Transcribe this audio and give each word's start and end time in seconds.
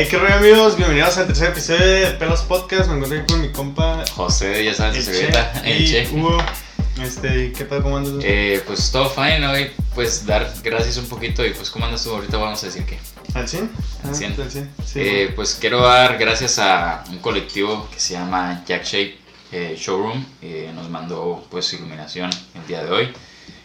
Hey, 0.00 0.06
qué 0.08 0.16
rollo 0.16 0.34
amigos, 0.34 0.76
bienvenidos 0.76 1.18
al 1.18 1.26
tercer 1.26 1.48
episodio 1.48 1.80
de 1.80 2.06
Pelos 2.12 2.42
Podcast. 2.42 2.88
Me 2.88 2.98
encontré 2.98 3.26
con 3.26 3.40
mi 3.40 3.50
compa 3.50 4.04
José, 4.14 4.64
ya 4.64 4.72
sabes, 4.72 5.04
su 5.04 5.10
el 5.10 5.16
servilleta, 5.16 5.60
Che 5.64 6.04
y. 6.04 6.16
Hugo. 6.16 6.38
Este, 7.02 7.52
¿qué 7.52 7.64
tal? 7.64 7.82
¿Cómo 7.82 7.96
andas? 7.96 8.12
Eh, 8.22 8.62
pues 8.64 8.92
todo 8.92 9.10
fine 9.10 9.44
hoy, 9.44 9.72
pues 9.96 10.24
dar 10.24 10.48
gracias 10.62 10.98
un 10.98 11.06
poquito 11.06 11.44
y 11.44 11.50
pues 11.50 11.68
cómo 11.70 11.84
andas 11.84 12.04
tú 12.04 12.14
ahorita 12.14 12.36
vamos 12.36 12.62
a 12.62 12.66
decir 12.66 12.84
que. 12.84 12.96
¿Al 13.34 13.48
100? 13.48 13.70
Al 14.04 14.14
100. 14.14 14.36
Ah, 14.38 14.42
al 14.44 14.50
100. 14.52 14.70
Sí. 14.86 15.00
Eh, 15.00 15.32
pues 15.34 15.58
quiero 15.60 15.80
dar 15.80 16.16
gracias 16.16 16.60
a 16.60 17.02
un 17.10 17.18
colectivo 17.18 17.88
que 17.92 17.98
se 17.98 18.12
llama 18.12 18.62
Jack 18.68 18.84
Shape 18.84 19.18
eh, 19.50 19.76
Showroom, 19.76 20.24
eh, 20.42 20.70
nos 20.76 20.88
mandó 20.90 21.44
pues 21.50 21.72
iluminación 21.72 22.30
el 22.54 22.66
día 22.68 22.84
de 22.84 22.90
hoy. 22.92 23.12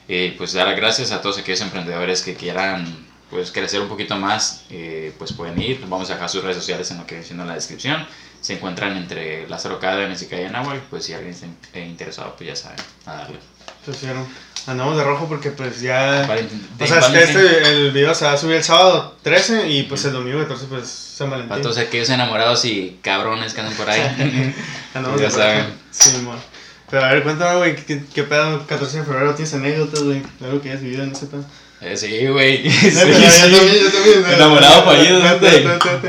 Eh, 0.08 0.34
pues 0.36 0.54
dar 0.54 0.76
gracias 0.76 1.12
a 1.12 1.22
todos 1.22 1.38
aquellos 1.38 1.62
emprendedores 1.62 2.24
que 2.24 2.34
quieran 2.34 3.13
pues 3.34 3.52
crecer 3.52 3.82
un 3.82 3.90
poquito 3.90 4.16
más, 4.16 4.62
eh, 4.70 5.12
pues 5.18 5.34
pueden 5.34 5.60
ir. 5.60 5.82
Vamos 5.88 6.10
a 6.12 6.14
dejar 6.14 6.30
sus 6.30 6.44
redes 6.44 6.58
sociales 6.58 6.90
en 6.92 7.00
lo 7.00 7.08
que 7.08 7.20
viene 7.20 7.42
en 7.42 7.48
la 7.48 7.56
descripción. 7.56 8.06
Se 8.42 8.54
encuentran 8.54 8.96
entre 8.96 9.50
Lázaro 9.50 9.80
Cárdenas 9.80 10.22
y 10.22 10.28
Calle 10.28 10.50
Nahual, 10.50 10.82
pues 10.90 11.06
si 11.06 11.14
alguien 11.14 11.34
está 11.34 11.48
eh, 11.74 11.86
interesado, 11.88 12.36
pues 12.38 12.50
ya 12.50 12.56
saben, 12.56 12.78
a 13.08 13.14
darle. 13.14 13.40
Pues, 13.84 13.98
sí, 13.98 14.06
no. 14.06 14.28
Andamos 14.72 14.96
de 14.98 15.04
rojo 15.04 15.28
porque 15.28 15.50
pues 15.50 15.82
ya... 15.82 16.26
Para 16.28 16.42
O 16.42 16.88
sea, 16.88 17.00
es 17.00 17.06
que 17.06 17.12
para 17.12 17.22
este, 17.22 17.68
el 17.70 17.92
video 17.92 18.14
se 18.14 18.26
va 18.26 18.34
a 18.34 18.38
subir 18.38 18.58
el 18.58 18.64
sábado 18.64 19.18
13 19.24 19.70
y 19.70 19.84
pues 19.84 20.06
el 20.06 20.14
domingo 20.14 20.40
14 20.40 20.66
pues 20.68 20.88
San 20.88 21.30
Para 21.30 21.42
Valentín. 21.42 21.64
todos 21.64 21.78
aquellos 21.80 22.10
enamorados 22.10 22.64
y 22.66 23.00
cabrones 23.02 23.54
que 23.54 23.62
andan 23.62 23.76
por 23.76 23.90
ahí. 23.90 24.02
Andamos 24.94 25.20
ya 25.20 25.28
de 25.28 25.34
rojo. 25.34 25.42
saben. 25.42 25.66
Sí, 25.92 26.18
mo. 26.22 26.36
Pero 26.90 27.06
a 27.06 27.14
ver, 27.14 27.24
cuéntame, 27.24 27.58
güey, 27.58 27.76
¿qué, 27.76 28.04
qué 28.14 28.24
pedo 28.24 28.68
14 28.68 29.00
de 29.00 29.04
febrero? 29.04 29.34
¿Tienes 29.34 29.54
anécdotas, 29.54 30.04
güey? 30.04 30.22
Algo 30.42 30.62
que 30.62 30.70
hayas 30.70 30.82
vivido 30.84 31.04
en 31.04 31.12
ese 31.12 31.26
pedo. 31.26 31.44
Eh, 31.84 31.98
sí, 31.98 32.28
güey. 32.28 32.70
Sí, 32.70 32.90
yo 32.92 33.30
sí. 33.30 33.52
yo. 33.52 34.28
Enamorado 34.28 34.86
fallido. 34.86 35.22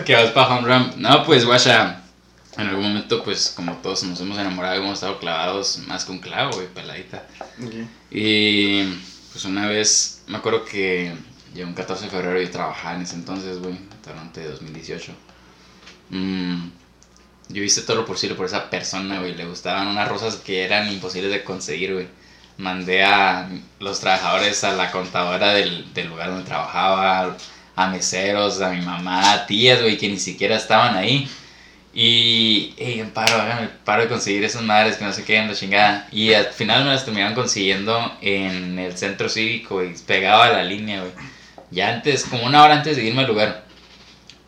Que 0.05 0.15
vas 0.15 0.31
para 0.31 0.57
home 0.57 0.69
run. 0.69 1.03
No, 1.03 1.25
pues, 1.25 1.45
guacha. 1.45 2.01
En 2.57 2.69
algún 2.69 2.85
momento, 2.85 3.25
pues, 3.25 3.53
como 3.57 3.75
todos 3.79 4.05
nos 4.05 4.21
hemos 4.21 4.39
enamorado, 4.39 4.77
hemos 4.77 4.95
estado 4.95 5.19
clavados 5.19 5.79
más 5.89 6.05
que 6.05 6.13
un 6.13 6.21
clavo, 6.21 6.53
güey, 6.53 6.69
peladita. 6.69 7.27
Y, 8.11 8.85
pues, 9.33 9.45
una 9.45 9.67
vez, 9.67 10.23
me 10.29 10.37
acuerdo 10.37 10.65
que 10.65 11.13
llegó 11.53 11.69
un 11.69 11.75
14 11.75 12.05
de 12.05 12.11
febrero 12.11 12.41
y 12.41 12.47
trabajaba 12.47 12.95
en 12.95 13.03
ese 13.03 13.17
entonces, 13.17 13.59
güey, 13.59 13.77
durante 14.05 14.45
2018. 14.47 15.13
Mm, 16.11 16.69
yo 17.49 17.63
hice 17.65 17.83
todo 17.83 17.97
lo 17.97 18.07
posible 18.07 18.37
por 18.37 18.47
esa 18.47 18.71
persona, 18.71 19.19
güey. 19.19 19.35
Le 19.35 19.47
gustaban 19.47 19.89
unas 19.89 20.09
rosas 20.09 20.37
que 20.37 20.63
eran 20.63 20.93
imposibles 20.93 21.33
de 21.33 21.43
conseguir, 21.43 21.95
güey. 21.95 22.07
Mandé 22.57 23.05
a 23.05 23.49
los 23.81 24.01
trabajadores 24.01 24.63
a 24.65 24.73
la 24.73 24.91
contadora 24.93 25.53
del, 25.55 25.93
del 25.93 26.09
lugar 26.09 26.31
donde 26.31 26.45
trabajaba, 26.45 27.37
a 27.77 27.89
meseros, 27.89 28.61
a 28.61 28.71
mi 28.71 28.81
mamá, 28.81 29.33
a 29.33 29.47
tías, 29.47 29.83
güey, 29.83 29.99
que 29.99 30.09
ni 30.09 30.19
siquiera 30.19 30.57
estaban 30.57 30.97
ahí. 30.97 31.29
Y, 31.93 32.75
hey, 32.77 33.09
paro, 33.15 33.41
háganme 33.41 33.69
paro 33.85 34.03
de 34.03 34.09
conseguir 34.09 34.43
esas 34.45 34.63
madres 34.63 34.97
que 34.97 35.05
no 35.05 35.13
se 35.13 35.25
queden 35.25 35.49
la 35.49 35.55
chingada. 35.55 36.09
Y 36.11 36.33
al 36.35 36.47
final 36.47 36.85
me 36.85 36.91
las 36.91 37.05
terminaron 37.05 37.35
consiguiendo 37.35 38.17
en 38.21 38.79
el 38.79 38.97
centro 38.99 39.29
cívico, 39.29 39.77
güey, 39.77 39.95
pegado 40.07 40.43
a 40.43 40.49
la 40.49 40.65
línea, 40.65 41.01
güey. 41.01 41.13
Ya 41.71 41.95
antes, 41.95 42.25
como 42.25 42.45
una 42.45 42.63
hora 42.65 42.75
antes 42.75 42.97
de 42.97 43.05
irme 43.05 43.23
al 43.23 43.29
lugar. 43.29 43.65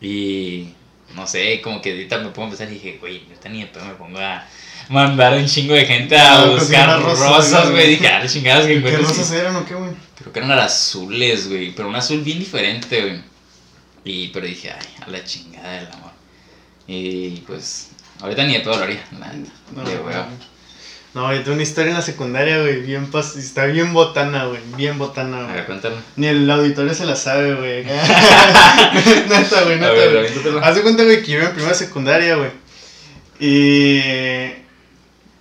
Y 0.01 0.73
no 1.15 1.25
sé, 1.27 1.61
como 1.61 1.81
que 1.81 1.91
ahorita 1.91 2.19
me 2.19 2.29
pongo 2.29 2.47
a 2.47 2.49
pensar 2.51 2.69
y 2.69 2.75
dije, 2.75 2.97
güey, 2.99 3.23
ahorita 3.23 3.49
ni 3.49 3.61
de 3.61 3.67
pedo 3.67 3.85
me 3.85 3.93
pongo 3.93 4.19
a 4.19 4.45
mandar 4.89 5.33
un 5.33 5.45
chingo 5.45 5.73
de 5.73 5.85
gente 5.85 6.17
a 6.17 6.41
Ah, 6.41 6.45
buscar 6.45 7.01
conseguir 7.01 7.07
las 7.07 7.19
rosas, 7.19 7.71
güey. 7.71 7.89
Dije, 7.89 8.07
ah, 8.07 8.25
chingadas 8.27 8.65
que 8.65 8.73
¿Qué 8.73 8.77
encuentro. 8.77 9.03
rosas 9.03 9.31
eran 9.31 9.55
o 9.55 9.65
qué, 9.65 9.73
güey? 9.75 9.91
Creo 10.17 10.33
que 10.33 10.39
eran 10.39 10.51
azules, 10.51 11.47
güey, 11.49 11.71
pero 11.75 11.89
un 11.89 11.95
azul 11.95 12.21
bien 12.21 12.39
diferente, 12.39 13.01
güey. 13.01 13.21
Y, 14.03 14.27
pero 14.29 14.45
dije, 14.45 14.71
ay, 14.71 14.87
a 15.05 15.09
la 15.09 15.23
chingada 15.23 15.73
del 15.73 15.87
amor. 15.87 16.11
Y 16.87 17.41
pues, 17.47 17.89
ahorita 18.21 18.43
ni 18.45 18.53
de 18.53 18.59
pedo 18.61 18.77
lo 18.77 18.83
haría, 18.83 19.03
neta, 19.11 19.33
No, 19.75 19.83
de 19.83 19.95
no, 19.95 20.01
huevo. 20.01 20.25
No, 21.13 21.33
yo 21.33 21.39
tengo 21.41 21.53
una 21.53 21.63
historia 21.63 21.89
en 21.89 21.97
la 21.97 22.01
secundaria, 22.03 22.59
güey, 22.61 22.81
bien 22.81 23.09
pas 23.09 23.35
está 23.35 23.65
bien 23.65 23.91
botana, 23.91 24.45
güey, 24.45 24.61
bien 24.75 24.97
botana, 24.99 25.39
A 25.39 25.43
güey. 25.43 25.55
ver, 25.55 25.65
cuéntalo. 25.65 25.95
Ni 26.15 26.27
el 26.27 26.49
auditorio 26.49 26.93
se 26.93 27.05
la 27.05 27.15
sabe, 27.15 27.55
güey. 27.55 27.83
neta, 29.29 29.63
güey, 29.63 29.75
A 29.75 29.79
neta, 29.79 29.91
güey. 29.91 30.63
Haz 30.63 30.75
de 30.75 30.81
cuenta, 30.83 31.03
güey, 31.03 31.21
que 31.23 31.31
yo 31.31 31.37
iba 31.39 31.47
en 31.47 31.53
primera 31.55 31.73
secundaria, 31.75 32.35
güey. 32.35 32.51
Y 33.39 33.99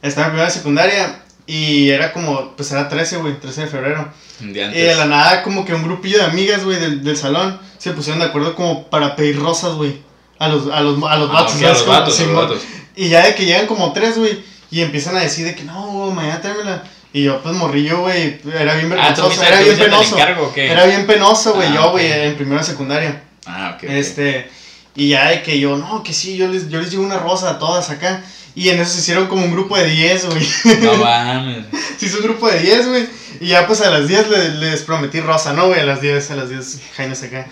estaba 0.09 0.27
en 0.27 0.33
primera 0.33 0.51
secundaria 0.51 1.23
y 1.47 1.91
era 1.91 2.13
como, 2.13 2.57
pues 2.57 2.71
era 2.73 2.89
13, 2.89 3.19
güey, 3.19 3.39
13 3.41 3.63
de 3.63 3.67
febrero. 3.69 4.09
Y 4.41 4.53
de 4.53 4.95
la 4.95 5.07
nada, 5.07 5.43
como 5.43 5.65
que 5.65 5.73
un 5.75 5.83
grupillo 5.83 6.19
de 6.19 6.25
amigas, 6.25 6.65
güey, 6.65 6.79
del, 6.79 7.03
del 7.05 7.17
salón 7.17 7.59
se 7.79 7.93
pusieron 7.93 8.21
de 8.21 8.27
acuerdo 8.27 8.55
como 8.55 8.89
para 8.91 9.17
pedir 9.17 9.39
rosas, 9.39 9.75
güey. 9.75 10.01
A 10.39 10.49
los, 10.49 10.71
a 10.71 10.81
los, 10.83 11.03
a 11.05 11.17
los 11.17 11.31
Ah, 11.31 11.33
vatos, 11.33 11.55
a 11.63 11.69
los 11.69 11.87
vatos, 11.87 11.89
a 11.89 12.07
los 12.07 12.15
Simón. 12.17 12.35
vatos. 12.49 12.63
Y 12.95 13.09
ya 13.09 13.25
de 13.25 13.35
que 13.35 13.47
llegan 13.47 13.67
como 13.67 13.93
tres, 13.93 14.19
güey, 14.19 14.43
y 14.71 14.83
empiezan 14.83 15.17
a 15.17 15.21
decir 15.21 15.47
de 15.47 15.55
que 15.55 15.63
no, 15.65 15.87
güey, 15.87 16.13
mañana 16.13 16.41
tráemela. 16.41 16.83
Y 17.13 17.23
yo, 17.23 17.41
pues 17.43 17.55
morrillo, 17.55 18.01
güey, 18.01 18.39
era 18.55 18.75
bien 18.75 18.93
Ah, 18.99 19.15
¿tú 19.15 19.23
vergonzoso, 19.23 19.43
era 19.47 19.61
bien 19.61 19.79
penoso. 19.79 20.15
encargo? 20.17 20.53
Era 20.55 20.85
bien 20.85 21.07
penoso, 21.07 21.55
güey, 21.55 21.69
Ah, 21.69 21.75
yo, 21.75 21.91
güey, 21.93 22.13
en 22.13 22.37
primera 22.37 22.63
secundaria. 22.63 23.23
Ah, 23.47 23.73
ok. 23.77 23.85
ok. 23.85 23.91
Este, 23.91 24.51
y 24.95 25.09
ya 25.11 25.29
de 25.31 25.43
que 25.43 25.59
yo, 25.59 25.79
no, 25.79 26.03
que 26.03 26.13
sí, 26.13 26.37
yo 26.37 26.49
les, 26.49 26.69
yo 26.69 26.81
les 26.81 26.91
llevo 26.91 27.05
una 27.05 27.19
rosa 27.19 27.51
a 27.51 27.59
todas 27.59 27.89
acá. 27.89 28.23
Y 28.57 28.71
en 28.71 28.81
eso 28.81 28.91
se 28.95 29.01
hicieron 29.01 29.29
como 29.29 29.45
un 29.45 29.53
grupo 29.53 29.77
de 29.77 29.85
10, 29.87 30.27
güey. 30.27 30.49
No 30.83 30.95
mames. 31.05 31.67
se 31.99 32.07
hizo 32.07 32.17
un 32.19 32.25
grupo 32.25 32.51
de 32.51 32.59
10, 32.59 32.89
güey. 32.89 33.07
Y 33.41 33.49
ya 33.49 33.67
pues 33.67 33.83
a 33.83 33.91
las 33.91 34.09
10 34.09 34.29
le- 34.31 34.49
les 34.55 34.81
prometí 34.83 35.21
rosa, 35.21 35.53
¿no, 35.53 35.67
güey? 35.69 35.79
A 35.81 35.85
las 35.85 36.01
10, 36.01 36.31
a 36.31 36.37
las 36.37 36.49
10 36.49 36.81
jainas 36.97 37.23
acá. 37.23 37.47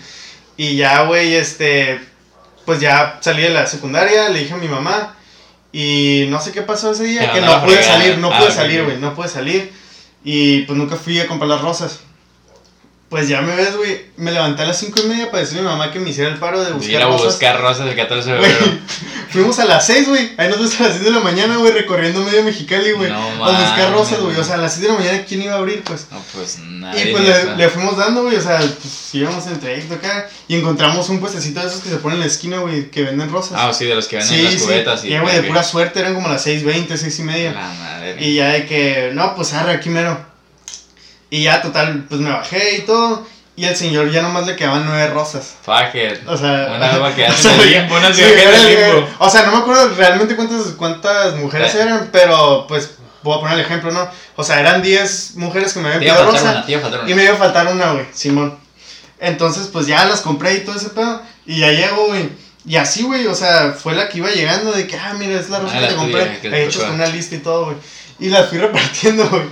Y 0.57 0.75
ya, 0.77 1.03
güey, 1.03 1.35
este, 1.35 1.99
pues 2.65 2.79
ya 2.81 3.19
salí 3.21 3.43
de 3.43 3.51
la 3.51 3.67
secundaria, 3.67 4.29
le 4.29 4.39
dije 4.39 4.53
a 4.53 4.57
mi 4.57 4.67
mamá. 4.67 5.15
Y 5.71 6.25
no 6.29 6.41
sé 6.41 6.51
qué 6.53 6.61
pasó 6.63 6.91
ese 6.93 7.03
día, 7.03 7.31
que 7.33 7.41
no 7.41 7.63
pude 7.63 7.83
salir, 7.83 8.17
no 8.17 8.33
Ah, 8.33 8.39
pude 8.39 8.47
ok, 8.49 8.53
salir, 8.55 8.83
güey, 8.83 8.97
no 8.97 9.13
pude 9.13 9.27
salir. 9.27 9.71
Y 10.23 10.61
pues 10.63 10.75
nunca 10.77 10.95
fui 10.95 11.19
a 11.19 11.27
comprar 11.27 11.49
las 11.49 11.61
rosas. 11.61 11.99
Pues 13.09 13.29
ya 13.29 13.41
me 13.41 13.55
ves, 13.55 13.77
güey, 13.77 14.01
me 14.17 14.31
levanté 14.31 14.63
a 14.63 14.65
las 14.65 14.79
5 14.79 14.99
y 15.03 15.07
media 15.07 15.29
para 15.29 15.41
decirle 15.41 15.61
a 15.61 15.63
mi 15.63 15.69
mamá 15.69 15.91
que 15.91 15.99
me 15.99 16.09
hiciera 16.09 16.31
el 16.31 16.37
paro 16.37 16.63
de 16.63 16.71
Ir 16.71 16.75
buscar 16.75 17.01
a 17.03 17.05
rosas. 17.05 17.25
buscar 17.25 17.61
rosas 17.61 17.87
el 17.87 17.95
14 17.95 18.31
de 18.31 18.41
febrero. 18.41 18.79
fuimos 19.29 19.59
a 19.59 19.65
las 19.65 19.85
6, 19.85 20.09
güey. 20.09 20.31
Ahí 20.37 20.49
nos 20.49 20.59
ves 20.59 20.79
a 20.79 20.83
las 20.85 20.93
6 20.93 21.05
de 21.05 21.11
la 21.11 21.19
mañana, 21.19 21.57
güey, 21.57 21.71
recorriendo 21.71 22.23
medio 22.23 22.43
Mexicali, 22.43 22.93
güey. 22.93 23.11
No 23.11 23.45
a 23.45 23.51
buscar 23.51 23.91
rosas, 23.91 24.19
güey. 24.21 24.35
O 24.35 24.43
sea, 24.43 24.55
a 24.55 24.57
las 24.57 24.73
6 24.73 24.81
de 24.81 24.87
la 24.87 24.99
mañana, 24.99 25.23
¿quién 25.23 25.43
iba 25.43 25.53
a 25.53 25.57
abrir, 25.57 25.83
pues? 25.83 26.07
No, 26.11 26.19
pues 26.33 26.57
nadie. 26.59 27.09
Y 27.09 27.13
pues 27.13 27.57
le, 27.57 27.69
fuimos 27.69 27.95
dando, 27.95 28.23
güey. 28.23 28.37
O 28.37 28.41
sea, 28.41 28.57
pues 28.57 29.13
íbamos 29.13 29.45
en 29.45 29.53
el 29.53 29.59
trayecto 29.59 29.93
acá. 29.93 30.27
Y 30.47 30.55
encontramos 30.55 31.07
un 31.09 31.19
puestecito 31.19 31.59
de 31.59 31.67
esos 31.67 31.81
que 31.81 31.89
se 31.89 31.97
ponen 31.97 32.15
en 32.15 32.21
la 32.21 32.27
esquina, 32.27 32.57
güey, 32.57 32.89
que 32.89 33.03
venden 33.03 33.31
rosas. 33.31 33.59
Ah, 33.61 33.71
sí, 33.71 33.85
de 33.85 33.93
los 33.93 34.07
que 34.07 34.17
venden 34.17 34.43
las 34.45 34.55
cubetas 34.55 35.03
y. 35.03 35.13
Y, 35.13 35.19
güey, 35.19 35.35
de 35.35 35.43
pura 35.43 35.63
suerte 35.63 35.99
eran 35.99 36.15
como 36.15 36.27
las 36.27 36.45
6:20, 36.47 36.97
6 36.97 37.19
y 37.19 37.23
media. 37.23 37.51
La 37.51 37.67
madre. 37.67 38.15
Y 38.19 38.35
ya 38.35 38.49
de 38.49 38.65
que, 38.65 39.11
no, 39.13 39.35
pues 39.35 39.53
arre, 39.53 39.73
aquí 39.73 39.89
mero. 39.89 40.34
Y 41.35 41.43
ya, 41.43 41.61
total, 41.61 42.05
pues 42.07 42.21
me 42.21 42.29
bajé 42.31 42.77
y 42.77 42.81
todo. 42.81 43.25
Y 43.57 43.65
al 43.65 43.75
señor 43.75 44.11
ya 44.11 44.21
nomás 44.21 44.45
le 44.45 44.55
quedaban 44.55 44.85
nueve 44.85 45.07
rosas. 45.07 45.55
Fuck 45.63 45.95
it. 45.95 46.27
O 46.27 46.37
sea, 46.37 46.73
Una 46.75 47.15
que 47.15 47.25
el 47.25 47.71
limbo, 47.71 47.95
sí, 48.13 48.21
que 48.21 48.43
el 48.43 48.53
el- 48.53 48.93
limbo. 48.95 49.07
O 49.19 49.29
sea, 49.29 49.43
no 49.43 49.51
me 49.53 49.57
acuerdo 49.59 49.89
realmente 49.95 50.35
cuántas, 50.35 50.67
cuántas 50.77 51.35
mujeres 51.35 51.71
Sí. 51.71 51.77
eran, 51.79 52.09
pero 52.11 52.65
pues 52.67 52.91
voy 53.23 53.37
a 53.37 53.39
poner 53.41 53.57
el 53.59 53.65
ejemplo, 53.65 53.91
¿no? 53.91 54.07
O 54.35 54.43
sea, 54.43 54.59
eran 54.59 54.81
10 54.81 55.35
mujeres 55.37 55.73
que 55.73 55.79
me 55.79 55.87
habían 55.87 56.01
pedido 56.01 56.31
rosa 56.31 56.41
una, 56.67 56.81
faltar 56.81 57.09
y 57.09 57.13
me 57.13 57.23
iba 57.23 57.33
a 57.33 57.37
faltar 57.37 57.67
una, 57.67 57.91
güey, 57.93 58.05
Simón. 58.13 58.57
Entonces, 59.19 59.67
pues 59.71 59.87
ya 59.87 60.05
las 60.05 60.21
compré 60.21 60.55
y 60.55 60.59
todo 60.59 60.75
ese 60.75 60.89
pedo. 60.89 61.21
Y 61.45 61.59
ya 61.59 61.71
llego, 61.71 62.07
güey. 62.07 62.29
Y 62.65 62.75
así, 62.75 63.03
güey, 63.03 63.27
o 63.27 63.35
sea, 63.35 63.73
fue 63.81 63.93
la 63.95 64.09
que 64.09 64.17
iba 64.17 64.29
llegando 64.29 64.71
de 64.73 64.85
que, 64.87 64.97
ah, 64.97 65.13
mira, 65.17 65.39
es 65.39 65.49
la 65.49 65.59
rosa 65.59 65.75
Ah, 65.75 65.79
que 65.79 65.85
la 65.85 65.87
te 65.89 65.93
tuya, 65.95 66.01
compré. 66.25 66.39
que 66.41 66.47
He 66.49 66.65
hecho 66.65 66.85
una 66.93 67.05
lista 67.07 67.35
y 67.35 67.39
todo, 67.39 67.65
güey. 67.65 67.77
Y 68.19 68.29
las 68.29 68.49
fui 68.49 68.57
repartiendo, 68.57 69.27
güey. 69.29 69.43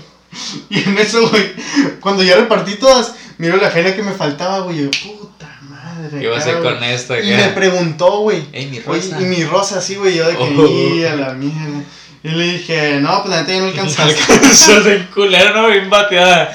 Y 0.70 0.80
en 0.80 0.98
eso, 0.98 1.30
güey, 1.30 1.52
cuando 2.00 2.24
ya 2.24 2.36
repartí 2.36 2.75
todas, 2.75 3.13
miro 3.38 3.57
la 3.57 3.69
jaina 3.69 3.96
que 3.96 4.04
me 4.04 4.12
faltaba, 4.13 4.60
güey. 4.62 4.84
Yo, 4.84 4.92
puta 4.92 5.50
madre. 5.63 6.19
¿Qué 6.19 6.24
iba 6.25 6.36
a 6.36 6.40
hacer 6.40 6.60
con 6.62 6.78
güey". 6.78 6.92
esto? 6.94 7.19
Y 7.19 7.30
me 7.31 7.48
preguntó, 7.50 8.19
güey. 8.19 8.44
Ey, 8.52 8.68
mi 8.68 8.78
Oye, 8.86 9.02
rosa. 9.02 9.22
y 9.22 9.25
mi 9.25 9.44
rosa, 9.44 9.81
sí, 9.81 9.96
güey, 9.96 10.16
yo 10.16 10.28
de 10.28 10.36
que, 10.36 10.44
Oh. 10.44 10.96
"Y 10.96 11.04
a 11.06 11.16
la 11.16 11.34
mierda. 11.34 11.84
Y 12.25 12.30
le 12.30 12.54
dije, 12.54 13.00
no, 13.02 13.22
pues 13.22 13.36
la 13.36 13.42
neta 13.42 13.54
ya 13.54 13.60
no 13.60 13.66
alcanza. 13.68 14.07
Sos 14.54 14.86
el 14.86 15.07
culero, 15.10 15.62
no, 15.62 15.68
bien 15.69 15.90
bateada. 15.90 16.54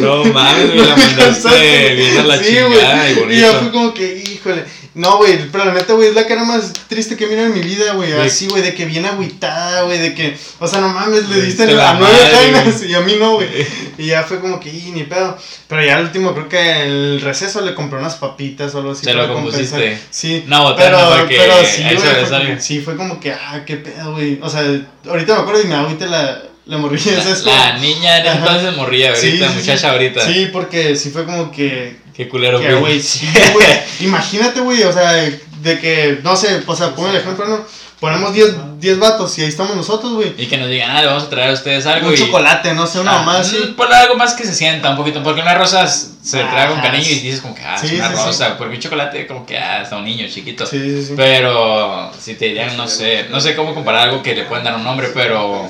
No 0.00 0.24
mames, 0.24 0.74
güey, 0.74 0.86
la 0.88 0.96
mandaste 0.96 1.94
bien 1.94 2.16
a 2.18 2.22
la 2.22 2.38
Sí, 2.38 2.44
chingada 2.46 3.10
y. 3.10 3.12
Y 3.12 3.40
yo 3.40 3.52
bonito. 3.52 3.72
como 3.72 3.92
que, 3.94 4.24
híjole. 4.26 4.64
No, 4.94 5.16
güey, 5.16 5.50
pero 5.50 5.64
la 5.64 5.72
neta, 5.72 5.94
güey, 5.94 6.08
es 6.08 6.14
la 6.14 6.26
cara 6.26 6.44
más 6.44 6.70
triste 6.86 7.16
que 7.16 7.26
miro 7.26 7.42
en 7.42 7.54
mi 7.54 7.60
vida, 7.60 7.94
güey. 7.94 8.12
Así, 8.12 8.46
güey, 8.48 8.62
de 8.62 8.74
que 8.74 8.84
viene 8.84 9.08
agüitada, 9.08 9.82
güey, 9.82 9.98
de 9.98 10.14
que, 10.14 10.36
o 10.58 10.68
sea, 10.68 10.80
no 10.80 10.88
mames, 10.88 11.28
le 11.30 11.40
diste 11.40 11.62
a 11.62 11.94
nueve 11.94 12.16
güey. 12.50 12.90
y 12.90 12.94
a 12.94 13.00
mí 13.00 13.14
no, 13.18 13.36
güey. 13.36 13.48
Y 13.96 14.06
ya 14.06 14.22
fue 14.22 14.38
como 14.40 14.60
que, 14.60 14.68
y 14.68 14.90
ni 14.90 15.04
pedo. 15.04 15.38
Pero 15.66 15.82
ya 15.82 15.96
al 15.96 16.04
último, 16.04 16.34
creo 16.34 16.48
que 16.48 16.82
el 16.82 17.20
receso 17.22 17.62
le 17.62 17.74
compré 17.74 17.98
unas 17.98 18.16
papitas 18.16 18.74
o 18.74 18.78
algo 18.78 18.90
así. 18.92 19.06
Para 19.06 19.26
lo 19.26 19.34
compusiste. 19.34 19.70
compensar. 19.70 20.08
Sí. 20.10 20.44
Botana 20.46 20.76
Pero, 20.76 20.98
para 21.08 21.28
que 21.28 21.36
pero 21.36 21.54
sí, 21.64 21.82
güey, 21.82 21.96
fue 21.96 22.60
sí, 22.60 22.80
fue 22.80 22.96
como 22.96 23.18
que, 23.18 23.32
ah, 23.32 23.62
qué 23.64 23.76
pedo, 23.76 24.12
güey. 24.12 24.38
O 24.42 24.50
sea, 24.50 24.62
ahorita 25.08 25.34
me 25.36 25.40
acuerdo 25.40 25.62
y 25.62 25.66
me 25.68 25.74
agüita 25.74 26.04
la, 26.04 26.42
la 26.66 26.78
morrilla. 26.78 27.12
La, 27.44 27.52
la 27.52 27.78
niña 27.78 28.16
Ajá. 28.16 28.32
entonces 28.32 28.76
morría 28.76 29.08
ahorita, 29.14 29.48
sí, 29.48 29.52
sí. 29.52 29.58
muchacha 29.58 29.90
ahorita. 29.90 30.26
Sí, 30.26 30.50
porque 30.52 30.96
sí 30.96 31.10
fue 31.10 31.24
como 31.24 31.50
que. 31.50 31.96
Qué 32.14 32.28
culero, 32.28 32.60
Que, 32.60 32.74
güey, 32.74 33.00
sí, 33.00 33.28
güey. 33.52 33.66
Imagínate, 34.00 34.60
güey, 34.60 34.82
o 34.82 34.92
sea, 34.92 35.12
de 35.12 35.80
que, 35.80 36.18
no 36.22 36.36
sé, 36.36 36.62
o 36.66 36.76
sea, 36.76 36.94
pongo 36.94 37.08
el 37.08 37.16
ejemplo, 37.16 37.46
¿no? 37.46 37.64
Ponemos 38.00 38.34
10 38.34 38.80
10 38.80 38.98
vatos 38.98 39.38
y 39.38 39.42
ahí 39.42 39.48
estamos 39.48 39.76
nosotros, 39.76 40.14
güey. 40.14 40.34
Y 40.36 40.46
que 40.46 40.56
nos 40.58 40.68
digan, 40.68 40.90
ah, 40.90 41.00
le 41.02 41.06
vamos 41.06 41.22
a 41.22 41.30
traer 41.30 41.50
a 41.50 41.52
ustedes 41.52 41.86
algo. 41.86 42.08
Un 42.08 42.14
y... 42.14 42.16
chocolate, 42.16 42.74
no 42.74 42.84
sé, 42.84 42.98
una 42.98 43.12
Ah, 43.12 43.18
mamá 43.20 43.38
así. 43.38 43.56
mm, 43.56 43.74
Ponle 43.74 43.94
algo 43.94 44.16
más 44.16 44.34
que 44.34 44.44
se 44.44 44.52
sienta 44.52 44.90
un 44.90 44.96
poquito. 44.96 45.22
Porque 45.22 45.40
una 45.40 45.54
rosa 45.54 45.86
se 45.86 46.42
trae 46.42 46.66
con 46.68 46.80
cariño 46.80 47.04
y 47.04 47.14
sí. 47.14 47.20
dices 47.20 47.40
como 47.42 47.54
que, 47.54 47.62
ah, 47.62 47.78
Sí, 47.78 47.86
es 47.86 47.92
una 47.92 48.08
sí, 48.10 48.16
sí. 48.16 48.22
rosa. 48.24 48.58
Porque 48.58 48.74
un 48.74 48.80
chocolate 48.82 49.24
como 49.28 49.46
que, 49.46 49.56
ah, 49.56 49.82
está 49.82 49.98
un 49.98 50.04
niño 50.04 50.26
chiquito. 50.28 50.66
Sí, 50.66 50.80
sí, 50.80 51.04
sí. 51.06 51.14
Pero 51.16 52.10
si 52.20 52.34
te 52.34 52.46
dirían, 52.46 52.76
no 52.76 52.88
sé, 52.88 53.26
no 53.30 53.40
sé 53.40 53.54
cómo 53.54 53.72
comparar 53.72 54.08
algo 54.08 54.20
que 54.20 54.34
le 54.34 54.44
pueden 54.46 54.64
dar 54.64 54.74
un 54.74 54.82
nombre, 54.82 55.10
pero... 55.14 55.64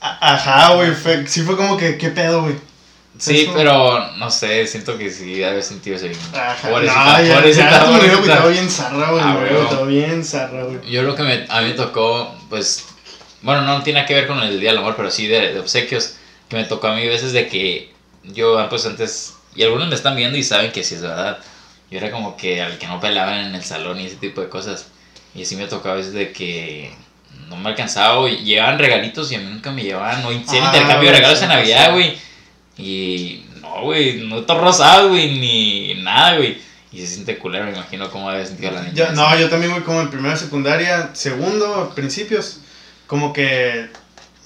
Ajá, 0.00 0.74
güey, 0.74 0.92
fue, 0.92 1.26
sí 1.26 1.42
fue 1.42 1.56
como 1.56 1.76
que, 1.76 1.96
¿qué 1.96 2.08
pedo, 2.08 2.42
güey? 2.42 2.54
Sí, 3.18 3.40
Es 3.40 3.44
como- 3.44 3.56
pero 3.58 4.10
no 4.16 4.30
sé, 4.30 4.66
siento 4.66 4.96
que 4.98 5.10
sí 5.10 5.34
debe 5.34 5.46
haber 5.46 5.62
sentido 5.62 5.96
ese 5.96 6.08
Pobrecita, 6.62 7.22
no, 7.22 7.34
pobrecita, 7.34 7.84
güey, 7.84 8.10
pobrecita. 8.10 8.46
bien 8.48 8.70
zarra, 8.70 9.10
güey, 9.10 9.22
Ah, 9.22 9.82
bien 9.86 10.24
zarra, 10.24 10.62
güey. 10.64 10.90
Yo 10.90 11.02
lo 11.02 11.14
que 11.14 11.22
me, 11.22 11.46
a 11.48 11.60
mí 11.60 11.68
me 11.68 11.74
tocó, 11.74 12.34
pues, 12.48 12.86
bueno, 13.42 13.62
no 13.62 13.82
tiene 13.82 14.04
que 14.06 14.14
ver 14.14 14.26
con 14.26 14.40
el 14.42 14.58
Día 14.60 14.70
del 14.70 14.78
Amor, 14.78 14.94
pero 14.96 15.10
sí 15.10 15.26
de, 15.26 15.52
de 15.52 15.60
obsequios, 15.60 16.14
que 16.48 16.56
me 16.56 16.64
tocó 16.64 16.88
a 16.88 16.94
mí 16.96 17.06
veces 17.06 17.32
de 17.32 17.48
que 17.48 17.92
yo, 18.24 18.58
ah, 18.58 18.68
pues 18.68 18.86
antes, 18.86 19.34
y 19.54 19.62
algunos 19.62 19.88
me 19.88 19.94
están 19.94 20.16
viendo 20.16 20.38
y 20.38 20.42
saben 20.42 20.72
que 20.72 20.82
sí 20.82 20.94
es 20.94 21.02
verdad, 21.02 21.38
yo 21.90 21.98
era 21.98 22.10
como 22.10 22.36
que 22.36 22.62
al 22.62 22.78
que 22.78 22.86
no 22.86 22.98
pelaban 23.00 23.40
en 23.46 23.54
el 23.54 23.62
salón 23.64 24.00
y 24.00 24.06
ese 24.06 24.16
tipo 24.16 24.40
de 24.40 24.48
cosas, 24.48 24.86
y 25.34 25.42
así 25.42 25.54
me 25.56 25.66
tocó 25.66 25.90
a 25.90 25.94
veces 25.94 26.12
de 26.14 26.32
que 26.32 26.92
no 27.48 27.56
me 27.56 27.68
alcanzaba, 27.68 28.28
y 28.28 28.38
llegaban 28.38 28.78
regalitos 28.78 29.30
y 29.30 29.34
a 29.34 29.38
mí 29.38 29.50
nunca 29.50 29.70
me 29.70 29.82
llevaban, 29.82 30.22
no 30.22 30.32
hicieron 30.32 30.68
Ah, 30.68 30.72
intercambio 30.72 31.10
de 31.10 31.18
güey, 31.18 31.20
regalos 31.20 31.38
sí, 31.38 31.44
en 31.44 31.50
sí. 31.50 31.56
Navidad, 31.56 31.92
güey, 31.92 32.18
y 32.76 33.44
no, 33.60 33.82
güey, 33.82 34.22
no 34.26 34.42
te 34.42 34.54
rosado, 34.54 35.10
güey, 35.10 35.38
ni 35.38 35.94
nada, 36.02 36.36
güey. 36.36 36.58
Y 36.90 37.00
se 37.00 37.06
siente 37.06 37.38
culero, 37.38 37.64
me 37.64 37.72
imagino 37.72 38.10
cómo 38.10 38.30
debe 38.30 38.44
sentir 38.46 38.72
la 38.72 38.82
niña. 38.82 38.92
Yo- 38.94 39.12
no, 39.12 39.38
yo 39.38 39.48
también, 39.48 39.72
güey, 39.72 39.82
como 39.84 40.00
en 40.02 40.10
primera 40.10 40.36
secundaria, 40.36 41.10
segundo, 41.14 41.92
principios, 41.94 42.58
como 43.06 43.32
que, 43.32 43.88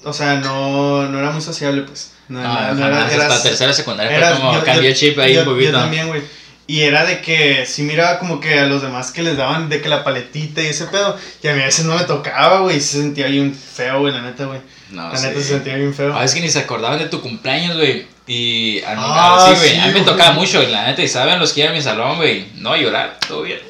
o 0.04 0.12
sea, 0.12 0.36
no, 0.36 1.08
no 1.08 1.18
era 1.18 1.30
muy 1.30 1.42
sociable, 1.42 1.82
pues. 1.82 2.12
No, 2.28 2.40
No, 2.42 2.48
no, 2.68 2.74
no 2.74 2.86
era- 2.86 3.04
hasta 3.04 3.14
eras- 3.14 3.42
tercera 3.42 3.72
secundaria 3.72 4.16
eras- 4.16 4.32
fue 4.32 4.40
como 4.40 4.52
yo- 4.58 4.64
cambió 4.64 4.92
chip 4.94 5.18
ahí 5.18 5.34
yo- 5.34 5.40
un 5.40 5.46
poquito. 5.46 5.72
Yo 5.72 5.78
también, 5.78 6.08
güey. 6.08 6.22
Y 6.68 6.80
era 6.80 7.04
de 7.04 7.20
que 7.20 7.64
sí 7.66 7.82
miraba 7.82 8.18
como 8.18 8.40
que 8.40 8.58
a 8.58 8.66
los 8.66 8.82
demás 8.82 9.12
que 9.12 9.22
les 9.22 9.36
daban 9.36 9.68
de 9.68 9.80
que 9.80 9.88
la 9.88 10.02
paletita 10.02 10.60
y 10.62 10.66
ese 10.66 10.86
pedo. 10.86 11.16
Y 11.40 11.46
a 11.46 11.54
mí 11.54 11.62
a 11.62 11.66
veces 11.66 11.84
no 11.84 11.94
me 11.96 12.02
tocaba, 12.02 12.60
güey. 12.62 12.78
y 12.78 12.80
Se 12.80 12.98
sentía 12.98 13.28
bien 13.28 13.54
feo, 13.54 14.00
güey, 14.00 14.12
la 14.12 14.22
neta, 14.22 14.46
güey. 14.46 14.58
No, 14.90 15.08
La 15.12 15.16
sí. 15.16 15.26
neta 15.26 15.38
se 15.40 15.46
sentía 15.46 15.76
bien 15.76 15.94
feo. 15.94 16.12
Ah, 16.16 16.24
es 16.24 16.34
que 16.34 16.40
ni 16.40 16.48
se 16.48 16.58
acordaban 16.58 16.98
de 16.98 17.06
tu 17.06 17.20
cumpleaños, 17.20 17.76
güey. 17.76 18.06
Y 18.26 18.82
a 18.82 18.94
mí, 18.94 19.02
Ah, 19.04 19.46
sí, 19.50 19.54
güey. 19.60 19.70
sí, 19.70 19.76
a 19.78 19.86
mí 19.86 19.92
me 19.94 20.00
tocaba 20.00 20.32
mucho, 20.32 20.62
y 20.62 20.66
la 20.66 20.86
neta. 20.86 21.02
Y 21.02 21.08
saben 21.08 21.38
los 21.38 21.52
que 21.52 21.60
iban 21.60 21.72
a 21.72 21.76
mi 21.76 21.82
salón, 21.82 22.16
güey. 22.16 22.46
No 22.56 22.76
llorar, 22.76 23.18
todo 23.26 23.42
bien. 23.42 23.60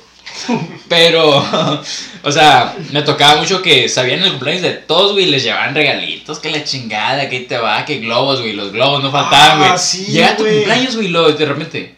Pero, 0.88 1.28
o 2.22 2.32
sea, 2.32 2.74
me 2.92 3.02
tocaba 3.02 3.36
mucho 3.40 3.60
que 3.62 3.88
sabían 3.88 4.22
el 4.22 4.30
cumpleaños 4.30 4.62
de 4.62 4.70
todos, 4.72 5.12
güey. 5.12 5.26
Les 5.26 5.42
llevaban 5.42 5.74
regalitos, 5.74 6.38
que 6.38 6.50
la 6.50 6.64
chingada, 6.64 7.28
que 7.28 7.40
te 7.40 7.58
va, 7.58 7.84
que 7.84 7.98
globos, 7.98 8.40
güey. 8.40 8.52
Los 8.54 8.72
globos 8.72 9.02
no 9.02 9.10
faltaban, 9.10 9.58
güey. 9.58 9.70
Ah, 9.72 9.78
sí, 9.78 10.06
Llega 10.06 10.36
tu 10.36 10.44
cumpleaños, 10.44 10.96
güey, 10.96 11.08
luego 11.08 11.32
de 11.32 11.44
repente. 11.46 11.96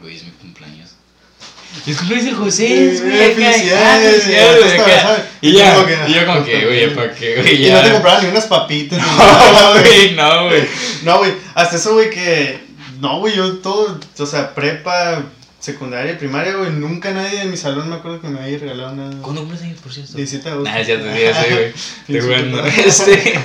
Güey, 0.00 0.16
es 0.16 0.24
mi. 0.24 0.32
Y 1.86 1.90
es 1.90 1.98
cumpleaños 1.98 2.26
del 2.26 2.34
José, 2.36 2.66
Eh, 2.94 3.00
güey. 3.02 3.24
acá, 3.24 3.34
felicidades, 3.52 3.74
ah, 3.74 4.22
felicidades, 4.24 4.80
acá. 4.80 5.02
¿sabes? 5.02 5.22
Y 5.42 5.52
ya, 5.52 5.86
que- 5.86 5.98
y 6.10 6.14
yo 6.14 6.26
como 6.26 6.44
que, 6.44 6.64
güey, 6.64 6.94
¿para 6.94 7.14
qué, 7.14 7.34
güey? 7.36 7.66
Y 7.66 7.70
no 7.70 7.80
te 7.80 7.86
Ya. 7.88 7.92
compraban 7.92 8.22
ni 8.24 8.30
unas 8.30 8.44
papitas. 8.46 8.98
No, 9.54 9.80
güey, 9.80 10.14
no, 10.14 10.44
güey. 10.48 10.64
No, 11.02 11.18
güey, 11.18 11.32
hasta 11.54 11.76
eso, 11.76 11.92
güey, 11.94 12.08
que. 12.10 12.58
No, 13.00 13.18
güey, 13.18 13.36
yo 13.36 13.52
todo, 13.58 13.98
o 14.18 14.26
sea, 14.26 14.54
prepa, 14.54 15.22
secundaria, 15.64 16.18
primaria, 16.18 16.54
güey, 16.56 16.70
nunca 16.72 17.10
nadie 17.12 17.38
de 17.38 17.44
mi 17.46 17.56
salón 17.56 17.88
me 17.88 17.96
acuerdo 17.96 18.20
que 18.20 18.28
me 18.28 18.38
haya 18.40 18.58
regalado 18.58 18.94
nada. 18.94 19.14
¿Cuándo 19.22 19.40
cumples 19.40 19.62
años, 19.62 19.80
por 19.80 19.92
cierto? 19.92 20.12
17 20.14 20.44
de 20.48 20.54
agosto. 20.54 20.70
Nah, 20.70 20.82
ya 20.82 20.98
te 20.98 21.12
dije, 21.12 21.32
sí, 21.34 21.54
güey. 21.54 21.72
Sí, 21.72 21.92
Te 22.12 22.20
sí, 22.20 22.26
bueno. 22.28 22.62
sí. 22.70 22.80
Este, 22.84 23.40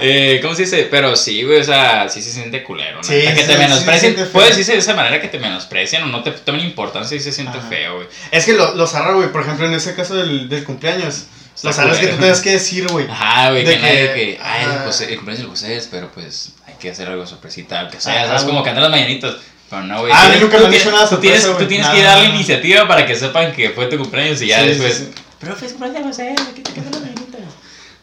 eh, 0.00 0.40
¿cómo 0.42 0.54
se 0.54 0.62
dice? 0.62 0.88
Pero 0.90 1.16
sí, 1.16 1.42
güey, 1.44 1.60
o 1.60 1.64
sea, 1.64 2.08
sí 2.10 2.20
se 2.20 2.30
siente 2.30 2.62
culero, 2.62 2.98
¿no? 2.98 3.02
Sí, 3.04 3.14
que 3.14 3.36
sí, 3.36 3.46
te 3.46 3.52
sí, 3.54 3.58
menosprecien. 3.58 4.14
feo. 4.14 4.28
Puedes 4.32 4.50
decirse 4.50 4.72
de 4.72 4.78
esa 4.78 4.94
manera 4.94 5.20
que 5.20 5.28
te 5.28 5.38
menosprecian 5.38 6.02
o 6.02 6.06
no 6.06 6.22
te 6.22 6.32
toman 6.32 6.60
importancia 6.60 7.16
y 7.16 7.20
se 7.20 7.32
siente 7.32 7.56
Ajá. 7.56 7.68
feo, 7.68 7.94
güey. 7.96 8.06
Es 8.30 8.44
que 8.44 8.52
lo, 8.52 8.74
los 8.74 8.94
arra, 8.94 9.14
güey, 9.14 9.32
por 9.32 9.40
ejemplo, 9.42 9.66
en 9.66 9.72
ese 9.72 9.94
caso 9.94 10.14
del, 10.14 10.48
del 10.50 10.64
cumpleaños, 10.64 11.24
Está 11.54 11.68
los 11.68 11.78
arras 11.78 11.98
que 11.98 12.06
tú 12.08 12.16
tengas 12.16 12.40
que 12.40 12.50
decir, 12.50 12.86
güey. 12.88 13.06
Ajá, 13.08 13.50
güey, 13.50 13.64
que 13.64 13.78
nadie 13.78 14.06
que- 14.08 14.14
que, 14.14 14.38
ay, 14.42 14.64
el, 14.64 14.70
ah. 14.70 14.82
José, 14.86 15.08
el 15.10 15.16
cumpleaños 15.16 15.42
del 15.42 15.50
José 15.50 15.76
es, 15.76 15.86
pero 15.90 16.10
pues 16.12 16.52
hay 16.66 16.74
que 16.80 16.90
hacer 16.90 17.08
algo 17.08 17.26
sorpresita, 17.26 17.80
aunque 17.80 18.00
sea, 18.00 18.26
¿sabes? 18.26 18.42
Como 18.44 18.62
cantar 18.62 18.82
las 18.82 18.90
mañanitas. 18.90 19.36
Pero 19.72 19.84
no, 19.84 20.00
güey. 20.00 20.12
Ah, 20.14 20.20
tienes- 20.24 20.40
nunca 20.42 20.56
tú 20.58 20.62
me 20.64 20.66
han 20.66 20.72
dicho 20.72 20.90
nada 20.90 21.08
Tú 21.08 21.16
tienes, 21.16 21.40
sorpresa, 21.42 21.58
tú 21.62 21.66
tienes 21.68 21.86
Nada, 21.86 21.98
que 21.98 22.02
dar 22.04 22.18
la 22.18 22.24
iniciativa 22.26 22.86
para 22.86 23.06
que 23.06 23.16
sepan 23.16 23.52
que 23.52 23.70
fue 23.70 23.86
tu 23.86 23.96
cumpleaños 23.96 24.42
y 24.42 24.48
ya 24.48 24.58
Sí, 24.58 24.64
sí, 24.64 24.68
después. 24.70 24.94
sí. 24.98 25.10
Pero 25.40 25.56
fue 25.56 25.68
cumpleaños 25.68 26.16
de 26.16 26.34
José, 26.34 26.34
¿qué 26.54 26.60
te 26.60 26.72
cantan 26.72 26.92
las 26.92 27.00
mañanitas? 27.00 27.40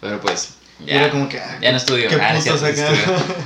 Pero 0.02 0.20
pues, 0.20 0.50
ya. 0.84 0.96
era 0.96 1.10
como 1.12 1.30
que. 1.30 1.38
ah, 1.40 1.60
Ya 1.62 1.72
no 1.72 1.78
estudio. 1.78 2.10
Qué 2.10 2.16
Ah, 2.16 2.36
es 2.36 2.44
sí. 2.44 2.50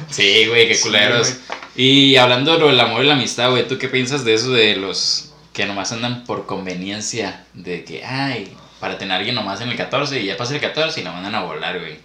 Sí, 0.10 0.46
güey, 0.48 0.68
qué 0.70 0.76
Sí, 0.76 0.84
culeros. 0.84 1.28
güey. 1.28 1.40
y 1.76 2.16
hablando 2.16 2.54
de 2.54 2.60
lo 2.60 2.68
del 2.68 2.80
amor 2.80 3.04
y 3.04 3.08
la 3.08 3.16
amistad, 3.16 3.50
güey, 3.50 3.68
¿tú 3.68 3.78
qué 3.78 3.90
piensas 3.90 4.24
de 4.24 4.36
eso 4.36 4.52
de 4.52 4.78
los 4.78 5.32
que 5.52 5.66
nomás 5.66 5.92
andan 5.92 6.24
por 6.24 6.46
conveniencia? 6.46 7.44
De 7.54 7.84
que, 7.84 8.06
ay, 8.06 8.56
para 8.80 8.98
tener 8.98 9.14
a 9.16 9.18
alguien 9.18 9.36
nomás 9.36 9.60
en 9.62 9.68
el 9.70 9.76
14 9.76 10.20
y 10.22 10.28
ya 10.28 10.38
pasa 10.38 10.54
el 10.56 10.62
14 10.62 11.02
y 11.02 11.04
la 11.04 11.12
mandan 11.12 11.36
a 11.36 11.42
volar, 11.44 11.78
güey. 11.80 11.96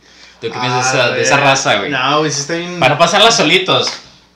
¿Tú 0.41 0.49
qué 0.50 0.59
piensas 0.59 0.93
de 0.93 0.99
esa, 0.99 1.11
de 1.11 1.23
esa 1.23 1.35
Ah, 1.37 1.41
raza, 1.41 1.75
güey? 1.76 1.91
No, 1.91 2.19
güey, 2.20 2.31
sí 2.32 2.41
está 2.41 2.55
bien. 2.55 2.79
Para 2.81 2.97
pasarla 2.99 3.31
solitos. 3.31 3.88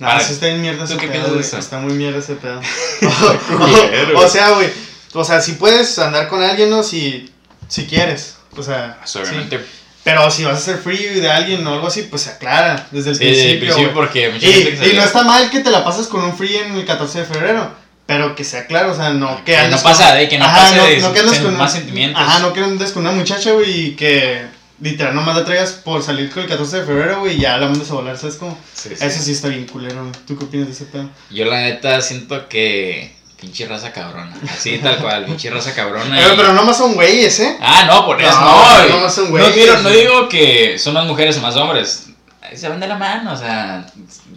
No, 0.03 0.09
para- 0.09 0.21
sí 0.21 0.33
está 0.35 0.47
bien 0.47 0.61
mierda 0.61 0.85
¿Tú 0.87 0.93
ese 0.95 1.07
pedo, 1.09 1.29
güey. 1.29 1.41
eso? 1.41 1.59
Está 1.59 1.79
muy 1.79 1.95
mierda 1.95 2.19
ese 2.19 2.35
pedo. 2.35 2.61
Culero, 3.49 4.13
o, 4.15 4.21
güey. 4.21 4.29
sea, 4.31 4.51
güey. 4.51 4.69
O 5.15 5.25
sea, 5.25 5.41
si 5.41 5.53
puedes 5.53 5.99
andar 5.99 6.29
con 6.29 6.43
alguien, 6.43 6.71
¿no? 6.71 6.83
Si, 6.83 7.31
si 7.69 7.87
quieres. 7.87 8.37
O 8.57 8.63
sea, 8.63 8.99
obviamente. 9.15 9.59
sí. 9.59 9.65
Pero 10.05 10.29
si 10.33 10.43
vas 10.45 10.55
a 10.59 10.61
ser 10.61 10.79
free 10.79 10.97
de 11.21 11.31
alguien 11.31 11.65
o 11.67 11.75
algo 11.75 11.87
así, 11.87 12.03
pues 12.03 12.23
se 12.23 12.31
aclara 12.31 12.89
desde 12.91 13.11
el 13.11 13.17
Sí, 13.17 13.25
desde 13.25 13.51
el 13.53 13.59
principio. 13.61 13.93
principio 13.93 13.95
porque 13.95 14.37
Y, 14.85 14.91
y 14.91 14.97
no 14.97 15.05
está 15.05 15.23
mal 15.23 15.49
que 15.49 15.61
te 15.61 15.71
la 15.71 15.85
pases 15.85 16.09
con 16.09 16.25
un 16.25 16.37
free 16.37 16.57
en 16.57 16.73
el 16.75 16.85
14 16.85 17.21
de 17.21 17.25
febrero. 17.25 17.71
Pero 18.05 18.35
que 18.35 18.43
sea 18.43 18.67
claro, 18.67 18.91
o 18.91 18.97
sea, 18.97 19.11
no 19.11 19.45
que 19.45 19.55
Que 19.55 19.69
no 19.69 19.81
pasa 19.81 20.09
con- 20.09 20.19
de 20.19 20.29
que 20.29 20.39
no 20.39 20.45
Ajá, 20.45 20.59
pase 20.63 20.77
no- 20.77 20.85
de 20.87 20.99
no 20.99 21.13
que 21.13 21.21
andes 21.21 21.39
con 21.39 21.57
más 21.57 21.73
sentimientos. 21.73 22.21
Ajá, 22.21 22.41
no 22.41 22.53
que 22.53 22.61
andes 22.61 22.91
con 22.91 23.03
una 23.07 23.13
muchacha, 23.13 23.53
güey, 23.53 23.71
y 23.89 23.91
que 23.93 24.43
literal 24.83 25.15
nomás 25.15 25.37
la 25.37 25.45
traigas 25.45 25.73
por 25.73 26.03
salir 26.03 26.31
con 26.31 26.43
el 26.43 26.49
14 26.49 26.79
de 26.81 26.85
febrero, 26.87 27.21
güey, 27.21 27.37
y 27.37 27.41
ya 27.41 27.57
la 27.57 27.69
mandas 27.69 27.91
a 27.91 27.95
volar, 27.95 28.19
¿sabes 28.19 28.37
cómo? 28.37 28.59
Sí, 28.75 28.91
sí. 28.97 29.05
Eso 29.05 29.23
sí 29.23 29.33
está 29.33 29.49
bien 29.49 29.67
culero, 29.67 30.01
güey. 30.03 30.13
¿Tú 30.27 30.37
qué 30.37 30.45
opinas 30.45 30.67
de 30.67 30.73
ese 30.75 30.85
pedo? 30.87 31.09
Yo 31.31 31.45
la 31.47 31.61
neta 31.61 32.01
siento 32.03 32.49
que 32.49 33.15
pinche 33.41 33.67
raza 33.67 33.93
cabrona. 33.93 34.35
Así 34.51 34.79
tal 34.79 34.99
cual, 34.99 35.25
pinche 35.25 35.51
raza 35.51 35.75
cabrona. 35.75 36.21
Eh, 36.21 36.33
y- 36.33 36.37
pero 36.37 36.53
no 36.53 36.63
más 36.65 36.77
son 36.77 36.95
güeyes, 36.95 37.41
¿eh? 37.41 37.57
Ah, 37.61 37.85
no, 37.87 38.05
por 38.07 38.21
eso 38.21 38.31
No, 38.41 38.79
no. 38.83 38.89
no, 38.89 39.01
no 39.01 39.11
son 39.11 39.25
no, 39.25 39.31
güeyes, 39.31 39.75
no 39.83 39.89
güey. 39.89 40.01
digo 40.01 40.29
que 40.29 40.79
son 40.79 40.95
más 40.95 41.07
mujeres 41.07 41.37
o 41.39 41.41
más 41.41 41.57
hombres. 41.57 42.07
Se 42.55 42.69
van 42.69 42.81
de 42.81 42.87
la 42.87 42.97
mano, 42.99 43.33
o 43.33 43.37
sea, 43.37 43.87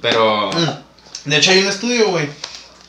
pero... 0.02 0.50
Mm. 0.54 1.30
De 1.30 1.38
hecho, 1.38 1.52
hay 1.52 1.60
un 1.64 1.68
estudio, 1.68 2.12
güey, 2.12 2.30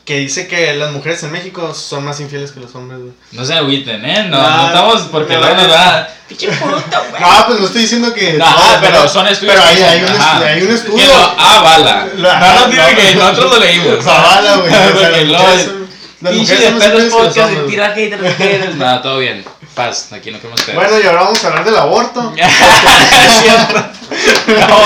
que 0.07 0.19
dice 0.19 0.47
que 0.47 0.73
las 0.75 0.91
mujeres 0.93 1.21
en 1.23 1.31
México 1.33 1.73
son 1.75 2.05
más 2.05 2.17
infieles 2.21 2.51
que 2.53 2.61
los 2.61 2.73
hombres, 2.75 3.01
güey. 3.01 3.11
No 3.33 3.43
se 3.43 3.53
agüiten, 3.53 4.05
¿eh? 4.05 4.23
No, 4.29 4.41
No, 4.41 4.57
no 4.57 4.67
estamos 4.67 5.01
porque 5.11 5.35
no, 5.35 5.53
nos 5.53 5.67
no. 5.67 5.73
va... 5.73 6.07
Pinche 6.29 6.47
puto, 6.47 6.69
güey. 7.09 7.21
No, 7.21 7.45
pues 7.45 7.59
no 7.59 7.65
estoy 7.67 7.81
diciendo 7.81 8.13
que. 8.13 8.33
No, 8.33 8.45
todas, 8.45 8.57
ah, 8.57 8.77
pero 8.79 8.93
¿verdad? 8.93 9.11
son 9.11 9.27
estudios. 9.27 9.55
Pero 9.55 9.67
hay, 9.67 9.81
hay, 9.83 10.01
un, 10.03 10.07
estu- 10.07 10.43
hay 10.45 10.61
un 10.61 10.67
Que 10.69 10.73
estudio. 10.75 11.07
no, 11.07 11.35
ah, 11.37 11.61
bala. 11.61 12.07
La- 12.15 12.39
No, 12.39 12.53
no 12.61 12.65
tiene 12.69 12.89
no, 12.91 12.95
que 12.97 13.15
no. 13.15 13.23
nosotros 13.29 13.51
lo 13.51 13.59
leímos. 13.59 14.03
Zavala, 14.05 14.55
güey. 14.55 14.71
O 16.19 16.29
sea, 16.29 16.31
Porque 16.31 16.33
las 16.33 16.33
Pinche 16.33 16.55
de 16.55 16.71
los 16.71 17.13
podcast 17.13 17.35
de 17.35 17.43
hombres. 17.59 17.67
tira 17.69 17.93
hate 17.93 18.13
a 18.13 18.17
las 18.17 18.31
mujeres. 18.39 18.75
No, 18.75 19.01
todo 19.01 19.19
bien. 19.19 19.45
Paz, 19.75 20.07
aquí 20.11 20.31
no 20.31 20.37
queremos 20.39 20.61
pedos. 20.63 20.75
Bueno, 20.83 20.99
y 20.99 21.05
ahora 21.05 21.21
vamos 21.21 21.43
a 21.43 21.47
hablar 21.49 21.63
del 21.65 21.77
aborto. 21.77 22.21
no, 24.47 24.77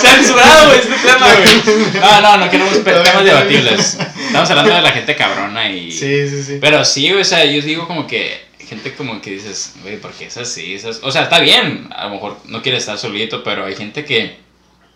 censurado, 0.00 0.66
güey, 0.68 0.78
este 0.78 0.94
tema, 1.06 1.26
güey. 1.26 1.62
No, 2.00 2.20
no, 2.22 2.36
no 2.38 2.50
queremos 2.50 2.82
temas 2.84 3.24
debatibles. 3.24 3.96
Estamos 4.30 4.48
hablando 4.50 4.72
de 4.72 4.80
la 4.80 4.92
gente 4.92 5.16
cabrona 5.16 5.70
y. 5.72 5.90
Sí, 5.90 6.28
sí, 6.28 6.42
sí. 6.44 6.58
Pero 6.60 6.84
sí, 6.84 7.12
o 7.12 7.24
sea, 7.24 7.44
yo 7.44 7.60
digo 7.62 7.88
como 7.88 8.06
que 8.06 8.48
gente 8.70 8.94
como 8.94 9.20
que 9.20 9.32
dices, 9.32 9.74
güey, 9.82 9.96
¿por 10.00 10.12
qué 10.12 10.26
es 10.26 10.36
así? 10.36 10.74
Es 10.74 10.84
así? 10.84 11.00
O 11.02 11.10
sea, 11.10 11.24
está 11.24 11.40
bien, 11.40 11.88
a 11.90 12.04
lo 12.04 12.10
mejor 12.10 12.38
no 12.44 12.62
quiere 12.62 12.78
estar 12.78 12.96
solito, 12.96 13.42
pero 13.42 13.66
hay 13.66 13.74
gente 13.74 14.04
que 14.04 14.36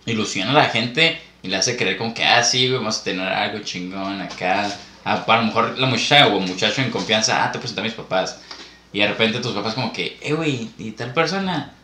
ilusiona 0.07 0.53
a 0.53 0.55
la 0.55 0.67
gente 0.67 1.21
y 1.43 1.49
le 1.49 1.57
hace 1.57 1.77
creer 1.77 1.97
como 1.97 2.15
que, 2.15 2.23
ah, 2.23 2.45
sí, 2.45 2.69
güey, 2.69 2.79
vamos 2.79 3.01
a 3.01 3.05
tener 3.05 3.27
algo 3.27 3.59
chingón 3.65 4.23
acá. 4.23 4.71
Ah, 5.05 5.25
a 5.27 5.37
lo 5.37 5.43
mejor 5.43 5.77
la 5.77 5.89
muchacha 5.89 6.29
o 6.29 6.39
muchacho 6.39 6.81
en 6.83 6.91
confianza, 6.93 7.45
ah, 7.45 7.51
te 7.51 7.59
presenté 7.59 7.81
a 7.81 7.85
mis 7.85 7.95
papás. 7.95 8.41
Y 8.93 9.01
de 9.01 9.09
repente 9.09 9.41
tus 9.41 9.53
papás 9.53 9.75
como 9.75 9.93
que, 9.93 10.17
eh, 10.23 10.33
güey, 10.33 10.71
¿y 10.79 10.93
tal 10.93 11.13
persona? 11.13 11.75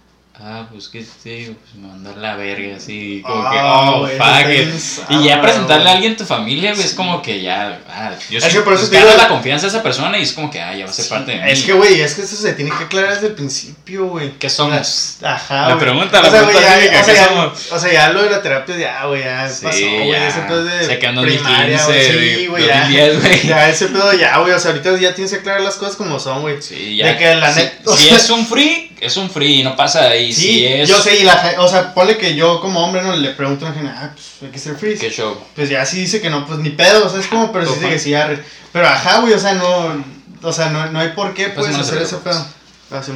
Ah, 0.43 0.67
pues 0.73 0.89
qué 0.89 1.05
te 1.23 1.29
digo, 1.29 1.55
pues 1.55 2.17
a 2.17 2.19
la 2.19 2.35
verga, 2.37 2.77
así, 2.77 3.21
como 3.27 3.43
que, 3.51 3.59
Ah, 3.59 3.91
oh, 3.91 3.99
güey, 4.01 4.17
fuck 4.17 4.27
está 4.27 4.41
it. 4.41 4.47
bien 4.49 4.81
Y 5.11 5.25
ya 5.25 5.43
presentarle 5.43 5.83
a 5.83 5.85
güey. 5.85 5.93
alguien 5.95 6.13
en 6.13 6.17
tu 6.19 6.25
familia, 6.25 6.73
güey, 6.73 6.83
es 6.87 6.95
como 6.95 7.21
que 7.21 7.43
ya, 7.43 7.79
ah, 7.91 8.13
yo 8.31 8.39
Es 8.39 8.45
sí, 8.45 8.53
que 8.53 8.61
por 8.63 8.73
eso 8.73 8.89
te 8.89 8.97
digo- 8.97 9.11
la 9.19 9.29
confianza 9.29 9.67
de 9.67 9.69
esa 9.69 9.83
persona 9.83 10.17
y 10.19 10.23
es 10.23 10.33
como 10.33 10.51
que, 10.51 10.59
ah, 10.63 10.75
ya 10.75 10.87
va 10.87 10.91
a 10.91 10.95
ser 10.95 11.09
parte 11.09 11.33
de 11.33 11.43
mí. 11.43 11.51
Es 11.51 11.63
que, 11.63 11.75
güey, 11.75 12.01
es 12.01 12.15
que 12.15 12.23
eso 12.23 12.37
se 12.37 12.55
tiene 12.55 12.71
que 12.71 12.85
aclarar 12.85 13.13
desde 13.15 13.27
el 13.27 13.35
principio, 13.35 14.07
güey. 14.07 14.31
¿Qué 14.39 14.49
somos? 14.49 15.17
Ajá, 15.23 15.63
La 15.69 15.75
güey. 15.75 15.79
pregunta, 15.81 16.23
la 16.23 16.29
o 16.29 16.31
sea, 16.31 16.41
pregunta 16.45 16.61
ya, 16.69 16.75
típica, 16.81 17.01
o, 17.01 17.05
sea, 17.05 17.15
¿qué 17.15 17.21
ya, 17.21 17.29
somos? 17.29 17.73
o 17.73 17.79
sea, 17.79 17.93
ya 17.93 18.09
lo 18.11 18.23
de 18.23 18.31
la 18.31 18.43
terapia, 18.43 18.77
ya, 18.79 19.05
güey, 19.05 19.23
ya 19.23 19.47
Sí, 19.49 19.65
pasó, 19.65 19.79
güey. 19.79 20.11
ya. 20.11 20.29
Ese 20.29 20.41
pedo 20.41 20.65
de 20.65 20.87
Se 20.87 20.99
quedó 20.99 21.11
en 21.11 21.23
primaria, 21.27 21.77
2015, 21.83 22.15
güey. 22.17 22.35
Sí, 22.37 22.47
güey, 22.47 22.67
ya. 22.67 22.81
2010, 22.81 23.21
güey. 23.21 23.47
Ya, 23.47 23.69
ese 23.69 23.87
pedo 23.89 24.13
ya, 24.15 24.39
güey. 24.39 24.53
O 24.53 24.59
sea, 24.59 24.71
ahorita 24.71 24.97
ya 24.99 25.15
tienes 25.15 25.33
que 25.33 25.39
aclarar 25.41 25.61
las 25.61 25.75
cosas 25.77 25.97
como 25.97 26.19
son, 26.19 26.41
güey. 26.41 26.63
Sí, 26.63 26.97
ya. 26.97 27.09
De 27.09 27.19
que 27.19 27.35
la 27.35 27.53
si, 27.53 27.61
net- 27.61 27.73
o 27.85 27.95
si 27.95 28.05
sea- 28.09 28.17
es 28.17 28.31
un 28.31 28.47
free, 28.47 28.90
es 29.01 29.17
un 29.17 29.31
free, 29.31 29.63
no 29.63 29.77
pasa 29.77 30.09
ahí. 30.09 30.33
Sí, 30.33 30.43
si 30.43 30.67
es. 30.67 30.89
yo 30.89 31.01
sé, 31.01 31.21
y 31.21 31.25
la 31.25 31.55
o 31.59 31.69
sea, 31.69 31.95
ponle 31.95 32.17
que 32.17 32.35
yo 32.35 32.61
como 32.61 32.85
hombre 32.85 33.03
no 33.03 33.17
le 33.17 33.31
pregunto 33.31 33.67
a 33.67 33.71
la 33.71 33.75
gente, 33.75 33.91
ah, 33.95 34.13
pues 34.15 34.27
hay 34.43 34.51
que 34.51 34.59
ser 34.59 34.77
free. 34.77 34.99
¿Qué 34.99 35.11
show? 35.11 35.39
Pues 35.55 35.69
ya 35.69 35.85
sí 35.87 36.01
dice 36.01 36.21
que 36.21 36.31
no, 36.31 36.47
pues 36.47 36.59
ni 36.59 36.71
pedo, 36.71 37.07
o 37.07 37.09
sea, 37.09 37.21
es 37.21 37.27
como, 37.27 37.51
pero 37.53 37.67
sí 37.67 37.75
dice 37.75 37.89
que 37.89 37.99
sí, 37.99 38.15
arre. 38.15 38.43
Pero 38.73 38.87
ajá, 38.87 39.21
güey, 39.21 39.33
o 39.33 39.39
sea, 39.39 39.55
no, 39.55 40.05
o 40.43 40.53
sea, 40.53 40.71
no, 40.71 40.91
no 40.91 41.01
hay 41.01 41.11
por 41.11 41.35
qué, 41.35 41.49
Pues, 41.49 41.67
pues, 41.67 41.79
hacer 41.79 42.03
ese 42.03 42.17
preocupes. 42.17 42.37
pedo. 42.37 42.99
Ah, 42.99 43.03
sí. 43.03 43.13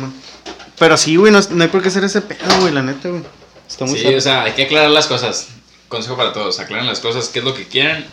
Pero 0.78 0.96
sí, 0.96 1.16
güey, 1.16 1.32
no, 1.32 1.40
no 1.50 1.62
hay 1.62 1.68
por 1.68 1.82
qué 1.82 1.88
hacer 1.88 2.04
ese 2.04 2.20
pedo, 2.20 2.60
güey, 2.60 2.72
la 2.72 2.82
neta, 2.82 3.08
güey. 3.08 3.22
Está 3.68 3.84
muy 3.84 3.98
Sí, 3.98 4.14
o 4.14 4.20
sea, 4.20 4.42
hay 4.42 4.52
que 4.52 4.64
aclarar 4.64 4.90
las 4.90 5.06
cosas. 5.06 5.48
Consejo 5.88 6.16
para 6.16 6.32
todos, 6.32 6.58
aclaren 6.60 6.86
las 6.86 7.00
cosas, 7.00 7.28
qué 7.28 7.38
es 7.38 7.44
lo 7.44 7.54
que 7.54 7.66
quieren, 7.68 8.04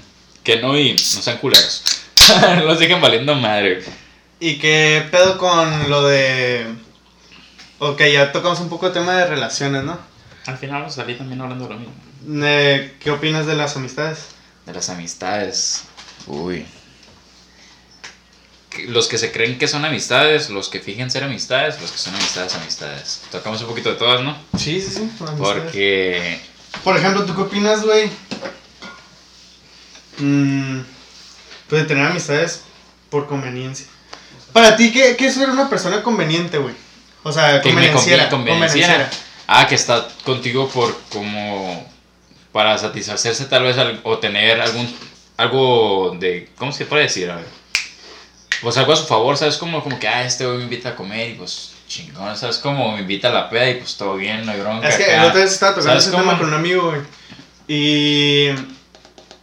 que 0.43 0.57
no 0.57 0.77
y 0.77 0.91
no 0.93 0.97
sean 0.97 1.37
culeros. 1.37 1.83
no 2.41 2.63
los 2.65 2.79
dejen 2.79 3.01
valiendo 3.01 3.33
madre. 3.35 3.83
¿Y 4.39 4.55
qué 4.55 5.07
pedo 5.11 5.37
con 5.37 5.89
lo 5.89 6.03
de... 6.05 6.65
Ok, 7.83 7.99
ya 8.13 8.31
tocamos 8.31 8.59
un 8.59 8.69
poco 8.69 8.85
el 8.85 8.93
tema 8.93 9.15
de 9.15 9.25
relaciones, 9.25 9.83
¿no? 9.83 9.97
Al 10.45 10.55
final 10.59 10.81
vamos 10.81 10.93
a 10.93 11.01
salir 11.01 11.17
también 11.17 11.41
hablando 11.41 11.67
de 11.67 11.73
lo 11.73 11.79
mismo. 11.79 11.95
Eh, 12.45 12.95
¿Qué 12.99 13.09
opinas 13.09 13.47
de 13.47 13.55
las 13.55 13.75
amistades? 13.75 14.19
De 14.67 14.73
las 14.73 14.91
amistades. 14.91 15.85
Uy. 16.27 16.63
Los 18.87 19.07
que 19.07 19.17
se 19.17 19.31
creen 19.31 19.57
que 19.57 19.67
son 19.67 19.83
amistades, 19.83 20.51
los 20.51 20.69
que 20.69 20.79
fijen 20.79 21.09
ser 21.09 21.23
amistades, 21.23 21.81
los 21.81 21.91
que 21.91 21.97
son 21.97 22.13
amistades, 22.13 22.53
amistades. 22.53 23.23
Tocamos 23.31 23.59
un 23.61 23.69
poquito 23.69 23.89
de 23.89 23.95
todas, 23.95 24.21
¿no? 24.21 24.37
Sí, 24.59 24.79
sí, 24.79 24.91
sí. 24.91 24.99
amistades. 24.99 25.39
Porque 25.39 26.39
Por 26.83 26.95
ejemplo, 26.95 27.25
¿tú 27.25 27.33
qué 27.33 27.41
opinas, 27.41 27.83
güey? 27.83 28.11
Mm, 30.19 30.81
pues 31.67 31.81
de 31.81 31.87
tener 31.87 32.05
amistades 32.05 32.61
por 33.09 33.25
conveniencia. 33.25 33.87
Para 34.53 34.75
ti, 34.75 34.91
¿qué, 34.91 35.15
qué 35.17 35.25
es 35.25 35.33
ser 35.33 35.49
una 35.49 35.67
persona 35.67 36.03
conveniente, 36.03 36.59
güey? 36.59 36.75
O 37.23 37.31
sea, 37.31 37.61
Que 37.61 37.69
me 37.69 37.75
convenenciera. 37.91 38.25
convi- 38.29 38.49
convenenciera. 38.49 39.09
Ah, 39.47 39.67
que 39.67 39.75
está 39.75 40.07
contigo 40.23 40.67
por 40.69 40.97
como 41.11 41.87
para 42.51 42.77
satisfacerse 42.77 43.45
tal 43.45 43.63
vez 43.63 43.77
o 44.03 44.17
tener 44.17 44.59
algún 44.61 44.93
algo 45.37 46.15
de 46.19 46.49
¿cómo 46.57 46.71
se 46.71 46.85
puede 46.85 47.03
decir? 47.03 47.29
A 47.31 47.35
ver. 47.37 47.47
Pues 48.61 48.77
algo 48.77 48.93
a 48.93 48.95
su 48.95 49.05
favor, 49.05 49.35
¿sabes? 49.37 49.57
Como, 49.57 49.83
como 49.83 49.97
que, 49.99 50.07
ah, 50.07 50.23
este 50.23 50.45
güey 50.45 50.57
me 50.59 50.63
invita 50.65 50.89
a 50.89 50.95
comer 50.95 51.31
y 51.31 51.33
pues 51.33 51.71
chingón, 51.87 52.37
¿sabes? 52.37 52.57
Como 52.59 52.93
me 52.93 53.01
invita 53.01 53.29
a 53.29 53.31
la 53.31 53.49
peda 53.49 53.69
y 53.69 53.75
pues 53.75 53.97
todo 53.97 54.15
bien, 54.15 54.45
no 54.45 54.51
hay 54.51 54.59
bronca. 54.59 54.87
Es 54.87 54.95
que 54.97 55.05
acá. 55.05 55.17
la 55.17 55.27
otra 55.29 55.41
vez 55.41 55.51
estaba 55.51 55.71
tocando 55.71 55.89
¿Sabes 55.91 56.03
ese 56.03 56.11
cómo? 56.11 56.23
tema 56.23 56.37
con 56.37 56.47
un 56.49 56.53
amigo, 56.53 56.89
güey. 56.91 57.01
Y, 57.67 58.49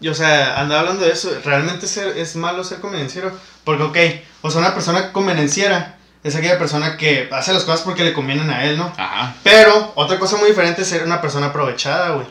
y, 0.00 0.08
o 0.08 0.14
sea, 0.14 0.60
andaba 0.60 0.80
hablando 0.82 1.04
de 1.04 1.12
eso. 1.12 1.30
¿Realmente 1.44 1.86
ser- 1.88 2.16
es 2.16 2.36
malo 2.36 2.62
ser 2.64 2.78
convenenciero? 2.80 3.32
Porque, 3.64 3.82
ok, 3.82 3.98
o 4.42 4.50
sea, 4.50 4.60
una 4.60 4.74
persona 4.74 5.12
convenenciera 5.12 5.97
es 6.28 6.36
aquella 6.36 6.58
persona 6.58 6.96
que 6.96 7.28
hace 7.32 7.52
las 7.52 7.64
cosas 7.64 7.82
porque 7.82 8.04
le 8.04 8.12
convienen 8.12 8.50
a 8.50 8.64
él, 8.64 8.76
¿no? 8.76 8.92
Ajá, 8.96 9.34
Pero 9.42 9.92
otra 9.94 10.18
cosa 10.18 10.36
muy 10.36 10.48
diferente 10.48 10.82
es 10.82 10.88
ser 10.88 11.02
una 11.02 11.20
persona 11.20 11.46
aprovechada, 11.46 12.10
güey. 12.10 12.26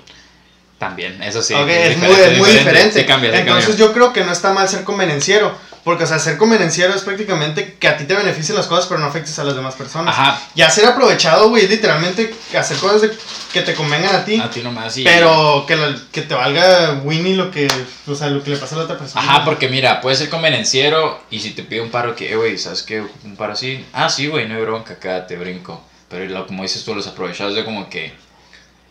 también, 0.77 1.21
eso 1.23 1.41
sí. 1.41 1.53
Ok, 1.53 1.67
es, 1.67 1.97
muy, 1.97 2.07
diferente, 2.07 2.33
es 2.33 2.37
muy 2.37 2.49
diferente. 2.51 2.99
Sí, 2.99 3.05
cambia, 3.05 3.31
sí, 3.31 3.37
Entonces 3.39 3.77
yo 3.77 3.93
creo 3.93 4.13
que 4.13 4.23
no 4.23 4.31
está 4.31 4.53
mal 4.53 4.69
ser 4.69 4.83
convenenciero. 4.83 5.55
Porque, 5.87 6.03
o 6.03 6.07
sea, 6.07 6.19
ser 6.19 6.35
convenenciero 6.35 6.93
es 6.93 7.01
prácticamente 7.01 7.75
que 7.79 7.87
a 7.87 7.95
ti 7.95 8.03
te 8.03 8.13
beneficien 8.13 8.57
las 8.57 8.67
cosas, 8.67 8.87
pero 8.87 8.99
no 8.99 9.05
afectes 9.05 9.39
a 9.39 9.45
las 9.45 9.55
demás 9.55 9.73
personas. 9.75 10.13
Ajá, 10.13 10.41
Ya 10.53 10.69
ser 10.69 10.85
aprovechado, 10.85 11.47
güey, 11.47 11.63
es 11.63 11.69
literalmente 11.69 12.35
hacer 12.59 12.75
cosas 12.75 13.03
de- 13.03 13.17
que 13.53 13.61
te 13.61 13.73
convengan 13.73 14.13
a 14.13 14.25
ti. 14.25 14.37
a 14.37 14.49
ti 14.49 14.59
nomás 14.61 14.97
y... 14.97 15.05
Pero 15.05 15.63
que, 15.65 15.77
que 16.11 16.23
te 16.23 16.33
valga 16.33 16.99
Winnie 17.05 17.37
lo 17.37 17.51
que, 17.51 17.69
o 18.05 18.15
sea, 18.15 18.27
lo 18.27 18.43
que 18.43 18.49
le 18.49 18.57
pasa 18.57 18.75
a 18.75 18.79
la 18.79 18.83
otra 18.83 18.97
persona. 18.97 19.21
Ajá, 19.23 19.45
porque 19.45 19.69
mira, 19.69 20.01
puede 20.01 20.17
ser 20.17 20.27
convenenciero 20.29 21.21
y 21.31 21.39
si 21.39 21.51
te 21.51 21.63
pide 21.63 21.79
un 21.79 21.89
paro 21.89 22.17
que, 22.17 22.33
eh, 22.33 22.35
güey, 22.35 22.57
¿sabes 22.57 22.83
qué? 22.83 23.01
Un 23.23 23.37
paro 23.37 23.53
así. 23.53 23.85
Ah, 23.93 24.09
sí, 24.09 24.27
güey, 24.27 24.45
no 24.45 24.55
hay 24.55 24.61
bronca 24.63 24.95
acá, 24.95 25.25
te 25.25 25.37
brinco. 25.37 25.81
Pero 26.09 26.25
lo, 26.25 26.47
como 26.47 26.63
dices 26.63 26.83
tú, 26.83 26.93
los 26.95 27.07
aprovechados 27.07 27.55
de 27.55 27.63
como 27.63 27.89
que, 27.89 28.13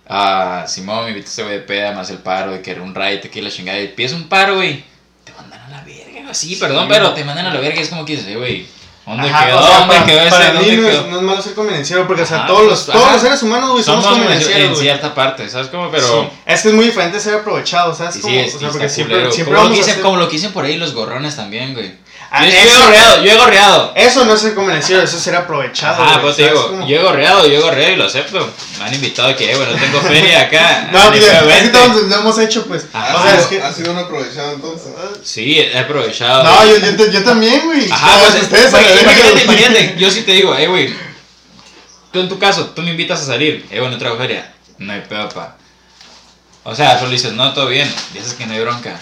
ah, 0.09 0.65
Simón, 0.67 1.05
me 1.05 1.11
invitaste, 1.11 1.43
güey, 1.43 1.57
de 1.57 1.61
peda, 1.62 1.93
más 1.93 2.09
el 2.09 2.19
paro, 2.19 2.53
de 2.53 2.62
que 2.62 2.71
era 2.71 2.81
un 2.83 2.95
raid, 2.95 3.21
que 3.21 3.43
la 3.43 3.50
chingada, 3.50 3.79
y 3.81 3.88
pides 3.88 4.12
un 4.15 4.29
paro, 4.31 4.57
güey, 4.57 4.83
a 6.28 6.33
la 6.33 6.38
verga, 6.38 6.49
güey. 6.49 6.54
Sí, 6.54 6.56
perdón, 6.56 6.88
pero 6.88 7.12
te 7.14 7.25
mandan 7.25 7.47
a 7.47 7.54
la 7.54 7.61
verga, 7.61 7.80
es 7.80 7.88
como 7.88 8.04
que 8.04 8.14
eh, 8.14 8.37
güey, 8.37 8.66
¿dónde 9.06 9.28
Ajá, 9.28 9.47
quedó? 9.47 9.59
o 9.59 9.66
sea, 9.66 9.78
¿Dónde 9.78 9.95
para, 9.95 10.06
quedó 10.06 10.21
ese? 10.21 10.30
para 10.30 10.52
mí 10.52 10.59
¿Dónde 10.59 10.76
no 10.76 10.88
es, 10.88 11.06
no 11.06 11.16
es 11.16 11.23
malo 11.23 11.42
ser 11.42 11.54
convenenciero, 11.54 12.06
porque, 12.06 12.23
o 12.23 12.26
sea, 12.26 12.38
Ajá, 12.38 12.47
todos, 12.47 12.61
pues, 12.61 12.71
los, 12.71 12.87
todos 12.87 13.02
ajá. 13.02 13.12
los 13.12 13.23
seres 13.23 13.42
humanos, 13.42 13.71
güey, 13.71 13.85
somos, 13.85 14.04
Somos 14.04 14.18
convenencieros, 14.18 14.62
en 14.62 14.71
güey. 14.71 14.83
cierta 14.83 15.14
parte, 15.14 15.49
¿sabes 15.49 15.68
cómo? 15.68 15.90
Pero... 15.90 16.06
Sí. 16.06 16.28
Es 16.47 16.62
que 16.62 16.68
es 16.68 16.75
muy 16.75 16.87
diferente 16.87 17.21
ser 17.21 17.35
aprovechado, 17.35 17.95
¿sabes? 17.95 18.14
Sí, 18.14 18.21
cómo? 18.21 18.35
sí, 18.35 18.40
o 18.40 18.42
es, 18.45 18.50
sea, 18.50 18.59
sí, 18.61 18.66
porque 18.66 18.88
siempre, 18.88 19.33
siempre 19.33 19.54
como, 19.54 19.68
lo 19.68 19.75
que 19.75 19.76
dicen, 19.78 20.02
como 20.02 20.16
lo 20.16 20.28
que 20.28 20.33
dicen 20.37 20.52
por 20.52 20.64
ahí 20.64 20.76
los 20.76 20.95
gorrones 20.95 21.37
también, 21.37 21.75
güey. 21.75 21.92
Ah, 22.30 22.45
yo, 22.45 22.52
he 22.52 22.83
gorreado, 22.83 23.25
yo 23.25 23.33
he 23.33 23.37
gorreado. 23.37 23.92
Eso 23.95 24.25
no 24.25 24.35
es 24.35 24.40
ser 24.40 24.54
convenenciero, 24.54 25.02
eso 25.02 25.16
es 25.16 25.23
ser 25.23 25.37
aprovechado. 25.37 26.02
Ah, 26.02 26.18
pues 26.21 26.37
te 26.37 26.45
¿sabes 26.45 26.61
digo, 26.61 26.87
yo 26.87 26.97
he 26.97 27.02
gorreado, 27.02 27.47
yo 27.47 27.54
he 27.54 27.61
gorreado 27.61 27.92
y 27.92 27.97
lo 27.97 28.04
acepto. 28.04 28.52
Me 28.78 28.85
han 28.85 28.95
invitado 28.95 29.35
que, 29.37 29.52
eh, 29.52 29.56
bueno, 29.56 29.73
tengo 29.78 30.00
feria 30.02 30.42
acá. 30.42 30.88
No, 30.92 31.09
pues, 31.09 31.23
es 31.23 31.71
que 31.71 32.09
lo 32.09 32.16
hemos 32.16 32.38
hecho, 32.38 32.66
pues. 32.66 32.87
Ajá. 32.92 33.14
o 33.14 33.18
ha, 33.18 33.23
sea, 33.23 33.30
sido, 33.30 33.40
es 33.40 33.47
que... 33.47 33.62
ha 33.62 33.73
sido 33.73 33.92
un 33.92 33.99
aprovechado 33.99 34.52
entonces. 34.52 34.92
Sí, 35.23 35.59
he 35.61 35.78
aprovechado. 35.78 36.42
No, 36.42 36.66
yo, 36.66 36.78
yo, 36.78 37.11
yo 37.11 37.25
también, 37.25 37.64
güey. 37.64 37.90
Ajá, 37.90 38.18
pues 38.21 38.42
ustedes 38.42 38.71
imagínate, 38.71 39.30
güey. 39.30 39.45
imagínate, 39.45 39.95
yo 39.99 40.11
sí 40.11 40.23
te 40.23 40.33
digo, 40.33 40.54
eh, 40.56 40.66
güey. 40.66 40.95
Tú 42.12 42.21
en 42.21 42.28
tu 42.28 42.38
caso, 42.38 42.66
tú 42.75 42.83
me 42.83 42.90
invitas 42.90 43.21
a 43.23 43.26
salir, 43.26 43.66
eh, 43.71 43.80
bueno, 43.80 43.99
traigo 43.99 44.16
feria. 44.16 44.52
No 44.78 44.92
hay 44.92 45.02
pedo, 45.02 45.28
pa. 45.28 45.56
O 46.64 46.75
sea, 46.75 46.99
solo 46.99 47.12
dices, 47.12 47.33
no, 47.33 47.52
todo 47.54 47.68
bien, 47.68 47.92
dices 48.12 48.35
que 48.35 48.47
no 48.47 48.54
hay 48.54 48.61
bronca. 48.61 48.99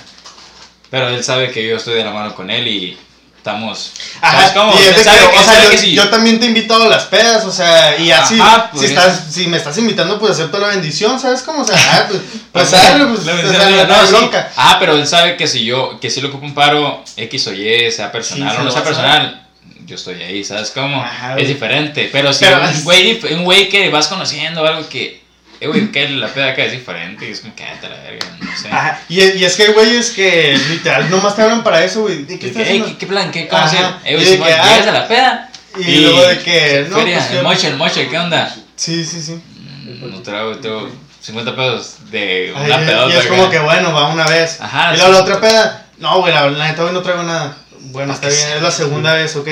Pero 0.90 1.08
él 1.08 1.24
sabe 1.24 1.50
que 1.50 1.66
yo 1.66 1.76
estoy 1.76 1.94
de 1.94 2.04
la 2.04 2.12
mano 2.12 2.34
con 2.34 2.50
él 2.50 2.68
y 2.68 2.98
estamos. 3.44 3.92
¿Sabes 4.22 4.50
cómo? 4.52 4.72
y 4.72 4.78
es 4.78 4.88
Él 4.88 4.94
de 4.96 5.04
sabe 5.04 5.18
que, 5.18 5.24
que- 5.30 5.36
o 5.36 5.38
él 5.38 5.44
sea, 5.44 5.52
sabe 5.54 5.64
yo, 5.66 5.70
que 5.70 5.78
sí. 5.78 5.94
yo 5.94 6.08
también 6.08 6.40
te 6.40 6.46
he 6.46 6.48
invitado 6.48 6.84
a 6.84 6.88
las 6.88 7.04
pedas, 7.04 7.44
o 7.44 7.52
sea, 7.52 7.98
y 7.98 8.10
así, 8.10 8.40
Ajá, 8.40 8.70
si, 8.72 8.78
pues. 8.78 8.88
estás, 8.90 9.22
si 9.30 9.46
me 9.48 9.58
estás 9.58 9.76
invitando, 9.76 10.18
pues 10.18 10.32
acepto 10.32 10.58
la 10.58 10.68
bendición, 10.68 11.20
¿sabes 11.20 11.42
cómo? 11.42 11.60
O 11.60 11.64
sea, 11.66 11.76
ah, 11.76 12.06
pues, 12.08 12.22
pues, 12.52 12.72
Ajá, 12.72 12.88
dale, 12.92 13.04
pues, 13.06 13.26
la 13.26 13.32
o 13.32 13.36
bendición 13.36 13.62
sea, 13.68 13.84
no, 13.86 13.94
no, 13.94 14.00
hay 14.00 14.06
sí. 14.06 14.12
bronca. 14.14 14.52
Ah, 14.56 14.76
pero 14.80 14.94
él 14.94 15.06
sabe 15.06 15.36
que 15.36 15.46
si 15.46 15.62
yo, 15.66 16.00
que 16.00 16.08
si 16.08 16.22
le 16.22 16.28
ocupo 16.28 16.46
un 16.46 16.54
paro 16.54 17.04
X 17.18 17.46
o 17.48 17.52
Y, 17.52 17.90
sea 17.92 18.10
personal 18.10 18.50
Sí, 18.54 18.56
o 18.60 18.64
no 18.64 18.70
sea 18.70 18.82
personal, 18.82 19.46
yo 19.84 19.96
estoy 19.96 20.22
ahí, 20.22 20.42
¿sabes 20.42 20.70
cómo? 20.70 21.02
Ajá, 21.02 21.36
es 21.36 21.46
diferente. 21.48 22.08
Pero 22.10 22.32
si 22.32 22.46
Pero 22.46 22.60
un 22.62 22.64
es- 22.70 22.82
güey, 22.82 23.20
güey 23.42 23.68
que 23.68 23.90
vas 23.90 24.08
conociendo, 24.08 24.66
algo 24.66 24.88
que, 24.88 25.22
eh, 25.64 25.68
güey, 25.68 25.90
que 25.90 26.08
la 26.08 26.28
peda 26.28 26.50
acá 26.50 26.64
es 26.64 26.72
diferente, 26.72 27.28
y 27.28 27.32
es 27.32 27.40
como, 27.40 27.54
cállate 27.56 27.86
a 27.86 27.90
la 27.90 27.96
verga, 28.02 28.26
no 28.40 28.56
sé. 28.56 28.68
Ajá, 28.68 29.00
y, 29.08 29.20
y 29.22 29.44
es 29.44 29.56
que 29.56 29.62
hay 29.64 29.72
güeyes 29.72 30.10
que 30.10 30.58
literal 30.70 31.10
nomás 31.10 31.34
te 31.36 31.42
hablan 31.42 31.62
para 31.64 31.84
eso, 31.84 32.02
güey. 32.02 32.24
¿De 32.24 32.38
qué 32.38 32.48
estás 32.48 32.62
que, 32.64 32.68
"Ey, 32.70 32.78
haciendo? 32.80 32.86
¿qué, 32.88 32.96
qué 32.98 33.06
plan? 33.06 33.30
¿Qué, 33.30 33.48
¿Cómo 33.48 33.62
Ajá, 33.62 33.68
hacer? 33.70 33.86
Eh, 34.04 34.14
güey, 34.16 34.26
y 34.26 34.30
Simón, 34.32 34.48
que, 34.48 34.54
ah, 34.54 34.68
llegas 34.72 34.86
a 34.88 34.92
la 34.92 35.08
peda. 35.08 35.50
Y, 35.78 35.96
luego 36.02 36.22
de 36.26 36.38
que, 36.40 36.86
no, 36.88 36.96
feria, 36.98 37.18
pues, 37.18 37.30
el 37.30 37.36
yo- 37.38 37.42
moche, 37.42 37.66
el 37.68 37.76
moche, 37.76 38.08
¿qué 38.08 38.18
onda? 38.18 38.54
Sí, 38.76 39.04
sí, 39.04 39.20
sí. 39.20 39.32
Mm, 39.32 40.10
No 40.10 40.22
traigo, 40.22 40.56
tengo 40.58 40.88
50 41.20 41.56
pesos 41.56 41.96
de 42.10 42.52
Ay, 42.56 42.64
una 42.66 42.82
y- 42.82 42.86
pedota. 42.86 43.14
y 43.14 43.18
es 43.18 43.26
como 43.26 43.50
que, 43.50 43.58
bueno, 43.58 43.92
va 43.92 44.08
una 44.08 44.26
vez. 44.26 44.60
Ajá, 44.60 44.92
y 44.94 44.98
luego 44.98 45.12
sí. 45.12 45.16
la 45.18 45.22
otra 45.24 45.40
peda, 45.40 45.86
no, 45.98 46.20
güey, 46.20 46.32
la, 46.32 46.48
la 46.50 46.68
neta 46.68 46.84
hoy 46.84 46.92
no 46.92 47.02
traigo 47.02 47.22
nada. 47.22 47.56
Bueno, 47.86 48.08
Pa' 48.08 48.14
está 48.14 48.28
bien, 48.28 48.56
es 48.56 48.62
la 48.62 48.70
segunda 48.70 49.14
vez, 49.14 49.34
ok. 49.36 49.48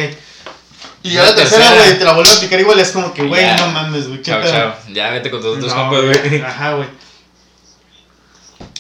Y 1.03 1.11
ya 1.11 1.25
La 1.25 1.35
tercera, 1.35 1.75
güey, 1.75 1.99
te 1.99 2.05
la 2.05 2.13
vuelvo 2.13 2.31
a 2.33 2.41
picar 2.41 2.61
igual, 2.61 2.79
es 2.79 2.93
como 2.93 3.13
que, 3.13 3.25
güey, 3.25 3.45
no 3.57 3.69
mames, 3.69 4.09
güey, 4.09 4.23
Chao, 4.23 4.43
chao. 4.43 4.75
Ya 4.93 5.11
vete 5.11 5.31
con 5.31 5.41
tus 5.41 5.57
otros 5.57 5.75
compas, 5.75 6.03
güey. 6.05 6.41
Ajá, 6.43 6.75
güey. 6.75 6.89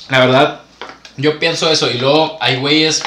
La 0.08 0.20
verdad, 0.20 0.60
yo 1.16 1.38
pienso 1.38 1.70
eso. 1.70 1.90
Y 1.90 1.98
luego 1.98 2.38
hay 2.40 2.56
güeyes 2.56 3.02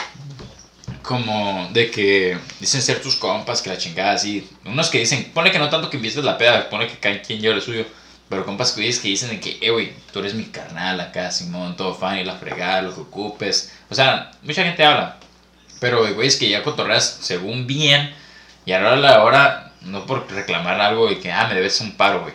como 1.02 1.70
de 1.72 1.92
que 1.92 2.38
dicen 2.60 2.82
ser 2.82 3.02
tus 3.02 3.16
compas, 3.16 3.62
que 3.62 3.70
la 3.70 3.78
chingada 3.78 4.14
así. 4.14 4.50
Unos 4.66 4.90
que 4.90 5.00
dicen, 5.00 5.32
pone 5.34 5.52
que 5.52 5.60
no 5.60 5.70
tanto 5.70 5.90
que 5.90 5.98
invites 5.98 6.24
la 6.24 6.38
peda, 6.38 6.70
pone 6.70 6.88
que 6.88 6.98
cada 6.98 7.22
quien 7.22 7.40
lleva 7.40 7.56
lo 7.56 7.62
suyo. 7.62 7.86
Pero 8.28 8.44
compas 8.44 8.72
que 8.72 8.82
que 8.82 9.08
dicen 9.08 9.30
de 9.30 9.40
que, 9.40 9.60
eh, 9.62 9.70
güey, 9.70 9.94
tú 10.12 10.20
eres 10.20 10.34
mi 10.34 10.46
carnal 10.46 11.00
acá, 11.00 11.30
Simón, 11.30 11.78
todo 11.78 11.94
fan 11.94 12.18
y 12.18 12.24
la 12.24 12.36
fregada, 12.36 12.82
lo 12.82 12.94
que 12.94 13.02
ocupes. 13.02 13.72
O 13.90 13.96
sea, 13.96 14.32
mucha 14.42 14.64
gente 14.64 14.84
habla. 14.84 15.20
Pero 15.80 16.06
hay 16.06 16.14
güeyes 16.14 16.38
que 16.38 16.50
ya 16.50 16.64
cotorreas 16.64 17.20
según 17.22 17.68
bien. 17.68 18.14
Y 18.66 18.74
ahora 18.74 18.96
la 18.96 19.24
hora, 19.24 19.72
no 19.82 20.06
por 20.06 20.32
reclamar 20.32 20.82
algo 20.82 21.12
y 21.12 21.20
que, 21.20 21.32
ah, 21.32 21.48
me 21.48 21.56
debes 21.56 21.80
un 21.82 21.96
paro, 21.96 22.22
güey. 22.22 22.34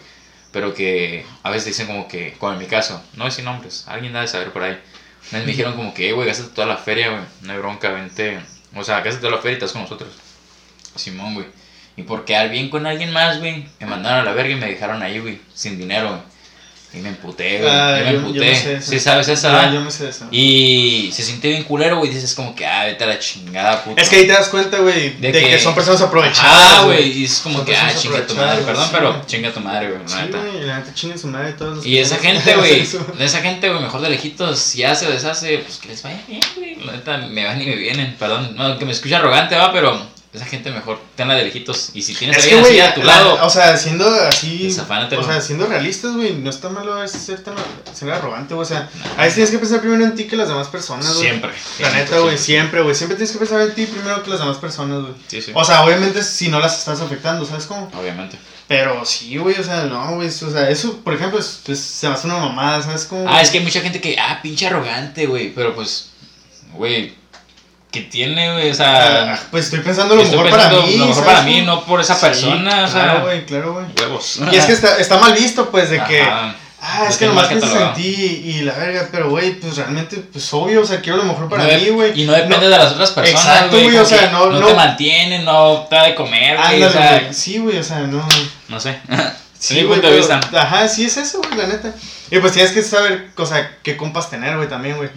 Pero 0.52 0.74
que 0.74 1.24
a 1.42 1.50
veces 1.50 1.66
dicen 1.66 1.86
como 1.86 2.08
que, 2.08 2.34
como 2.38 2.52
en 2.52 2.58
mi 2.58 2.66
caso, 2.66 3.02
no 3.14 3.26
es 3.26 3.34
sin 3.34 3.44
nombres, 3.44 3.84
alguien 3.88 4.12
da 4.12 4.22
de 4.22 4.28
saber 4.28 4.52
por 4.52 4.62
ahí. 4.62 4.78
Me 5.32 5.44
dijeron 5.44 5.74
como 5.74 5.94
que, 5.94 6.08
eh, 6.08 6.12
güey, 6.12 6.26
gástate 6.26 6.54
toda 6.54 6.66
la 6.66 6.76
feria, 6.76 7.10
güey, 7.10 7.22
no 7.42 7.52
hay 7.52 7.58
bronca, 7.58 7.90
vente. 7.90 8.40
O 8.74 8.84
sea, 8.84 9.00
gástate 9.00 9.18
toda 9.18 9.32
la 9.32 9.42
feria 9.42 9.52
y 9.52 9.58
estás 9.58 9.72
con 9.72 9.82
nosotros. 9.82 10.10
Simón, 10.96 11.34
güey. 11.34 11.46
Y 11.96 12.02
por 12.02 12.24
quedar 12.24 12.48
bien 12.48 12.70
con 12.70 12.86
alguien 12.86 13.12
más, 13.12 13.38
güey, 13.38 13.66
me 13.78 13.86
mandaron 13.86 14.20
a 14.20 14.24
la 14.24 14.32
verga 14.32 14.52
y 14.52 14.56
me 14.56 14.66
dejaron 14.66 15.02
ahí, 15.02 15.18
güey, 15.18 15.40
sin 15.54 15.78
dinero, 15.78 16.08
güey. 16.08 16.22
Y 16.92 16.98
me 16.98 17.10
emputé, 17.10 17.58
güey. 17.58 17.70
Ah, 17.72 18.00
me 18.02 18.10
emputé. 18.10 18.54
sé 18.56 18.82
sí, 18.82 18.98
sabes 18.98 19.28
esa, 19.28 19.68
Ah, 19.68 19.72
yo 19.72 19.80
me 19.80 19.92
sé 19.92 20.08
eso. 20.08 20.26
Y 20.32 21.10
se 21.12 21.22
siente 21.22 21.48
bien 21.48 21.62
culero, 21.62 21.98
güey. 21.98 22.10
Dices 22.12 22.34
como 22.34 22.52
que, 22.54 22.66
ah, 22.66 22.84
vete 22.84 23.04
a 23.04 23.06
la 23.06 23.18
chingada, 23.20 23.84
puto. 23.84 24.00
Es 24.02 24.08
que 24.08 24.16
ahí 24.16 24.26
te 24.26 24.32
das 24.32 24.48
cuenta, 24.48 24.78
güey, 24.78 25.10
de, 25.10 25.30
De 25.30 25.40
que, 25.40 25.50
que- 25.50 25.58
son 25.60 25.72
personas 25.74 26.00
aprovechadas. 26.02 26.50
Ah, 26.52 26.82
güey. 26.86 27.20
Y 27.20 27.24
es 27.26 27.38
como 27.38 27.58
Son 27.58 27.66
que, 27.66 27.76
ah, 27.76 27.92
chinga 27.96 28.26
tu 28.26 28.34
madre. 28.34 28.62
Perdón, 28.62 28.84
sí, 28.84 28.90
pero 28.92 29.22
chinga 29.26 29.52
tu 29.52 29.60
madre, 29.60 29.88
güey. 29.90 30.00
Sí, 30.04 30.16
güey, 30.32 30.66
la 30.66 30.78
neta 30.80 30.92
chingue 30.92 31.16
su 31.16 31.28
madre 31.28 31.52
todos 31.52 31.86
Y 31.86 31.98
esa 31.98 32.16
gente, 32.16 32.54
güey, 32.56 32.84
de 32.84 33.24
esa 33.24 33.40
gente, 33.40 33.68
güey, 33.68 33.80
mejor 33.80 34.00
de 34.00 34.10
lejitos, 34.10 34.58
si 34.58 34.82
hace 34.82 35.06
o 35.06 35.10
deshace, 35.10 35.58
pues 35.58 35.78
que 35.78 35.88
les 35.88 36.02
vaya 36.02 36.20
bien, 36.26 36.40
güey. 36.56 36.74
La 36.84 36.92
neta, 36.92 37.18
me 37.18 37.44
van 37.44 37.62
y 37.62 37.66
me 37.66 37.76
vienen, 37.76 38.16
perdón. 38.18 38.56
No, 38.56 38.76
que 38.78 38.84
me 38.84 38.90
escucha 38.92 39.18
arrogante, 39.18 39.54
va, 39.54 39.72
pero 39.72 40.00
esa 40.32 40.44
gente 40.44 40.70
mejor, 40.70 41.00
tenla 41.16 41.34
de 41.34 41.42
lejitos. 41.44 41.90
Y 41.92 42.02
si 42.02 42.14
tienes 42.14 42.36
Es 42.38 42.44
a 42.44 42.48
que, 42.48 42.60
güey, 42.60 42.78
así 42.78 42.80
a 42.80 42.94
tu 42.94 43.02
la- 43.02 43.16
lado, 43.16 43.38
o 43.44 43.50
sea, 43.50 43.76
siendo 43.76 44.08
así, 44.08 44.68
o 44.68 45.22
sea, 45.24 45.40
siendo 45.40 45.66
realistas, 45.66 46.12
güey, 46.14 46.34
no 46.34 46.50
está 46.50 46.68
malo 46.68 47.02
es 47.02 47.10
ser 47.10 47.42
tan 47.42 47.54
ser 47.92 48.10
arrogante, 48.12 48.54
güey, 48.54 48.64
o 48.64 48.68
sea, 48.68 48.88
a 49.16 49.22
veces 49.22 49.34
tienes 49.34 49.50
que 49.50 49.58
pensar 49.58 49.80
primero 49.80 50.04
en 50.04 50.14
ti 50.14 50.24
que 50.28 50.36
las 50.36 50.46
demás 50.48 50.68
personas, 50.68 51.06
güey. 51.14 51.28
siempre. 51.28 51.50
La 51.80 51.90
neta, 51.90 52.18
güey, 52.20 52.38
siempre, 52.38 52.80
güey, 52.80 52.94
siempre 52.94 53.16
tienes 53.16 53.32
que 53.32 53.38
pensar 53.38 53.60
en 53.60 53.74
ti 53.74 53.86
primero 53.86 54.22
que 54.22 54.30
las 54.30 54.38
demás 54.38 54.58
personas, 54.58 55.00
güey. 55.02 55.14
Sí, 55.26 55.42
sí. 55.42 55.50
O 55.54 55.64
sea, 55.64 55.82
obviamente 55.84 56.22
si 56.22 56.48
no 56.48 56.60
las 56.60 56.78
estás 56.78 57.00
afectando, 57.00 57.44
¿sabes 57.44 57.66
cómo? 57.66 57.90
Obviamente. 57.98 58.38
Pero 58.68 59.04
sí, 59.04 59.36
güey, 59.36 59.56
o 59.58 59.64
sea, 59.64 59.82
no, 59.86 60.14
güey, 60.14 60.28
o 60.28 60.30
sea, 60.30 60.70
eso, 60.70 60.98
por 61.02 61.12
ejemplo, 61.14 61.40
es, 61.40 61.60
pues, 61.66 61.80
se 61.80 62.06
me 62.06 62.14
hace 62.14 62.28
una 62.28 62.36
mamada, 62.38 62.80
¿sabes 62.80 63.04
cómo? 63.04 63.24
Ah, 63.28 63.42
es 63.42 63.50
que 63.50 63.58
hay 63.58 63.64
mucha 63.64 63.80
gente 63.80 64.00
que, 64.00 64.16
ah, 64.16 64.38
pinche 64.40 64.68
arrogante, 64.68 65.26
güey. 65.26 65.52
Pero 65.52 65.74
pues, 65.74 66.10
güey, 66.74 67.18
que 67.90 68.00
tiene, 68.02 68.52
güey, 68.52 68.70
o 68.70 68.74
sea. 68.74 69.34
Ah, 69.34 69.40
pues 69.50 69.64
estoy 69.66 69.80
pensando 69.80 70.14
lo 70.14 70.22
estoy 70.22 70.38
mejor 70.38 70.50
pensando 70.52 70.78
para 70.78 70.86
mí, 70.90 70.96
Lo 70.96 71.06
mejor 71.06 71.24
¿sabes 71.24 71.34
para 71.38 71.46
mí, 71.46 71.62
no 71.62 71.84
por 71.84 72.00
esa 72.00 72.14
Sí, 72.14 72.20
persona, 72.26 72.84
o 72.84 72.88
sea. 72.88 73.02
Claro, 73.02 73.20
güey, 73.22 73.46
claro, 73.46 73.72
güey. 73.74 73.86
Huevos. 73.98 74.40
Y 74.52 74.56
es 74.56 74.64
que 74.66 74.72
está, 74.72 74.96
está 74.98 75.18
mal 75.18 75.32
visto, 75.32 75.70
pues, 75.70 75.90
de 75.90 76.02
que... 76.04 76.22
Ah, 76.82 77.04
es 77.06 77.18
que 77.18 77.26
nomás 77.26 77.46
catalogado. 77.48 77.92
ti 77.92 78.02
y 78.42 78.62
la 78.62 78.72
verga, 78.72 79.06
pero 79.12 79.28
güey, 79.28 79.52
pues 79.60 79.76
realmente, 79.76 80.16
pues 80.16 80.50
obvio, 80.54 80.80
o 80.80 80.86
sea, 80.86 81.02
quiero 81.02 81.18
lo 81.18 81.24
mejor 81.24 81.46
para 81.50 81.64
No 81.64 81.68
de- 81.68 81.76
mí, 81.76 81.88
güey. 81.90 82.18
Y 82.22 82.24
no 82.24 82.32
depende 82.32 82.70
de 82.70 82.78
las 82.78 82.92
otras 82.92 83.10
personas, 83.10 83.44
Exacto, 83.44 83.76
güey. 83.76 83.98
o 83.98 84.04
sea, 84.06 84.18
que 84.20 84.32
no- 84.32 84.46
no 84.46 84.60
no- 84.60 84.66
te 84.66 84.72
mantienen, 84.74 85.44
no 85.44 85.86
te 85.90 85.94
da 85.96 86.04
de 86.04 86.14
comer, 86.14 86.56
güey. 86.56 86.82
O 86.84 86.90
sea, 86.90 87.18
güey. 87.20 87.34
Sí, 87.34 87.58
güey, 87.58 87.76
o 87.76 87.82
sea, 87.84 87.98
no. 87.98 88.26
no 88.68 88.80
sé. 88.80 88.98
Sí, 89.58 89.74
güey, 89.82 90.00
punto 90.00 90.06
de 90.10 90.18
pero- 90.22 90.38
vista. 90.40 90.58
Ajá, 90.58 90.88
sí 90.88 91.04
es 91.04 91.18
eso, 91.18 91.42
güey, 91.42 91.54
la 91.58 91.66
neta. 91.66 91.92
Y 92.30 92.38
pues 92.38 92.52
tienes 92.54 92.72
que 92.72 92.82
saber, 92.82 93.28
o 93.36 93.44
sea, 93.44 93.76
qué 93.82 93.94
compas 93.98 94.30
tener, 94.30 94.56
güey, 94.56 94.66
también, 94.70 94.96
güey. 94.96 95.10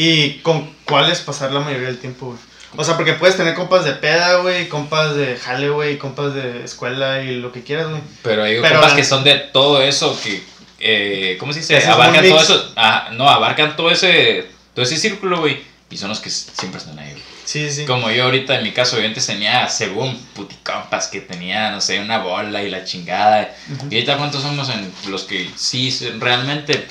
Y 0.00 0.34
con 0.42 0.70
cuáles 0.84 1.18
pasar 1.18 1.50
la 1.50 1.58
mayoría 1.58 1.88
del 1.88 1.98
tiempo, 1.98 2.26
güey. 2.26 2.38
O 2.76 2.84
sea, 2.84 2.96
porque 2.96 3.14
puedes 3.14 3.36
tener 3.36 3.54
compas 3.54 3.84
de 3.84 3.94
peda, 3.94 4.36
güey, 4.36 4.68
compas 4.68 5.16
de 5.16 5.36
jale, 5.36 5.70
güey, 5.70 5.98
compas 5.98 6.34
de 6.34 6.64
escuela 6.64 7.20
y 7.20 7.34
lo 7.40 7.50
que 7.50 7.64
quieras, 7.64 7.88
güey. 7.88 8.00
Pero 8.22 8.44
hay 8.44 8.60
Pero 8.60 8.74
compas 8.76 8.92
la- 8.92 8.96
que 8.96 9.02
son 9.04 9.24
de 9.24 9.34
todo 9.34 9.82
eso, 9.82 10.16
que, 10.22 10.44
eh, 10.78 11.36
¿cómo 11.40 11.52
se 11.52 11.58
dice? 11.58 11.84
Abarcan 11.84 12.28
todo 12.28 12.40
eso, 12.40 12.72
ah, 12.76 13.08
no, 13.14 13.28
abarcan 13.28 13.74
todo 13.74 13.90
ese, 13.90 14.46
todo 14.72 14.84
ese 14.84 14.96
círculo, 14.98 15.40
güey, 15.40 15.64
y 15.90 15.96
son 15.96 16.10
los 16.10 16.20
que 16.20 16.30
siempre 16.30 16.78
están 16.78 16.96
ahí, 17.00 17.10
güey. 17.10 17.22
Sí, 17.44 17.68
sí. 17.68 17.84
Como 17.84 18.08
yo 18.12 18.24
ahorita 18.24 18.56
en 18.58 18.62
mi 18.62 18.70
caso, 18.70 19.00
yo 19.00 19.06
antes 19.06 19.26
tenía, 19.26 19.66
según 19.68 20.16
puticompas, 20.34 21.08
que 21.08 21.22
tenía, 21.22 21.70
no 21.72 21.80
sé, 21.80 21.98
una 21.98 22.18
bola 22.18 22.62
y 22.62 22.70
la 22.70 22.84
chingada. 22.84 23.52
Ujú. 23.74 23.86
Y 23.90 23.94
ahorita 23.96 24.18
cuántos 24.18 24.42
somos 24.42 24.68
en 24.68 24.92
los 25.10 25.24
que 25.24 25.50
sí, 25.56 25.90
realmente, 26.18 26.86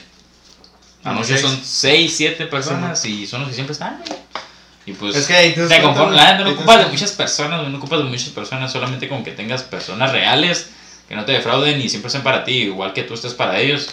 a 1.08 1.14
Como 1.14 1.22
lo 1.22 1.28
mejor 1.28 1.40
seis. 1.40 1.42
son 1.42 1.60
6, 1.64 2.14
7 2.18 2.46
personas 2.48 3.06
y 3.06 3.26
son 3.26 3.42
los 3.42 3.50
que 3.50 3.56
siempre 3.56 3.72
están, 3.72 4.02
güey. 4.06 4.20
Y 4.86 4.94
pues... 4.94 5.16
Es 5.16 5.26
que 5.26 5.36
ahí 5.36 5.54
te 5.54 5.68
te 5.68 5.82
conformas, 5.82 6.16
la 6.16 6.38
no 6.38 6.52
ocupas 6.52 6.80
de 6.80 6.92
muchas 6.92 7.12
personas, 7.12 7.68
no 7.68 7.78
ocupas 7.78 8.00
de 8.00 8.06
muchas 8.06 8.30
personas, 8.30 8.72
solamente 8.72 9.08
con 9.08 9.24
que 9.24 9.32
tengas 9.32 9.64
personas 9.64 10.12
reales 10.12 10.70
que 11.08 11.16
no 11.16 11.24
te 11.24 11.32
defrauden 11.32 11.80
y 11.80 11.90
siempre 11.90 12.08
estén 12.08 12.24
para 12.24 12.44
ti, 12.44 12.64
igual 12.64 12.94
que 12.94 13.04
tú 13.04 13.14
estés 13.14 13.34
para 13.34 13.60
ellos. 13.60 13.90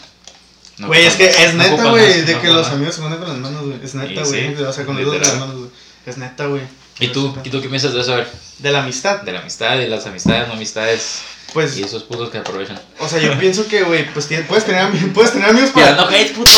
No 0.79 0.89
Güey, 0.89 1.07
es 1.07 1.15
que 1.15 1.29
es 1.29 1.55
no 1.55 1.63
neta, 1.63 1.91
güey, 1.91 2.09
más, 2.09 2.27
de 2.27 2.35
no 2.35 2.43
que 2.43 2.49
los 2.49 2.67
amigos 2.69 2.95
se 2.97 3.03
ponen 3.03 3.19
con 3.19 3.29
las 3.29 3.39
manos, 3.39 3.63
güey. 3.63 3.79
Es 3.83 3.95
neta, 3.95 4.25
güey. 4.25 4.57
sí, 4.57 4.63
o 4.63 4.73
sea, 4.73 4.85
con 4.85 4.97
los 4.97 5.05
literal. 5.05 5.29
las 5.29 5.39
manos, 5.39 5.57
güey. 5.57 5.71
Es 6.07 6.19
neta, 6.19 6.47
güey. 6.47 6.63
¿Y 7.01 7.09
tú, 7.09 7.37
¿Y 7.45 7.51
tú 7.51 7.61
qué 7.61 7.69
piensas 7.69 7.93
de 7.93 8.01
eso? 8.01 8.13
A 8.13 8.17
ver, 8.17 8.29
De 8.59 8.71
la 8.71 8.83
amistad. 8.83 9.23
de 9.23 9.33
la 9.33 9.41
amistad 9.41 9.79
y 9.79 9.89
las 9.89 10.07
amistades, 10.07 10.47
no 10.49 10.55
amistades 10.55 11.23
Pues, 11.53 11.77
y 11.77 11.83
esos 11.83 12.05
putos 12.05 12.31
que 12.31 12.39
aprovechan. 12.39 12.81
o 13.01 13.09
sea, 13.09 13.19
yo 13.21 13.37
pienso 13.39 13.67
que, 13.67 13.83
güey, 13.83 14.11
pues 14.13 14.29
puedes 14.49 14.65
tener, 14.65 15.13
puedes 15.13 15.33
tener 15.33 15.49
amigos 15.51 15.71
para. 15.71 15.93
Tirando 15.93 16.09
hate, 16.09 16.33
puto, 16.35 16.51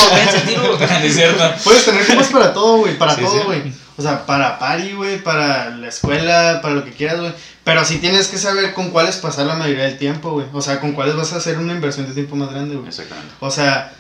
tiro. 0.47 0.79
No 0.79 0.87
es 1.05 1.15
cierto. 1.15 1.55
Puedes 1.65 1.85
tener 1.85 2.07
compas 2.07 2.29
para 2.29 2.53
todo, 2.55 2.79
güey, 2.79 2.99
para 2.99 3.15
Sí, 3.15 3.23
todo, 3.23 3.39
sí. 3.39 3.45
güey. 3.47 3.73
O 3.99 4.03
sea, 4.03 4.27
para 4.27 4.59
party, 4.59 4.93
güey, 4.93 5.23
para 5.23 5.71
la 5.71 5.89
escuela, 5.89 6.61
para 6.63 6.75
lo 6.75 6.85
que 6.85 6.91
quieras, 6.93 7.19
güey. 7.19 7.33
Pero 7.65 7.83
sí 7.85 7.97
tienes 7.97 8.29
que 8.29 8.37
saber 8.37 8.75
con 8.75 8.91
cuáles 8.91 9.17
pasar 9.17 9.47
la 9.47 9.55
mayoría 9.55 9.85
del 9.85 9.97
tiempo, 9.97 10.33
güey. 10.33 10.47
O 10.53 10.61
sea, 10.61 10.81
con 10.81 10.93
cuáles 10.93 11.17
vas 11.17 11.33
a 11.33 11.37
hacer 11.37 11.57
una 11.59 11.73
inversión 11.73 12.07
de 12.07 12.13
tiempo 12.13 12.37
más 12.37 12.51
grande, 12.51 12.77
güey. 12.77 12.89
Exactamente. 12.89 13.33
O 13.41 13.51
sea, 13.51 13.93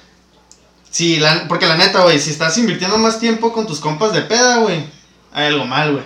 si 0.90 1.16
la, 1.16 1.48
porque 1.48 1.66
la 1.66 1.76
neta, 1.78 2.02
güey, 2.02 2.18
si 2.18 2.30
estás 2.30 2.56
invirtiendo 2.58 2.98
más 2.98 3.18
tiempo 3.18 3.52
con 3.54 3.66
tus 3.66 3.80
compas 3.80 4.12
de 4.12 4.20
peda, 4.20 4.58
güey, 4.58 4.84
hay 5.32 5.46
algo 5.46 5.64
mal, 5.64 5.92
güey. 5.92 6.04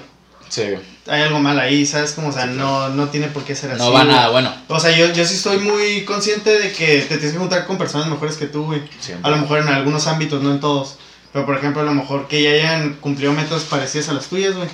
Sí, 0.50 0.64
Hay 1.06 1.22
algo 1.22 1.38
mal 1.38 1.58
ahí, 1.58 1.86
¿sabes? 1.86 2.12
Como, 2.12 2.28
o 2.28 2.32
sea, 2.32 2.44
no, 2.46 2.88
no 2.90 3.08
tiene 3.08 3.28
por 3.28 3.44
qué 3.44 3.54
ser 3.54 3.70
así. 3.70 3.78
no 3.80 3.92
va 3.92 4.02
güey. 4.02 4.12
nada 4.14 4.28
bueno. 4.28 4.52
O 4.68 4.78
sea, 4.80 4.90
yo, 4.90 5.12
yo 5.12 5.24
sí 5.24 5.34
estoy 5.34 5.58
muy 5.58 6.04
consciente 6.04 6.58
de 6.58 6.72
que 6.72 6.98
te 7.02 7.16
tienes 7.16 7.32
que 7.32 7.38
juntar 7.38 7.66
con 7.66 7.78
personas 7.78 8.08
mejores 8.08 8.36
que 8.36 8.46
tú, 8.46 8.64
güey. 8.66 8.82
Siempre. 8.98 9.26
A 9.26 9.34
lo 9.34 9.40
mejor 9.40 9.60
en 9.60 9.68
algunos 9.68 10.06
ámbitos, 10.08 10.42
no 10.42 10.50
en 10.50 10.60
todos. 10.60 10.98
Pero 11.32 11.46
por 11.46 11.56
ejemplo, 11.56 11.80
a 11.82 11.84
lo 11.84 11.94
mejor 11.94 12.26
que 12.26 12.42
ya 12.42 12.50
hayan 12.50 12.94
cumplido 12.94 13.32
metas 13.32 13.62
parecidas 13.62 14.08
a 14.08 14.12
las 14.12 14.26
tuyas, 14.26 14.54
güey. 14.56 14.68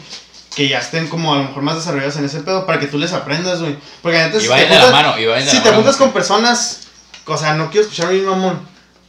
Que 0.54 0.68
ya 0.68 0.78
estén 0.78 1.06
como 1.08 1.34
a 1.34 1.38
lo 1.38 1.44
mejor 1.44 1.62
más 1.62 1.76
desarrollados 1.76 2.16
en 2.16 2.24
ese 2.24 2.40
pedo 2.40 2.64
para 2.64 2.80
que 2.80 2.86
tú 2.86 2.96
les 2.96 3.12
aprendas, 3.12 3.60
güey. 3.60 3.76
Porque 4.00 4.18
antes 4.18 4.42
Y 4.42 4.48
vayan 4.48 4.70
de 4.70 4.78
la 4.78 4.90
mano, 4.90 5.18
y 5.18 5.26
vayan 5.26 5.44
de 5.44 5.50
si 5.50 5.58
la 5.58 5.62
te 5.62 5.68
mano. 5.68 5.82
juntas 5.82 5.96
con 5.98 6.12
personas, 6.12 6.86
o 7.26 7.36
sea, 7.36 7.52
no 7.54 7.70
quiero 7.70 7.82
escuchar 7.86 8.10
mi 8.10 8.20
mamón, 8.20 8.58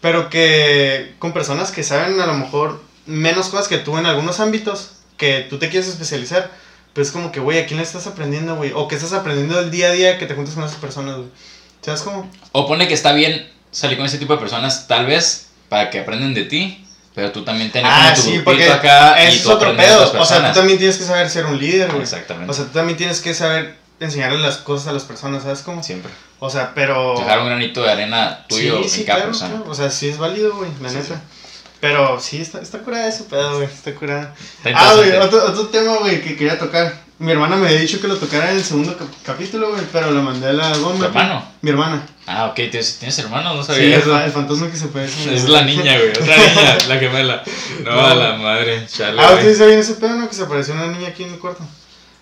pero 0.02 0.30
que 0.30 1.16
con 1.20 1.32
personas 1.32 1.72
que 1.72 1.84
saben 1.84 2.20
a 2.20 2.26
lo 2.26 2.34
mejor 2.34 2.82
menos 3.06 3.48
cosas 3.48 3.70
que 3.70 3.78
tú 3.78 3.98
en 3.98 4.06
algunos 4.06 4.42
ámbitos, 4.42 4.90
que 5.18 5.46
tú 5.50 5.58
te 5.60 5.70
quieres 5.70 5.90
especializar, 5.90 6.52
pues 6.94 7.08
es 7.08 7.14
como 7.14 7.32
que, 7.32 7.40
güey, 7.40 7.60
¿a 7.60 7.66
quién 7.66 7.78
le 7.78 7.84
estás 7.84 8.08
aprendiendo, 8.08 8.56
güey? 8.56 8.72
O 8.74 8.88
que 8.88 8.96
estás 8.96 9.14
aprendiendo 9.14 9.60
del 9.60 9.70
día 9.72 9.88
a 9.90 9.92
día 9.92 10.18
que 10.18 10.26
te 10.26 10.34
juntas 10.36 10.56
con 10.56 10.64
esas 10.64 10.78
personas, 10.78 11.18
güey. 11.18 11.30
¿Sabes 11.82 12.02
cómo? 12.02 12.30
O 12.54 12.68
pone 12.68 12.88
que 12.88 12.94
está 12.94 13.14
bien 13.14 13.50
salir 13.72 13.98
con 13.98 14.06
ese 14.06 14.18
tipo 14.18 14.34
de 14.34 14.40
personas, 14.40 14.88
tal 14.88 15.06
vez, 15.06 15.50
para 15.70 15.90
que 15.90 16.00
aprenden 16.00 16.34
de 16.34 16.44
ti, 16.44 16.84
pero 17.14 17.32
tú 17.32 17.44
también 17.44 17.72
tienes 17.72 17.92
Ah, 17.94 18.14
tu 18.16 18.22
sí, 18.22 18.40
porque 18.44 18.70
acá 18.72 19.22
y 19.24 19.28
Eso 19.28 19.36
es 19.38 19.44
tú 19.44 19.52
otro 19.52 19.76
pedo. 19.76 20.12
O 20.20 20.26
sea, 20.26 20.48
tú 20.52 20.60
también 20.60 20.78
tienes 20.80 20.98
que 20.98 21.04
saber 21.04 21.30
ser 21.30 21.46
un 21.46 21.58
líder, 21.58 21.90
güey. 21.90 22.02
Exactamente. 22.04 22.50
O 22.50 22.54
sea, 22.54 22.66
tú 22.66 22.72
también 22.72 22.98
tienes 22.98 23.22
que 23.22 23.34
saber 23.34 23.76
enseñarle 24.00 24.40
las 24.40 24.58
cosas 24.58 24.88
a 24.88 24.94
las 24.94 25.04
personas, 25.04 25.44
¿sabes 25.44 25.62
cómo? 25.62 25.82
Siempre. 25.84 26.12
O 26.40 26.50
sea, 26.50 26.74
pero... 26.76 27.16
Dejar 27.18 27.40
un 27.40 27.48
granito 27.48 27.82
de 27.82 27.92
arena 27.92 28.46
tuyo 28.48 28.84
sí, 28.84 28.90
sí, 28.90 29.00
en 29.02 29.06
cada 29.08 29.18
claro, 29.20 29.32
persona. 29.32 29.56
claro. 29.56 29.72
O 29.72 29.76
sea, 29.76 29.90
sí 29.90 30.10
es 30.10 30.18
válido, 30.20 30.56
güey, 30.56 30.70
la 30.82 30.90
Sí, 30.90 30.96
neta. 30.98 31.22
Sí. 31.78 31.82
Pero 31.82 32.20
sí, 32.20 32.42
está, 32.42 32.62
está 32.62 32.80
curada 32.80 33.08
ese 33.08 33.24
pedo, 33.24 33.56
güey. 33.58 33.66
Está 33.68 33.94
curada. 33.96 34.34
Está 34.64 34.72
Ah, 34.76 34.96
güey, 34.96 35.12
otro, 35.18 35.46
otro 35.46 35.68
tema, 35.68 35.98
güey, 35.98 36.22
que 36.22 36.36
quería 36.36 36.58
tocar. 36.58 37.06
Mi 37.20 37.32
hermana 37.32 37.56
me 37.56 37.66
había 37.68 37.80
dicho 37.80 38.00
que 38.00 38.08
lo 38.08 38.16
tocara 38.18 38.52
en 38.52 38.58
el 38.58 38.64
segundo 38.64 38.96
cap- 38.96 39.08
capítulo, 39.26 39.72
güey, 39.72 39.82
pero 39.92 40.12
lo 40.12 40.22
mandé 40.22 40.50
a 40.50 40.54
la 40.54 40.78
goma. 40.78 41.00
¿Tu 41.00 41.06
hermano? 41.06 41.52
Mi 41.62 41.72
hermana. 41.72 42.06
Ah, 42.28 42.46
ok, 42.46 42.56
¿tienes, 42.56 42.98
¿tienes 43.00 43.18
hermanos? 43.18 43.56
No 43.56 43.64
Sí, 43.64 43.68
sabía 43.72 43.96
el, 43.96 44.02
eso. 44.02 44.12
fa- 44.12 44.26
el 44.26 44.32
fantasma 44.32 44.70
que 44.70 44.78
se 44.78 44.88
parece. 44.88 45.34
Es 45.36 45.50
la 45.50 45.64
niña, 45.64 45.98
güey. 45.98 46.10
Otra 46.10 46.26
niña, 46.38 46.78
la 46.88 46.98
gemela. 46.98 47.44
No, 47.84 47.92
No. 47.96 48.16
la 48.16 48.34
madre. 48.38 48.86
Chale, 48.86 49.20
Ah. 49.20 49.34
¿ustedes 49.34 49.58
sabían 49.58 49.80
ese 49.80 49.96
pedo, 49.96 50.16
no? 50.16 50.30
Que 50.30 50.36
se 50.36 50.44
apareció 50.44 50.76
una 50.76 50.88
niña 50.88 51.08
aquí 51.08 51.24
en 51.24 51.34
el 51.34 51.40
cuarto. 51.40 51.64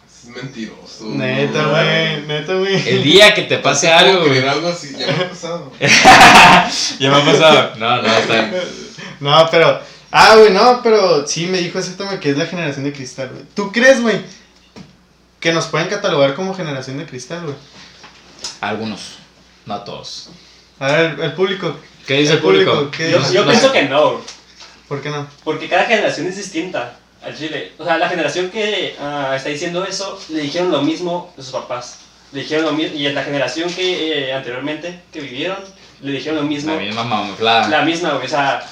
Es 0.07 0.29
mentiroso. 0.29 1.05
Neta, 1.07 1.65
güey, 1.65 2.21
neta, 2.27 2.53
güey. 2.53 2.87
El 2.89 3.03
día 3.03 3.33
que 3.33 3.41
te 3.43 3.57
pase 3.57 3.87
¿Cómo 3.87 3.99
algo, 3.99 4.19
güey. 4.19 4.29
creer 4.31 4.47
algo 4.49 4.67
así? 4.69 4.95
Ya 4.97 5.07
me 5.07 5.23
ha 5.25 5.29
pasado. 5.29 5.71
ya 6.99 7.09
me 7.11 7.15
ha 7.17 7.25
pasado. 7.25 7.71
No, 7.77 8.01
no, 8.01 8.07
está 8.17 8.33
bien. 8.33 8.84
No, 9.19 9.47
pero. 9.51 9.79
Ah, 10.11 10.35
güey, 10.37 10.51
no, 10.51 10.81
pero 10.81 11.27
sí 11.27 11.47
me 11.47 11.57
dijo 11.57 11.79
ese 11.79 11.91
tema 11.91 12.19
que 12.19 12.29
es 12.29 12.37
la 12.37 12.45
generación 12.45 12.85
de 12.85 12.93
cristal, 12.93 13.29
güey. 13.29 13.43
¿Tú 13.53 13.71
crees, 13.71 14.01
güey, 14.01 14.21
que 15.39 15.51
nos 15.51 15.65
pueden 15.65 15.89
catalogar 15.89 16.35
como 16.35 16.53
generación 16.53 16.97
de 16.97 17.05
cristal, 17.05 17.41
güey? 17.43 17.55
Algunos, 18.61 19.17
no 19.65 19.81
todos. 19.81 20.29
A 20.79 20.87
ver, 20.87 20.99
el, 21.11 21.21
el 21.21 21.33
público. 21.33 21.75
¿Qué 22.07 22.15
dice 22.15 22.33
el 22.33 22.39
público? 22.39 22.91
¿qué 22.91 23.11
Yo, 23.11 23.19
dice? 23.19 23.33
yo 23.33 23.41
No 23.43 23.51
pienso 23.51 23.71
que 23.71 23.83
no, 23.83 24.21
¿Por 24.87 25.01
qué 25.01 25.09
no? 25.09 25.27
porque 25.43 25.67
cada 25.67 25.85
generación 25.85 26.27
es 26.27 26.37
distinta 26.37 26.97
al 27.23 27.35
chile. 27.35 27.73
O 27.77 27.83
sea, 27.83 27.97
la 27.97 28.07
generación 28.07 28.49
que 28.51 28.95
ah, 28.99 29.33
está 29.35 29.49
diciendo 29.49 29.83
eso 29.85 30.19
le 30.29 30.41
dijeron 30.41 30.71
lo 30.71 30.81
mismo 30.81 31.33
a 31.37 31.41
sus 31.41 31.51
papás. 31.51 31.99
Le 32.31 32.41
dijeron 32.41 32.65
lo 32.65 32.71
mismo, 32.73 32.95
y 32.95 33.07
en 33.07 33.15
la 33.15 33.23
generación 33.23 33.73
que 33.73 34.29
eh, 34.29 34.33
anteriormente 34.33 34.99
que 35.11 35.21
vivieron, 35.21 35.57
le 36.01 36.11
dijeron 36.11 36.37
lo 36.37 36.43
mismo. 36.43 36.73
La 36.73 36.79
misma 36.79 37.03
mamuflada. 37.03 37.67
La 37.69 37.81
misma, 37.81 38.13
güey. 38.13 38.25
O 38.25 38.29
sea, 38.29 38.63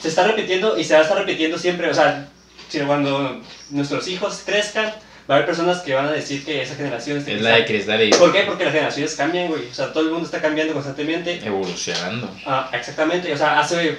se 0.00 0.08
está 0.08 0.24
repitiendo 0.24 0.78
y 0.78 0.84
se 0.84 0.94
va 0.94 1.00
a 1.00 1.02
estar 1.02 1.18
repitiendo 1.18 1.58
siempre. 1.58 1.90
O 1.90 1.94
sea, 1.94 2.28
si 2.68 2.80
cuando 2.80 3.40
nuestros 3.70 4.06
hijos 4.08 4.42
crezcan, 4.44 4.86
va 5.28 5.34
a 5.34 5.38
haber 5.38 5.46
personas 5.46 5.80
que 5.80 5.94
van 5.94 6.06
a 6.06 6.12
decir 6.12 6.44
que 6.44 6.62
esa 6.62 6.74
generación 6.74 7.18
es 7.18 7.26
Es 7.26 7.42
la 7.42 7.56
de 7.56 7.64
cristal. 7.64 8.10
¿Por 8.18 8.32
qué? 8.32 8.42
Porque 8.42 8.64
las 8.64 8.72
generaciones 8.72 9.14
cambian, 9.14 9.48
güey. 9.48 9.66
O 9.66 9.74
sea, 9.74 9.92
todo 9.92 10.04
el 10.04 10.10
mundo 10.10 10.26
está 10.26 10.40
cambiando 10.40 10.72
constantemente. 10.72 11.40
evolucionando. 11.44 12.30
Ah, 12.46 12.70
exactamente. 12.72 13.32
O 13.32 13.36
sea, 13.36 13.60
hace. 13.60 13.98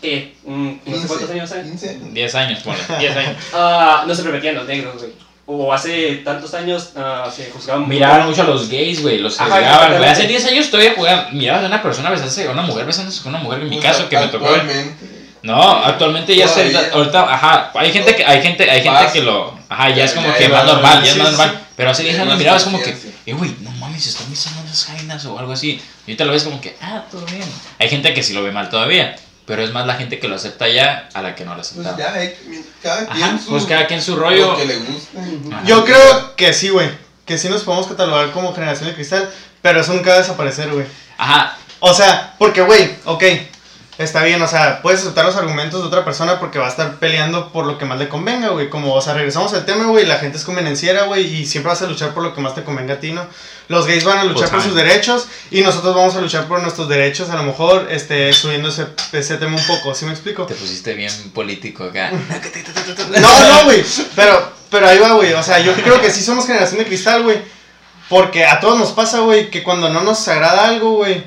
¿Qué? 0.00 0.34
Cuántos 0.44 1.30
años 1.30 1.50
hace. 1.50 1.62
15. 1.62 2.00
10 2.12 2.34
años, 2.34 2.60
ponle. 2.60 2.80
10 2.98 3.16
años. 3.16 3.36
Ah, 3.52 4.04
no 4.06 4.14
se 4.14 4.22
repetían 4.22 4.56
los 4.56 4.66
negros, 4.66 4.98
güey. 4.98 5.12
O 5.46 5.72
hace 5.72 6.16
tantos 6.24 6.54
años 6.54 6.90
ah, 6.96 7.30
se 7.34 7.50
juzgaban 7.50 7.88
Miraban 7.88 8.28
mucho. 8.28 8.42
a 8.42 8.44
los 8.44 8.68
gays, 8.68 9.02
güey, 9.02 9.18
los 9.18 9.36
juzgaban, 9.36 9.58
güey. 9.60 10.08
Hace 10.08 10.22
exactamente. 10.24 10.28
10 10.28 10.46
años 10.46 10.70
todavía 10.70 10.94
jugaban, 10.94 11.36
mirabas 11.36 11.64
a 11.64 11.66
una 11.66 11.82
persona 11.82 12.10
besándose, 12.10 12.46
a 12.48 12.50
una 12.52 12.62
mujer 12.62 12.86
besándose 12.86 13.22
con 13.22 13.34
una 13.34 13.42
mujer, 13.42 13.60
en 13.62 13.68
mi 13.68 13.80
caso 13.80 14.08
que 14.08 14.18
me 14.18 14.28
tocó. 14.28 14.46
No, 15.42 15.60
actualmente 15.84 16.36
ya 16.36 16.46
se, 16.46 16.72
ahorita, 16.92 17.34
ajá, 17.34 17.72
hay 17.74 17.92
gente 17.92 18.14
que, 18.14 18.24
hay 18.24 18.40
gente, 18.40 18.70
hay 18.70 18.80
gente 18.80 19.12
que 19.12 19.22
lo, 19.22 19.58
ajá, 19.68 19.90
ya 19.90 20.04
es 20.04 20.12
como 20.12 20.28
Ya, 20.28 20.36
que 20.38 20.48
más 20.48 20.64
normal, 20.64 21.02
ya 21.02 21.10
es 21.10 21.16
más 21.16 21.30
sí, 21.30 21.36
normal, 21.36 21.60
pero 21.74 21.90
hace 21.90 22.04
10 22.04 22.16
Ya, 22.16 22.22
años 22.22 22.38
mirabas 22.38 22.62
como 22.62 22.80
que, 22.80 22.96
eh, 23.26 23.32
güey, 23.32 23.56
no 23.60 23.72
mames, 23.72 24.06
están 24.06 24.30
besando 24.30 24.62
esas 24.62 24.84
jainas 24.84 25.24
o 25.26 25.36
algo 25.36 25.52
así, 25.52 25.82
y 26.06 26.10
ahorita 26.12 26.24
lo 26.26 26.32
ves 26.32 26.44
como 26.44 26.60
que, 26.60 26.76
ah, 26.80 27.02
todo 27.10 27.26
bien. 27.26 27.42
Hay 27.80 27.88
gente 27.88 28.14
que 28.14 28.22
sí 28.22 28.34
lo 28.34 28.44
ve 28.44 28.52
mal 28.52 28.68
todavía, 28.70 29.16
pero 29.46 29.62
es 29.62 29.72
más 29.72 29.86
la 29.86 29.94
gente 29.94 30.18
que 30.18 30.28
lo 30.28 30.36
acepta 30.36 30.68
ya 30.68 31.08
a 31.14 31.22
la 31.22 31.34
que 31.34 31.44
no 31.44 31.50
lo 31.54 31.56
Pues 31.62 31.70
acepta. 31.72 31.96
ya, 31.96 32.22
eh, 32.22 32.36
cada 32.82 33.02
Ajá, 33.02 33.12
quien 33.14 33.38
su. 33.40 33.50
pues 33.50 33.64
cada 33.64 33.86
quien 33.86 34.02
su 34.02 34.16
rollo. 34.16 34.52
Lo 34.52 34.56
que 34.56 34.64
le 34.66 34.76
guste. 34.78 35.18
Ajá. 35.52 35.62
Yo 35.64 35.84
creo 35.84 36.36
que 36.36 36.52
sí, 36.52 36.68
güey. 36.70 36.88
Que 37.26 37.38
sí 37.38 37.48
nos 37.48 37.62
podemos 37.62 37.86
catalogar 37.86 38.30
como 38.32 38.54
generación 38.54 38.88
de 38.88 38.94
cristal. 38.94 39.30
Pero 39.62 39.80
eso 39.80 39.92
nunca 39.94 40.10
va 40.10 40.16
a 40.16 40.20
desaparecer, 40.20 40.70
güey. 40.72 40.86
Ajá, 41.18 41.56
O 41.80 41.92
sea, 41.94 42.34
porque, 42.38 42.62
güey, 42.62 42.94
ok. 43.04 43.22
Está 44.02 44.24
bien, 44.24 44.42
o 44.42 44.48
sea, 44.48 44.82
puedes 44.82 45.00
aceptar 45.00 45.24
los 45.24 45.36
argumentos 45.36 45.80
de 45.80 45.86
otra 45.86 46.04
persona 46.04 46.40
porque 46.40 46.58
va 46.58 46.66
a 46.66 46.70
estar 46.70 46.98
peleando 46.98 47.52
por 47.52 47.66
lo 47.66 47.78
que 47.78 47.84
más 47.84 47.98
le 47.98 48.08
convenga, 48.08 48.48
güey. 48.48 48.68
Como, 48.68 48.92
o 48.94 49.00
sea, 49.00 49.14
regresamos 49.14 49.52
al 49.54 49.64
tema, 49.64 49.86
güey. 49.86 50.04
La 50.06 50.18
gente 50.18 50.38
es 50.38 50.44
convenenciera, 50.44 51.04
güey. 51.04 51.34
Y 51.34 51.46
siempre 51.46 51.70
vas 51.70 51.82
a 51.82 51.86
luchar 51.86 52.12
por 52.12 52.22
lo 52.22 52.34
que 52.34 52.40
más 52.40 52.54
te 52.54 52.64
convenga 52.64 52.94
a 52.94 53.00
ti, 53.00 53.12
¿no? 53.12 53.26
Los 53.68 53.86
gays 53.86 54.04
van 54.04 54.18
a 54.18 54.24
luchar 54.24 54.50
Pues, 54.50 54.50
por 54.50 54.62
sus 54.62 54.74
derechos 54.74 55.28
y 55.50 55.62
nosotros 55.62 55.94
vamos 55.94 56.14
a 56.16 56.20
luchar 56.20 56.46
por 56.48 56.60
nuestros 56.60 56.88
derechos. 56.88 57.30
A 57.30 57.36
lo 57.36 57.44
mejor, 57.44 57.88
este, 57.90 58.32
subiendo 58.32 58.68
ese, 58.68 58.86
ese 59.12 59.36
tema 59.36 59.56
un 59.56 59.66
poco, 59.66 59.94
¿sí 59.94 60.04
me 60.04 60.12
explico? 60.12 60.46
te 60.46 60.54
pusiste 60.54 60.94
bien 60.94 61.12
político 61.32 61.84
acá. 61.84 62.10
No, 63.20 63.48
no, 63.48 63.64
güey. 63.64 63.84
Pero, 64.16 64.52
pero 64.70 64.88
ahí 64.88 64.98
va, 64.98 65.12
güey. 65.12 65.32
O 65.34 65.42
sea, 65.42 65.60
yo 65.60 65.74
creo 65.74 66.00
que 66.00 66.10
sí 66.10 66.22
somos 66.22 66.46
generación 66.46 66.78
de 66.78 66.86
cristal, 66.86 67.22
güey. 67.22 67.38
Porque 68.08 68.44
a 68.44 68.60
todos 68.60 68.78
nos 68.78 68.90
pasa, 68.92 69.20
güey, 69.20 69.50
que 69.50 69.62
cuando 69.62 69.88
no 69.88 70.02
nos 70.02 70.26
agrada 70.28 70.68
algo, 70.68 70.96
güey, 70.96 71.24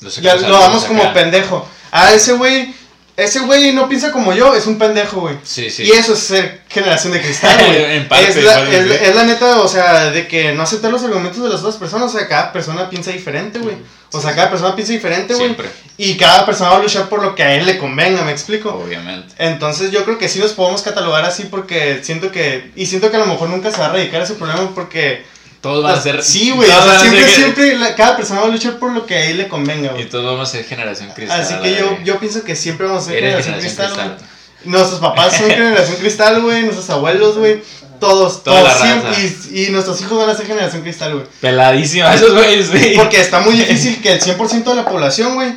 Lo 0.00 0.10
ya 0.10 0.36
lo 0.36 0.58
damos 0.58 0.84
como 0.84 1.12
pendejo. 1.14 1.66
A 1.96 2.12
ese 2.12 2.34
güey, 2.34 2.74
ese 3.16 3.40
güey 3.40 3.72
no 3.72 3.88
piensa 3.88 4.12
como 4.12 4.34
yo, 4.34 4.54
es 4.54 4.66
un 4.66 4.78
pendejo, 4.78 5.22
güey. 5.22 5.36
Sí, 5.42 5.70
sí. 5.70 5.84
Y 5.84 5.92
eso 5.92 6.12
es 6.12 6.18
ser 6.18 6.60
generación 6.68 7.14
de 7.14 7.22
cristal, 7.22 7.56
güey. 7.58 7.84
En 7.96 8.06
parte, 8.06 8.28
es, 8.28 8.36
la, 8.36 8.60
igual, 8.60 8.74
es, 8.74 8.98
sí. 8.98 9.04
es 9.04 9.14
la 9.16 9.24
neta, 9.24 9.60
o 9.60 9.68
sea, 9.68 10.10
de 10.10 10.28
que 10.28 10.52
no 10.52 10.62
aceptar 10.62 10.90
los 10.90 11.02
argumentos 11.02 11.42
de 11.42 11.48
las 11.48 11.60
otras 11.60 11.76
personas. 11.76 12.14
O 12.14 12.18
sea, 12.18 12.28
cada 12.28 12.52
persona 12.52 12.90
piensa 12.90 13.12
diferente, 13.12 13.58
güey. 13.58 13.76
O 14.12 14.20
sea, 14.20 14.34
cada 14.34 14.50
persona 14.50 14.76
piensa 14.76 14.92
diferente, 14.92 15.32
güey. 15.32 15.46
Siempre, 15.46 15.70
Y 15.96 16.18
cada 16.18 16.44
persona 16.44 16.70
va 16.70 16.76
a 16.76 16.82
luchar 16.82 17.08
por 17.08 17.22
lo 17.22 17.34
que 17.34 17.42
a 17.42 17.54
él 17.54 17.64
le 17.64 17.78
convenga, 17.78 18.22
¿me 18.22 18.32
explico? 18.32 18.74
obviamente. 18.74 19.34
Entonces 19.38 19.90
yo 19.90 20.04
creo 20.04 20.18
que 20.18 20.28
sí 20.28 20.38
nos 20.38 20.52
podemos 20.52 20.82
catalogar 20.82 21.24
así 21.24 21.44
porque 21.44 22.00
siento 22.02 22.30
que... 22.30 22.72
Y 22.76 22.84
siento 22.84 23.10
que 23.10 23.16
a 23.16 23.20
lo 23.20 23.26
mejor 23.26 23.48
nunca 23.48 23.70
se 23.70 23.78
va 23.78 23.86
a 23.86 23.88
erradicar 23.88 24.20
ese 24.20 24.34
problema 24.34 24.70
porque... 24.74 25.24
Todos 25.66 25.82
van 25.84 25.94
a 25.94 26.00
ser. 26.00 26.22
Sí, 26.22 26.50
güey. 26.50 26.68
O 26.70 26.82
sea, 26.82 27.00
siempre, 27.00 27.28
siempre 27.28 27.76
la- 27.78 27.94
cada 27.94 28.16
persona 28.16 28.40
va 28.40 28.46
a 28.46 28.50
luchar 28.50 28.78
por 28.78 28.92
lo 28.92 29.04
que 29.06 29.14
a 29.14 29.24
él 29.26 29.36
le 29.38 29.48
convenga, 29.48 29.88
Y 29.88 29.94
güey. 29.94 30.08
todos 30.08 30.24
vamos 30.24 30.48
a 30.48 30.52
ser 30.52 30.64
generación 30.64 31.10
cristal. 31.14 31.40
Así 31.40 31.54
que 31.62 31.76
yo, 31.78 31.98
yo 32.04 32.18
pienso 32.18 32.42
que 32.44 32.54
siempre 32.56 32.86
vamos 32.86 33.02
a 33.02 33.06
ser 33.06 33.14
generación, 33.16 33.54
generación 33.54 33.76
cristal, 33.76 33.86
cristal. 34.08 34.16
güey. 34.18 34.36
Nuestros 34.72 35.00
papás 35.00 35.36
son 35.36 35.48
generación 35.50 35.96
cristal, 35.98 36.42
güey. 36.42 36.62
Nuestros 36.62 36.90
abuelos, 36.90 37.36
güey. 37.38 37.62
Todos, 38.00 38.42
Toda 38.44 38.60
todos. 38.74 38.82
siempre- 38.82 39.48
y, 39.52 39.64
y 39.66 39.70
nuestros 39.70 40.00
hijos 40.02 40.18
van 40.18 40.28
a 40.28 40.34
ser 40.34 40.46
generación 40.46 40.82
cristal, 40.82 41.14
güey. 41.14 41.26
Peladísimo, 41.40 42.06
esos 42.12 42.32
güeyes, 42.34 42.66
sí. 42.72 42.92
Porque 42.96 43.20
está 43.20 43.40
muy 43.40 43.54
difícil 43.54 44.02
que 44.02 44.12
el 44.12 44.20
100% 44.20 44.64
de 44.64 44.74
la 44.74 44.84
población, 44.84 45.34
güey, 45.34 45.54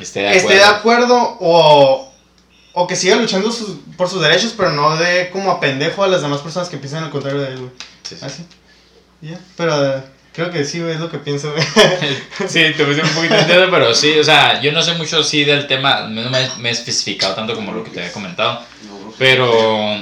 Esté 0.00 0.20
de 0.20 0.28
acuerdo. 0.28 0.48
esté 0.48 0.54
de 0.54 0.64
acuerdo 0.64 1.36
o, 1.40 2.12
o 2.74 2.86
que 2.86 2.94
siga 2.94 3.16
luchando 3.16 3.50
sus- 3.50 3.76
por 3.96 4.08
sus 4.08 4.22
derechos, 4.22 4.54
pero 4.56 4.70
no 4.70 4.96
de 4.96 5.30
como 5.30 5.50
a 5.50 5.58
pendejo 5.58 6.04
a 6.04 6.08
las 6.08 6.22
demás 6.22 6.40
personas 6.40 6.68
que 6.68 6.76
piensan 6.76 7.02
al 7.04 7.10
contrario 7.10 7.40
de 7.40 7.48
él, 7.48 7.58
güey. 7.58 7.70
Sí, 8.08 8.16
sí. 8.18 8.24
Así. 8.24 8.46
Ya. 9.20 9.38
Pero 9.56 9.96
eh, 9.98 10.02
creo 10.32 10.50
que 10.50 10.64
sí, 10.64 10.80
es 10.80 10.98
lo 11.00 11.10
que 11.10 11.18
pienso. 11.18 11.52
Sí, 12.48 12.72
te 12.76 12.84
puse 12.84 13.02
un 13.02 13.08
poquito 13.10 13.38
intenso, 13.38 13.68
pero 13.70 13.94
sí, 13.94 14.18
o 14.18 14.24
sea, 14.24 14.60
yo 14.62 14.72
no 14.72 14.82
sé 14.82 14.94
mucho 14.94 15.22
sí 15.22 15.44
del 15.44 15.66
tema, 15.66 16.02
no 16.08 16.30
me, 16.30 16.48
me 16.58 16.68
he 16.70 16.72
especificado 16.72 17.34
tanto 17.34 17.54
como 17.54 17.72
lo 17.72 17.84
que 17.84 17.90
te 17.90 18.00
había 18.00 18.12
comentado, 18.12 18.60
No, 18.88 19.12
Pero- 19.18 19.96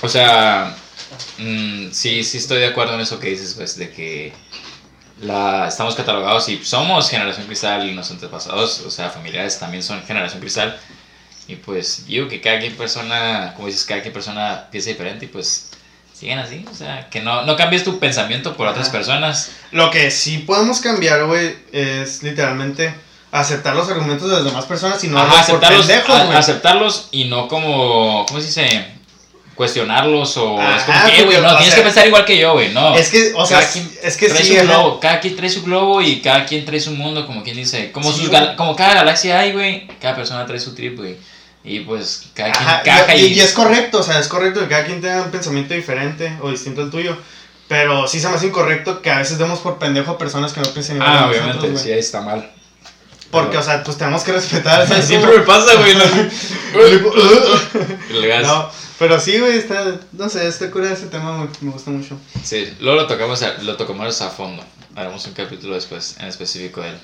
o 0.00 0.08
sea, 0.08 0.74
mm, 1.38 1.90
sí, 1.92 2.24
sí 2.24 2.38
estoy 2.38 2.60
de 2.60 2.66
acuerdo 2.68 2.94
en 2.94 3.00
eso 3.00 3.18
que 3.20 3.28
dices, 3.30 3.54
pues, 3.54 3.76
de 3.76 3.90
que 3.90 4.32
la, 5.20 5.66
estamos 5.68 5.94
catalogados 5.94 6.48
y 6.48 6.64
somos 6.64 7.10
generación 7.10 7.46
cristal 7.46 7.88
y 7.88 7.92
nuestros 7.94 8.16
antepasados, 8.22 8.80
o 8.80 8.90
sea, 8.90 9.10
familiares 9.10 9.58
también 9.58 9.82
son 9.82 10.02
generación 10.04 10.40
cristal, 10.40 10.78
y 11.48 11.56
pues, 11.56 12.06
digo 12.06 12.28
que 12.28 12.40
cada 12.40 12.60
quien 12.60 12.76
persona, 12.76 13.52
como 13.54 13.66
dices, 13.66 13.84
cada 13.84 14.00
quien 14.02 14.12
persona 14.14 14.68
piensa 14.70 14.90
diferente 14.90 15.26
y 15.26 15.28
pues, 15.28 15.70
siguen 16.18 16.38
así, 16.38 16.64
o 16.70 16.74
sea, 16.74 17.08
que 17.10 17.20
no, 17.20 17.42
no 17.42 17.56
cambies 17.56 17.84
tu 17.84 17.98
pensamiento 17.98 18.56
por 18.56 18.66
otras 18.66 18.88
Ajá. 18.88 18.96
personas. 18.98 19.50
Lo 19.70 19.90
que 19.90 20.10
sí 20.10 20.38
podemos 20.38 20.80
cambiar, 20.80 21.24
güey, 21.26 21.54
es 21.72 22.22
literalmente 22.22 22.92
aceptar 23.30 23.76
los 23.76 23.88
argumentos 23.90 24.28
de 24.28 24.36
las 24.36 24.44
demás 24.44 24.64
personas 24.64 25.02
y 25.04 25.08
no 25.08 25.18
Ajá, 25.18 25.28
por 25.30 25.38
aceptarlos, 25.40 25.86
pendejos, 25.86 26.16
a- 26.16 26.24
güey. 26.24 26.36
aceptarlos 26.38 27.08
y 27.12 27.24
no 27.26 27.46
como, 27.46 28.24
¿cómo 28.26 28.40
se 28.40 28.46
dice? 28.46 28.86
Cuestionarlos 29.54 30.36
o 30.36 30.56
es 30.62 30.82
como 30.84 30.98
que, 31.06 31.24
güey, 31.24 31.40
no, 31.40 31.48
tienes 31.56 31.66
sea, 31.74 31.76
que 31.76 31.82
pensar 31.82 32.06
igual 32.06 32.24
que 32.24 32.38
yo, 32.38 32.52
güey, 32.52 32.72
no. 32.72 32.94
Es 32.94 33.10
que, 33.10 33.32
o 33.34 33.44
sea, 33.44 33.60
quien 33.68 33.90
es 34.04 34.16
que 34.16 34.28
trae 34.28 34.44
sí, 34.44 34.56
su 34.56 34.64
globo, 34.64 35.00
cada 35.00 35.18
quien 35.18 35.34
trae 35.34 35.50
su 35.50 35.62
globo 35.64 36.00
y 36.00 36.20
cada 36.20 36.46
quien 36.46 36.64
trae 36.64 36.78
su 36.78 36.92
mundo, 36.92 37.26
como 37.26 37.42
quien 37.42 37.56
dice, 37.56 37.90
como, 37.90 38.12
Sí, 38.12 38.20
sus 38.26 38.30
como 38.56 38.76
cada 38.76 38.94
galaxia 38.94 39.40
hay, 39.40 39.52
güey, 39.52 39.88
cada 40.00 40.14
persona 40.14 40.46
trae 40.46 40.60
su 40.60 40.74
trip, 40.76 40.96
güey. 40.96 41.16
Y 41.68 41.80
pues 41.80 42.24
cada 42.34 42.52
quien 42.52 42.66
Ajá, 42.66 42.82
caja 42.82 43.14
y, 43.16 43.26
y, 43.26 43.34
y 43.34 43.40
es 43.40 43.52
correcto, 43.52 43.98
o 43.98 44.02
sea, 44.02 44.18
es 44.18 44.28
correcto 44.28 44.60
que 44.60 44.68
cada 44.68 44.86
quien 44.86 45.00
tenga 45.00 45.22
un 45.22 45.30
pensamiento 45.30 45.74
diferente 45.74 46.36
o 46.40 46.50
distinto 46.50 46.82
al 46.82 46.90
tuyo. 46.90 47.16
Pero 47.68 48.08
sí 48.08 48.18
se 48.20 48.28
me 48.28 48.36
hace 48.36 48.46
incorrecto 48.46 49.02
que 49.02 49.10
a 49.10 49.18
veces 49.18 49.36
demos 49.36 49.58
por 49.58 49.78
pendejo 49.78 50.12
a 50.12 50.18
personas 50.18 50.54
que 50.54 50.60
no 50.60 50.68
piensen 50.70 50.96
igual 50.96 51.10
Ah, 51.10 51.20
nosotros, 51.26 51.40
obviamente, 51.42 51.68
güey. 51.70 51.84
sí, 51.84 51.92
ahí 51.92 51.98
está 51.98 52.22
mal. 52.22 52.50
Porque, 53.30 53.58
o 53.58 53.62
sea, 53.62 53.84
pues 53.84 53.98
tenemos 53.98 54.22
que 54.22 54.32
respetar. 54.32 54.88
¿sabes 54.88 55.04
Siempre 55.06 55.36
me 55.38 55.44
pasa, 55.44 55.74
güey. 55.74 55.92
los- 55.94 56.08
No, 58.42 58.70
pero 58.98 59.20
sí, 59.20 59.38
güey, 59.38 59.58
está, 59.58 59.84
no 60.12 60.28
sé, 60.28 60.46
está 60.48 60.70
cura 60.70 60.92
ese 60.92 61.06
tema, 61.06 61.46
me 61.60 61.70
gusta 61.70 61.90
mucho. 61.90 62.16
Sí, 62.42 62.72
luego 62.80 63.02
lo 63.02 63.06
tocamos, 63.06 63.42
a, 63.42 63.58
lo 63.62 63.76
tocamos 63.76 64.20
a 64.22 64.30
fondo. 64.30 64.64
Haremos 64.96 65.24
un 65.26 65.34
capítulo 65.34 65.74
después, 65.74 66.16
en 66.18 66.26
específico 66.26 66.80
de 66.80 66.90
él. 66.90 66.98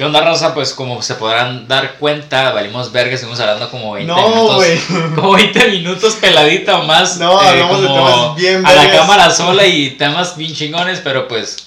¿Qué 0.00 0.06
onda, 0.06 0.22
raza? 0.22 0.54
Pues 0.54 0.72
como 0.72 1.02
se 1.02 1.14
podrán 1.16 1.68
dar 1.68 1.96
cuenta, 1.96 2.52
valimos 2.52 2.90
verga, 2.90 3.12
estuvimos 3.16 3.38
hablando 3.38 3.70
como 3.70 3.92
20 3.92 4.10
No, 4.10 4.28
minutos. 4.30 4.64
Como 5.14 5.32
20 5.32 5.68
minutos 5.68 6.14
peladita 6.14 6.78
o 6.78 6.84
más. 6.84 7.18
No, 7.18 7.38
hablamos 7.38 7.82
de 7.82 7.88
temas 7.88 8.34
bien 8.34 8.64
A 8.64 8.72
la 8.72 8.90
cámara 8.90 9.30
sola 9.30 9.66
y 9.66 9.90
temas 9.98 10.38
bien 10.38 10.54
chingones, 10.54 11.00
pero 11.00 11.28
pues 11.28 11.66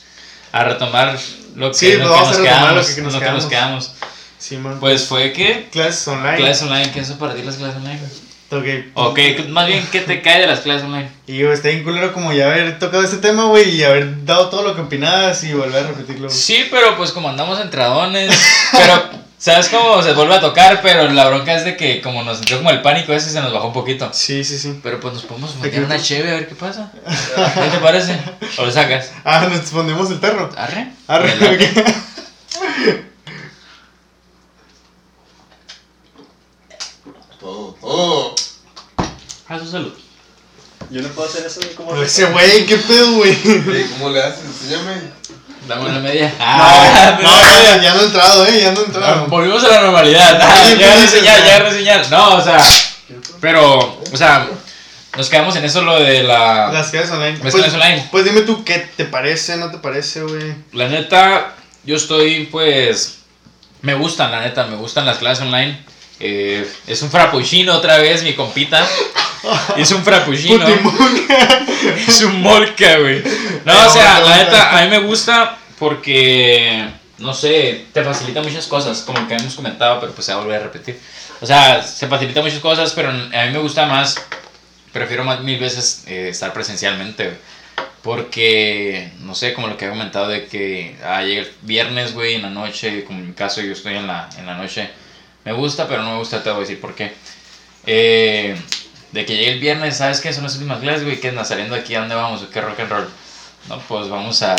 a 0.52 0.64
retomar 0.64 1.16
lo 1.56 1.68
que, 1.70 1.78
Sí, 1.78 1.92
lo 1.92 2.00
pues 2.00 2.10
que 2.10 2.10
vamos 2.10 2.28
nos 2.30 2.38
retomar 2.40 2.60
quedamos. 2.60 2.76
lo 2.82 2.88
que- 2.88 2.96
que 2.96 3.02
nos 3.04 3.14
lo 3.14 3.20
que 3.20 3.32
nos 3.32 3.46
quedamos. 3.46 3.92
Sí, 4.40 4.58
man. 4.58 4.80
Pues 4.80 5.06
fue 5.06 5.32
que 5.32 5.70
clases 5.72 6.08
online. 6.08 6.38
clases 6.38 6.64
online, 6.64 6.92
¿qué 6.92 7.02
es 7.02 7.10
eso 7.10 7.20
para 7.20 7.36
ti 7.36 7.44
las 7.44 7.58
clases 7.58 7.76
online? 7.76 8.00
Ok. 8.54 8.66
O 8.94 9.14
qué- 9.14 9.46
más 9.50 9.68
bien, 9.68 9.86
¿qué 9.92 10.02
te 10.02 10.22
cae 10.22 10.42
de 10.42 10.48
las 10.48 10.60
clases 10.62 10.84
online? 10.84 11.10
Y 11.28 11.42
güey, 11.42 11.54
está 11.54 11.70
bien 11.70 11.84
culero 11.84 12.14
como 12.14 12.32
ya 12.34 12.46
haber 12.48 12.80
tocado 12.80 13.04
ese 13.04 13.18
tema, 13.18 13.46
güey, 13.46 13.70
y 13.70 13.84
haber 13.84 14.26
dado 14.26 14.50
todo 14.50 14.64
lo 14.64 14.76
que 14.76 14.82
opinabas 14.82 15.44
y 15.44 15.54
volver 15.54 15.84
a 15.86 15.88
repetirlo. 15.88 16.30
Sí, 16.30 16.68
pero 16.72 16.96
pues 16.98 17.12
como 17.12 17.30
andamos 17.30 17.60
entradones, 17.60 18.32
pero 18.72 19.04
¿sabes 19.38 19.70
cómo 19.70 20.02
se 20.04 20.14
vuelve 20.14 20.36
a 20.36 20.42
tocar? 20.42 20.82
Pero 20.82 21.10
la 21.10 21.28
bronca 21.28 21.56
es 21.56 21.66
de 21.66 21.76
que 21.78 22.02
como 22.02 22.24
nos 22.24 22.40
entró 22.40 22.58
como 22.58 22.70
el 22.72 22.82
pánico 22.82 23.14
ese 23.14 23.30
se 23.30 23.42
nos 23.42 23.54
bajó 23.54 23.68
un 23.68 23.74
poquito. 23.74 24.10
Sí, 24.14 24.44
sí, 24.44 24.58
sí. 24.58 24.80
Pero 24.84 25.00
pues 25.00 25.14
nos 25.14 25.24
podemos 25.24 25.54
Te 25.54 25.60
meter 25.60 25.84
una 25.84 26.02
cheve 26.02 26.30
a 26.32 26.34
ver 26.36 26.48
qué 26.48 26.56
pasa. 26.56 26.92
¿Qué 27.56 27.70
te 27.70 27.78
parece? 27.80 28.18
¿O 28.58 28.66
lo 28.66 28.72
sacas? 28.72 29.12
Ah, 29.24 29.48
nos 29.50 29.62
pondemos 29.70 30.10
el 30.12 30.20
perro. 30.20 30.50
¿Arre? 30.58 30.88
Arre, 31.08 31.36
late. 31.38 31.84
ok. 37.42 38.40
Ah, 39.54 39.60
su 39.60 39.70
salud. 39.70 39.94
Yo 40.90 41.02
no 41.02 41.08
puedo 41.10 41.30
hacer 41.30 41.46
eso, 41.46 41.60
¿cómo 41.78 41.92
Pero 41.92 42.04
ese 42.04 42.26
güey, 42.26 42.66
qué 42.66 42.78
pedo, 42.78 43.14
güey. 43.14 43.32
Ey, 43.32 43.90
¿Cómo 43.94 44.10
le 44.10 44.22
haces? 44.22 44.44
Enséñame. 44.46 45.02
Dame 45.68 45.90
una 45.90 46.00
media. 46.00 46.28
No, 46.28 46.36
Ah, 46.46 47.20
no, 47.22 47.64
ya, 47.64 47.82
ya 47.82 47.94
no 47.94 48.02
he 48.02 48.06
entrado, 48.06 48.46
eh, 48.48 48.60
ya 48.62 48.72
no 48.72 48.80
he 48.80 48.84
Ah, 48.84 48.86
entrado. 48.88 49.28
Volvimos 49.28 49.64
a 49.64 49.68
la 49.70 49.82
normalidad. 49.82 50.40
Ah, 50.42 50.74
ya 50.78 50.96
reseñar, 50.96 51.46
ya 51.46 51.60
reseñar. 51.60 52.10
No, 52.12 52.36
o 52.36 52.42
sea, 52.44 52.62
pero, 53.40 54.02
o 54.12 54.18
sea, 54.18 54.50
nos 55.16 55.30
quedamos 55.30 55.56
en 55.56 55.64
eso 55.66 55.82
lo 55.84 56.00
de 56.00 56.24
la. 56.24 56.70
Las 56.74 56.90
clases 56.90 57.12
online. 57.12 57.34
Las 57.34 57.42
Pues, 57.42 57.54
clases 57.54 57.74
online. 57.76 58.08
pues 58.12 58.26
dime 58.26 58.42
tú 58.42 58.64
qué 58.66 58.80
te 58.98 59.06
parece, 59.06 59.56
no 59.58 59.72
te 59.72 59.78
parece, 59.78 60.22
güey. 60.24 60.54
La 60.74 60.90
neta, 60.90 61.54
yo 61.86 61.96
estoy, 61.96 62.48
pues, 62.48 63.20
me 63.82 63.94
gustan, 63.94 64.32
la 64.32 64.42
neta, 64.42 64.66
me 64.66 64.76
gustan 64.76 65.06
las 65.06 65.20
clases 65.20 65.46
online. 65.46 65.80
Eh, 66.20 66.68
es 66.88 67.02
un 67.02 67.10
frappuccino 67.10 67.74
otra 67.74 67.98
vez, 67.98 68.24
mi 68.24 68.34
compita. 68.34 68.88
Es 69.76 69.92
un 69.92 70.04
frappuccino. 70.04 70.66
Es 72.08 72.22
un 72.22 72.42
molca, 72.42 72.98
güey. 72.98 73.22
No, 73.66 73.88
o 73.88 73.90
sea, 73.90 74.22
la 74.22 74.38
neta, 74.38 74.78
a 74.78 74.84
mí 74.84 74.90
me 74.90 75.00
gusta 75.00 75.58
porque, 75.78 76.88
no 77.18 77.34
sé, 77.34 77.88
te 77.92 78.04
facilita 78.04 78.42
muchas 78.42 78.68
cosas, 78.68 79.02
como 79.02 79.28
que 79.28 79.34
hemos 79.34 79.56
comentado, 79.56 80.00
pero 80.00 80.14
pues 80.14 80.26
se 80.26 80.34
va 80.34 80.40
a 80.40 80.44
volver 80.44 80.62
a 80.62 80.64
repetir. 80.64 80.98
O 81.42 81.46
sea, 81.46 81.84
se 81.84 82.08
facilita 82.08 82.42
muchas 82.42 82.60
cosas, 82.60 82.94
pero 82.94 83.10
a 83.10 83.14
mí 83.14 83.52
me 83.52 83.58
gusta 83.58 83.86
más 83.86 84.16
prefiero 84.94 85.26
más 85.26 85.42
mil 85.42 85.60
veces 85.60 86.06
eh, 86.08 86.30
estar 86.30 86.54
presencialmente, 86.54 87.26
güey. 87.26 87.38
Porque, 88.04 89.12
no 89.20 89.34
sé, 89.34 89.54
como 89.54 89.68
lo 89.68 89.78
que 89.78 89.86
he 89.86 89.90
comentado 89.90 90.28
de 90.28 90.46
que 90.46 90.98
ah, 91.04 91.24
llega 91.24 91.42
el 91.42 91.52
viernes, 91.62 92.14
güey, 92.14 92.36
en 92.36 92.44
la 92.44 92.50
noche, 92.50 93.06
como 93.06 93.20
en 93.20 93.28
mi 93.28 93.34
caso 93.34 93.62
yo 93.62 93.72
estoy 93.72 93.96
en 93.96 94.08
la, 94.08 94.30
en 94.38 94.46
la 94.46 94.56
noche, 94.56 94.90
me 95.46 95.52
gusta, 95.54 95.88
pero 95.88 96.04
no 96.04 96.14
me 96.14 96.18
gusta, 96.20 96.42
te 96.44 96.50
voy 96.50 96.58
a 96.58 96.62
decir 96.62 96.80
por 96.82 96.96
qué. 96.96 97.14
Eh, 97.86 98.56
de 99.12 99.26
que 99.26 99.36
llegue 99.36 99.52
el 99.54 99.60
viernes, 99.60 99.98
¿sabes 99.98 100.22
qué? 100.22 100.34
Son 100.34 100.44
las 100.44 100.56
últimas 100.56 100.80
clases, 100.80 101.04
güey, 101.04 101.20
¿qué 101.20 101.30
andas 101.30 101.48
saliendo 101.50 101.76
aquí? 101.76 101.96
¿A 101.96 102.00
dónde 102.00 102.16
vamos? 102.16 102.42
¿Qué 102.52 102.62
rock 102.62 102.80
and 102.80 102.90
roll? 102.90 103.10
No, 103.70 103.80
pues 103.80 104.10
vamos 104.10 104.42
a, 104.42 104.56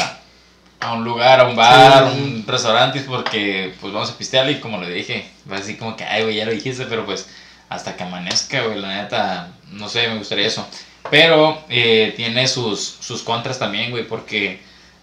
a 0.80 0.92
un 0.92 1.04
lugar, 1.04 1.40
a 1.40 1.44
un 1.48 1.56
bar, 1.56 2.10
Sí. 2.12 2.20
un 2.20 2.44
restaurante, 2.46 3.00
porque 3.00 3.74
pues 3.80 3.92
vamos 3.92 4.10
a 4.10 4.18
pistear 4.18 4.48
y 4.50 4.60
como 4.60 4.80
le 4.80 4.90
dije, 4.90 5.28
va 5.50 5.56
así 5.56 5.76
como 5.76 5.96
que, 5.96 6.04
ay, 6.04 6.22
güey, 6.22 6.36
ya 6.36 6.44
lo 6.44 6.52
dijiste, 6.52 6.84
pero 6.86 7.04
pues 7.04 7.26
hasta 7.68 7.96
que 7.96 8.04
amanezca, 8.04 8.62
güey, 8.62 8.78
la 8.80 9.02
neta, 9.02 9.48
no 9.72 9.88
sé, 9.88 10.06
me 10.08 10.18
gustaría 10.18 10.46
eso. 10.46 10.66
Pero 11.10 11.62
eh, 11.68 12.12
tiene 12.16 12.46
sus, 12.48 12.80
sus 13.00 13.22
contras 13.22 13.58
también, 13.58 13.90
güey, 13.90 14.06
porque 14.06 14.60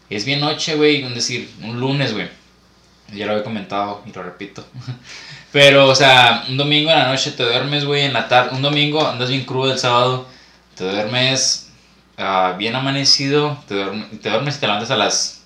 es 0.10 0.26
bien 0.26 0.39
noche, 0.39 0.76
güey, 0.76 1.04
es 1.04 1.13
decir, 1.13 1.50
un 1.63 1.80
lunes, 1.80 2.13
güey. 2.13 2.28
Ya 3.13 3.26
lo 3.26 3.34
había 3.34 3.43
comentado 3.43 4.04
y 4.06 4.12
lo 4.13 4.24
repito. 4.24 4.65
Pero, 5.52 5.88
o 5.88 5.95
sea, 5.95 6.45
un 6.50 6.58
domingo 6.58 6.91
en 6.91 7.00
la 7.00 7.08
noche 7.10 7.32
te 7.32 7.43
duermes, 7.43 7.84
güey, 7.86 8.04
en 8.06 8.13
la 8.13 8.28
tarde. 8.30 8.56
Un 8.56 8.62
domingo 8.62 9.06
andas 9.06 9.30
bien 9.30 9.43
crudo 9.45 9.71
el 9.74 9.80
sábado, 9.80 10.26
te 10.76 10.86
duermes 10.86 11.69
ah, 12.17 12.56
bien 12.58 12.76
amanecido, 12.76 13.58
te, 13.67 13.76
duerm- 13.76 14.19
te 14.21 14.30
duermes 14.30 14.58
y 14.58 14.60
te 14.60 14.67
levantas 14.67 14.91
a 14.91 14.95
las... 14.97 15.41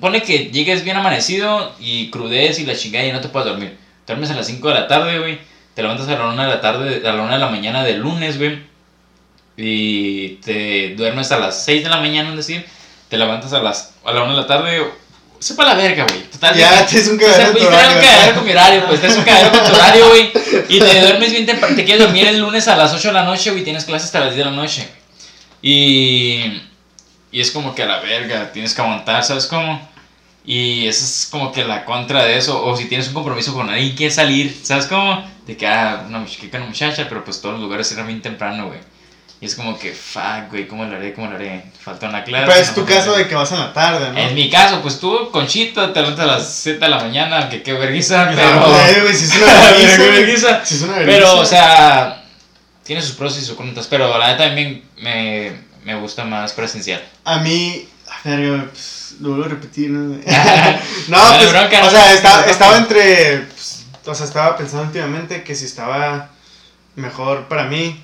Pone 0.00 0.22
que 0.22 0.46
llegues 0.50 0.84
bien 0.84 0.96
amanecido 0.96 1.74
y 1.78 2.10
crudes 2.10 2.58
y 2.58 2.64
la 2.64 2.74
chingada 2.74 3.04
y 3.06 3.12
no 3.12 3.20
te 3.20 3.28
puedes 3.28 3.48
dormir. 3.48 3.76
Te 4.06 4.14
duermes 4.14 4.30
a 4.30 4.34
las 4.34 4.46
5 4.46 4.66
de 4.68 4.74
la 4.74 4.88
tarde, 4.88 5.18
güey. 5.18 5.38
Te 5.74 5.82
levantas 5.82 6.08
a 6.08 6.12
la 6.16 6.26
1 6.28 6.42
de 6.42 6.48
la 6.48 6.60
tarde, 6.62 7.06
a 7.06 7.12
la 7.12 7.22
1 7.22 7.32
de 7.32 7.38
la 7.38 7.50
mañana 7.50 7.84
del 7.84 7.98
lunes, 8.00 8.38
güey. 8.38 8.62
Y 9.56 10.36
te 10.36 10.94
duermes 10.96 11.30
a 11.30 11.38
las 11.38 11.62
6 11.64 11.84
de 11.84 11.90
la 11.90 11.98
mañana, 11.98 12.30
es 12.30 12.36
decir, 12.36 12.64
te 13.10 13.18
levantas 13.18 13.52
a 13.52 13.60
las 13.60 13.94
a 14.04 14.12
la 14.12 14.22
1 14.22 14.34
de 14.34 14.40
la 14.40 14.46
tarde. 14.46 14.82
Sepa 15.42 15.64
la 15.64 15.74
verga, 15.74 16.06
güey. 16.08 16.22
Total, 16.30 16.56
Ya, 16.56 16.86
te 16.86 16.98
es 16.98 17.08
un 17.08 17.16
o 17.16 17.18
sea, 17.18 17.32
cagadero 17.32 17.52
güey, 17.52 17.66
trae 17.66 17.94
un 17.96 18.00
cagadero 18.00 18.34
con 18.36 18.44
mi 18.44 18.50
horario, 18.52 18.86
pues 18.86 19.00
traes 19.00 19.16
un 19.16 19.24
cagadero 19.24 19.50
con 19.50 19.66
tu 19.68 19.74
horario, 19.74 20.08
güey. 20.08 20.32
Y 20.68 20.78
te 20.78 21.00
duermes 21.00 21.32
bien 21.32 21.46
temprano. 21.46 21.74
Te 21.74 21.84
quieres 21.84 22.04
dormir 22.04 22.28
el 22.28 22.38
lunes 22.38 22.68
a 22.68 22.76
las 22.76 22.94
8 22.94 23.08
de 23.08 23.14
la 23.14 23.24
noche, 23.24 23.50
güey. 23.50 23.64
Tienes 23.64 23.84
clases 23.84 24.06
hasta 24.06 24.20
las 24.20 24.34
10 24.34 24.38
de 24.38 24.50
la 24.52 24.56
noche. 24.56 24.88
Y. 25.60 26.62
Y 27.32 27.40
es 27.40 27.50
como 27.50 27.74
que 27.74 27.82
a 27.82 27.86
la 27.86 27.98
verga, 27.98 28.52
tienes 28.52 28.72
que 28.72 28.82
aguantar, 28.82 29.24
¿sabes 29.24 29.46
cómo? 29.46 29.80
Y 30.44 30.86
esa 30.86 31.04
es 31.04 31.28
como 31.28 31.50
que 31.50 31.64
la 31.64 31.84
contra 31.84 32.24
de 32.24 32.36
eso. 32.36 32.64
O 32.64 32.76
si 32.76 32.84
tienes 32.84 33.08
un 33.08 33.14
compromiso 33.14 33.52
con 33.52 33.68
alguien, 33.68 33.96
quieres 33.96 34.14
salir, 34.14 34.56
¿sabes 34.62 34.86
cómo? 34.86 35.24
De 35.44 35.56
que, 35.56 35.66
ah, 35.66 36.04
una 36.06 36.20
muchacha, 36.20 36.56
una 36.56 36.66
muchacha, 36.66 37.06
pero 37.08 37.24
pues 37.24 37.40
todos 37.40 37.54
los 37.54 37.62
lugares 37.62 37.88
cierran 37.88 38.06
bien 38.06 38.22
temprano, 38.22 38.68
güey. 38.68 38.78
Y 39.42 39.46
es 39.46 39.56
como 39.56 39.76
que, 39.76 39.92
fuck, 39.92 40.50
güey, 40.50 40.68
¿cómo 40.68 40.84
lo 40.84 40.94
haré? 40.94 41.12
¿Cómo 41.14 41.26
lo 41.28 41.34
haré? 41.34 41.64
Falta 41.80 42.08
una 42.08 42.22
clase. 42.22 42.46
Pero 42.46 42.60
es 42.60 42.68
no 42.68 42.74
tu 42.76 42.84
caso 42.84 43.16
de 43.16 43.26
que 43.26 43.34
vas 43.34 43.50
en 43.50 43.58
la 43.58 43.72
tarde, 43.72 44.12
¿no? 44.12 44.16
en 44.16 44.36
mi 44.36 44.48
caso, 44.48 44.80
pues 44.80 45.00
tú, 45.00 45.32
Conchita, 45.32 45.92
te 45.92 46.00
levantas 46.00 46.24
a 46.24 46.28
las 46.28 46.54
7 46.54 46.78
de 46.78 46.88
la 46.88 46.98
mañana, 47.00 47.48
que 47.48 47.60
qué 47.60 47.72
vergüenza, 47.72 48.26
No, 48.26 48.36
pero... 48.36 48.68
güey, 48.68 49.00
güey, 49.00 49.12
si 49.12 49.24
es 49.24 49.34
una 49.34 49.52
vergüenza. 50.12 50.64
Si 50.64 50.76
es 50.76 50.82
una 50.82 50.98
vergüenza. 50.98 51.24
Pero, 51.26 51.40
o 51.40 51.44
sea, 51.44 52.22
tiene 52.84 53.02
sus 53.02 53.16
pros 53.16 53.36
y 53.36 53.40
sus 53.40 53.56
contras, 53.56 53.88
pero 53.88 54.16
la 54.16 54.28
neta 54.28 54.44
también 54.44 54.84
me, 54.98 55.50
me 55.84 55.96
gusta 55.96 56.24
más 56.24 56.52
presencial. 56.52 57.02
A 57.24 57.38
mí, 57.38 57.88
a 58.24 58.28
ver, 58.28 58.68
pues, 58.70 59.16
lo 59.18 59.30
vuelvo 59.30 59.46
a 59.46 59.48
repetir, 59.48 59.90
¿no? 59.90 60.20
no, 61.08 61.36
pues, 61.36 61.50
bronca, 61.50 61.84
o 61.84 61.90
sea, 61.90 62.12
estaba, 62.12 62.44
estaba 62.44 62.76
entre, 62.76 63.38
pues, 63.38 63.86
o 64.06 64.14
sea, 64.14 64.24
estaba 64.24 64.56
pensando 64.56 64.84
últimamente 64.84 65.42
que 65.42 65.56
si 65.56 65.64
estaba 65.64 66.30
mejor 66.94 67.48
para 67.48 67.64
mí, 67.64 68.00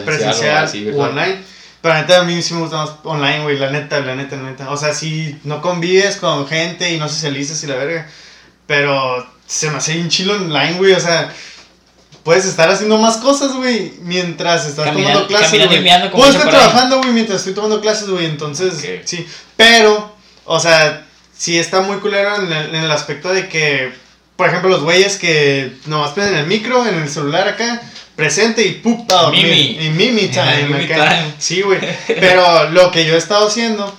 presencial 0.00 0.64
así, 0.64 0.82
o 0.82 0.84
virtual. 0.86 1.10
online. 1.10 1.38
Pero 1.80 1.94
la 1.94 2.00
neta, 2.02 2.20
a 2.20 2.24
mí 2.24 2.40
sí 2.42 2.54
me 2.54 2.60
gusta 2.60 2.76
más 2.76 2.90
online, 3.04 3.42
güey, 3.42 3.58
la 3.58 3.70
neta, 3.70 4.00
la 4.00 4.14
neta, 4.14 4.36
la 4.36 4.42
neta. 4.50 4.70
O 4.70 4.76
sea, 4.76 4.94
si 4.94 5.38
no 5.44 5.60
convives 5.60 6.16
con 6.16 6.46
gente 6.46 6.92
y 6.92 6.98
no 6.98 7.08
socializas 7.08 7.62
y 7.64 7.66
la 7.66 7.74
verga, 7.76 8.08
pero 8.66 9.26
se 9.46 9.70
me 9.70 9.78
hace 9.78 9.98
un 10.00 10.08
chilo 10.08 10.34
online, 10.34 10.74
güey, 10.78 10.92
o 10.92 11.00
sea... 11.00 11.32
Puedes 12.24 12.44
estar 12.44 12.70
haciendo 12.70 12.98
más 12.98 13.16
cosas, 13.16 13.52
güey, 13.52 13.94
mientras 14.02 14.64
estás 14.68 14.84
Caminando- 14.86 15.26
tomando 15.26 15.26
clases, 15.26 15.66
güey. 15.66 16.10
Puedo 16.12 16.30
estar 16.30 16.48
trabajando, 16.50 16.98
güey, 16.98 17.10
mientras 17.10 17.38
estoy 17.40 17.52
tomando 17.52 17.80
clases, 17.80 18.08
güey, 18.08 18.26
entonces, 18.26 18.74
Ok. 18.74 19.02
sí. 19.04 19.26
Pero, 19.56 20.14
o 20.44 20.60
sea, 20.60 21.04
sí 21.36 21.58
está 21.58 21.80
muy 21.80 21.96
culero 21.96 22.36
en 22.36 22.52
el, 22.52 22.74
en 22.76 22.84
el 22.84 22.90
aspecto 22.92 23.30
de 23.34 23.48
que, 23.48 23.92
por 24.36 24.46
ejemplo, 24.48 24.70
los 24.70 24.84
güeyes 24.84 25.16
que 25.16 25.72
nomás 25.86 26.12
prenden 26.12 26.36
el 26.36 26.46
micro 26.46 26.86
en 26.86 26.94
el 26.94 27.08
celular 27.08 27.48
acá, 27.48 27.82
presente 28.22 28.64
y 28.64 28.70
¡pup! 28.74 29.10
a 29.10 29.22
dormir. 29.22 29.46
Mimi. 29.46 29.84
Y 29.86 29.90
Mimi 29.90 30.28
time, 30.28 30.62
Mimi 30.68 30.84
acá. 30.84 31.08
time. 31.08 31.32
Sí, 31.38 31.60
güey. 31.62 31.80
Pero 32.06 32.70
lo 32.70 32.92
que 32.92 33.04
yo 33.04 33.14
he 33.14 33.18
estado 33.18 33.48
haciendo 33.48 33.92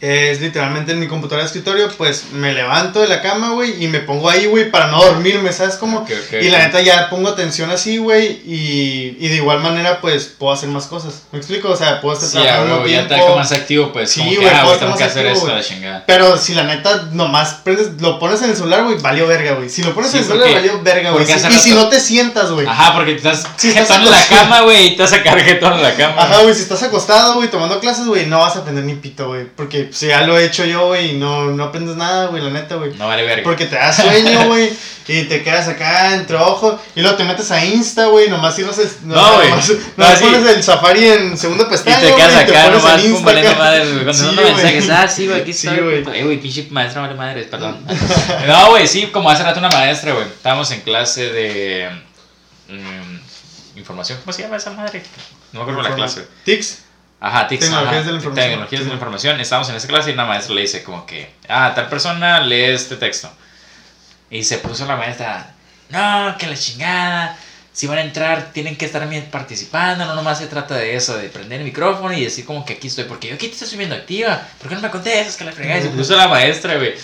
es 0.00 0.40
literalmente 0.40 0.92
en 0.92 0.98
mi 1.00 1.08
computadora 1.08 1.42
de 1.42 1.46
escritorio, 1.48 1.88
pues 1.98 2.32
me 2.32 2.52
levanto 2.54 3.00
de 3.00 3.08
la 3.08 3.20
cama, 3.20 3.50
güey, 3.50 3.84
y 3.84 3.88
me 3.88 4.00
pongo 4.00 4.30
ahí, 4.30 4.46
güey, 4.46 4.70
para 4.70 4.86
no 4.86 5.02
dormirme, 5.04 5.52
¿sabes 5.52 5.76
cómo? 5.76 5.98
Ok, 5.98 6.10
ok, 6.26 6.42
y 6.42 6.48
la 6.48 6.58
neta 6.58 6.80
ya 6.80 7.10
pongo 7.10 7.28
atención 7.28 7.70
así, 7.70 7.98
güey, 7.98 8.40
y, 8.46 9.16
y 9.20 9.28
de 9.28 9.36
igual 9.36 9.60
manera, 9.60 10.00
pues 10.00 10.24
puedo 10.38 10.52
hacer 10.54 10.70
más 10.70 10.86
cosas. 10.86 11.22
¿Me 11.32 11.38
explico? 11.38 11.68
O 11.70 11.76
sea, 11.76 12.00
puedo 12.00 12.14
estar 12.14 12.30
Sí, 12.30 12.36
ya, 12.38 12.54
trabajando 12.54 12.78
ya 12.78 12.84
tiempo. 12.86 13.14
está 13.14 13.24
como 13.26 13.36
más 13.36 13.52
activo, 13.52 13.92
pues, 13.92 14.10
Sí, 14.10 14.36
güey, 14.36 14.48
ah, 14.48 14.66
tengo 14.78 14.96
que 14.96 15.04
hacer 15.04 15.26
activo, 15.26 15.46
esto, 15.46 15.56
la 15.56 15.62
chingada. 15.62 16.04
Pero 16.06 16.38
si 16.38 16.54
la 16.54 16.64
neta 16.64 17.08
nomás 17.12 17.56
prendes, 17.62 18.00
lo 18.00 18.18
pones 18.18 18.40
en 18.42 18.50
el 18.50 18.56
celular, 18.56 18.84
güey, 18.84 18.98
valió 19.00 19.26
verga, 19.26 19.52
güey. 19.52 19.68
Si 19.68 19.82
lo 19.82 19.92
pones 19.94 20.10
Sí, 20.10 20.16
en 20.16 20.22
el 20.22 20.28
celular, 20.28 20.50
valió 20.54 20.82
verga, 20.82 21.10
güey. 21.10 21.24
Y 21.30 21.58
si 21.58 21.72
no 21.74 21.88
te 21.88 22.00
sientas, 22.00 22.50
güey. 22.50 22.66
Ajá, 22.66 22.94
porque 22.94 23.12
te 23.12 23.18
estás 23.18 23.46
Sí, 23.56 23.68
estás 23.68 23.90
en 23.90 24.10
la 24.10 24.26
cama, 24.28 24.62
güey, 24.62 24.86
y 24.88 24.96
te 24.96 25.02
vas 25.02 25.12
a 25.12 25.18
jetón 25.18 25.74
en 25.74 25.82
la 25.82 25.94
cama. 25.94 26.22
Ajá, 26.22 26.38
güey, 26.40 26.54
si 26.54 26.62
estás 26.62 26.82
acostado, 26.82 27.34
güey, 27.34 27.50
tomando 27.50 27.78
clases, 27.80 28.06
güey, 28.06 28.24
no 28.26 28.38
vas 28.38 28.56
a 28.56 28.60
aprender 28.60 28.84
ni 28.84 28.94
pito, 28.94 29.28
güey. 29.28 29.44
Porque 29.54 29.89
pues, 29.90 30.00
ya 30.00 30.22
lo 30.22 30.38
he 30.38 30.44
hecho 30.46 30.64
yo, 30.64 30.86
güey, 30.86 31.10
y 31.10 31.18
no, 31.18 31.46
no 31.50 31.64
aprendes 31.64 31.96
nada, 31.96 32.26
güey, 32.26 32.42
la 32.42 32.50
neta, 32.50 32.76
güey. 32.76 32.94
No 32.94 33.06
vale 33.06 33.22
verga. 33.24 33.42
Porque 33.44 33.66
te 33.66 33.76
da 33.76 33.92
sueño, 33.92 34.46
güey, 34.48 34.70
y 35.08 35.24
te 35.24 35.42
quedas 35.42 35.68
acá 35.68 36.14
entre 36.14 36.36
ojo, 36.36 36.80
y 36.94 37.00
luego 37.02 37.16
te 37.16 37.24
metes 37.24 37.50
a 37.50 37.64
Insta, 37.64 38.06
güey, 38.06 38.28
nomás 38.28 38.54
cierras 38.56 38.78
el, 38.78 38.88
No, 39.04 39.34
güey. 39.36 39.50
nomás, 39.50 39.68
No, 39.68 39.76
nomás 39.96 40.18
sí. 40.18 40.24
pones 40.24 40.56
el 40.56 40.62
Safari 40.62 41.08
en 41.08 41.36
segunda 41.36 41.64
Y 41.64 41.70
pestaña, 41.70 42.00
te 42.00 42.14
quedas 42.14 42.32
güey, 42.32 42.42
y 42.44 42.46
te 42.46 42.52
acá 42.56 42.64
pones 42.64 42.82
nomás 42.82 43.04
en 43.04 43.24
valiendo 43.24 43.50
acá. 43.50 43.58
madres, 43.58 43.92
güey, 43.92 44.04
contestando 44.04 44.42
Sí, 44.42 44.48
mensajes. 44.52 44.86
güey. 44.86 44.96
Ah, 44.98 45.08
sí, 45.08 45.26
güey, 45.26 45.40
aquí 45.42 45.52
Sí, 45.52 45.66
estoy. 45.68 45.82
güey. 45.82 46.18
Eh, 46.20 46.24
güey, 46.24 46.40
pinche 46.40 46.66
maestra 46.70 47.02
vale 47.02 47.14
madres, 47.14 47.46
perdón. 47.48 47.78
No, 48.46 48.70
güey, 48.70 48.86
sí, 48.86 49.06
como 49.12 49.30
hace 49.30 49.42
rato 49.42 49.58
una 49.58 49.68
maestra, 49.70 50.12
güey. 50.14 50.26
Estábamos 50.26 50.70
en 50.70 50.80
clase 50.82 51.32
de. 51.32 51.90
mm, 52.68 53.78
información, 53.78 54.18
¿cómo 54.24 54.32
se 54.32 54.42
llama 54.42 54.56
esa 54.56 54.70
madre? 54.70 55.02
No 55.52 55.60
me 55.60 55.62
acuerdo 55.72 55.82
la 55.88 55.94
clase. 55.96 56.26
Tics. 56.44 56.84
Ajá, 57.20 57.46
TICS. 57.46 57.60
Tecnologías 57.60 57.94
ajá, 57.96 58.02
de 58.06 58.10
la 58.12 58.16
información. 58.16 58.48
Tecnologías 58.50 58.82
de 58.82 58.88
la 58.88 58.94
información. 58.94 59.40
Estábamos 59.40 59.68
en 59.68 59.76
esa 59.76 59.88
clase 59.88 60.10
y 60.10 60.14
una 60.14 60.24
maestra 60.24 60.54
le 60.54 60.62
dice 60.62 60.82
como 60.82 61.04
que, 61.04 61.30
ah, 61.48 61.72
tal 61.74 61.88
persona 61.88 62.40
lee 62.40 62.64
este 62.64 62.96
texto. 62.96 63.30
Y 64.30 64.42
se 64.44 64.58
puso 64.58 64.86
la 64.86 64.96
maestra, 64.96 65.52
no, 65.90 66.36
que 66.38 66.46
la 66.46 66.56
chingada. 66.56 67.36
Si 67.72 67.86
van 67.86 67.98
a 67.98 68.02
entrar, 68.02 68.50
tienen 68.52 68.76
que 68.76 68.84
estar 68.84 69.08
participando. 69.30 70.04
No 70.04 70.14
nomás 70.14 70.38
se 70.38 70.46
trata 70.48 70.74
de 70.74 70.96
eso, 70.96 71.16
de 71.16 71.28
prender 71.28 71.60
el 71.60 71.64
micrófono 71.64 72.12
y 72.12 72.24
decir 72.24 72.44
como 72.44 72.64
que 72.64 72.74
aquí 72.74 72.88
estoy. 72.88 73.04
Porque 73.04 73.28
yo 73.28 73.34
aquí 73.34 73.46
te 73.46 73.52
estoy 73.54 73.68
subiendo 73.68 73.94
activa. 73.94 74.42
¿Por 74.58 74.68
qué 74.68 74.74
no 74.74 74.80
me 74.80 74.90
contestas? 74.90 75.36
Que 75.36 75.44
la 75.44 75.52
fregada. 75.52 75.78
Y 75.78 75.82
se 75.82 75.88
puso 75.90 76.16
la 76.16 76.26
maestra, 76.28 76.76
güey. 76.76 76.94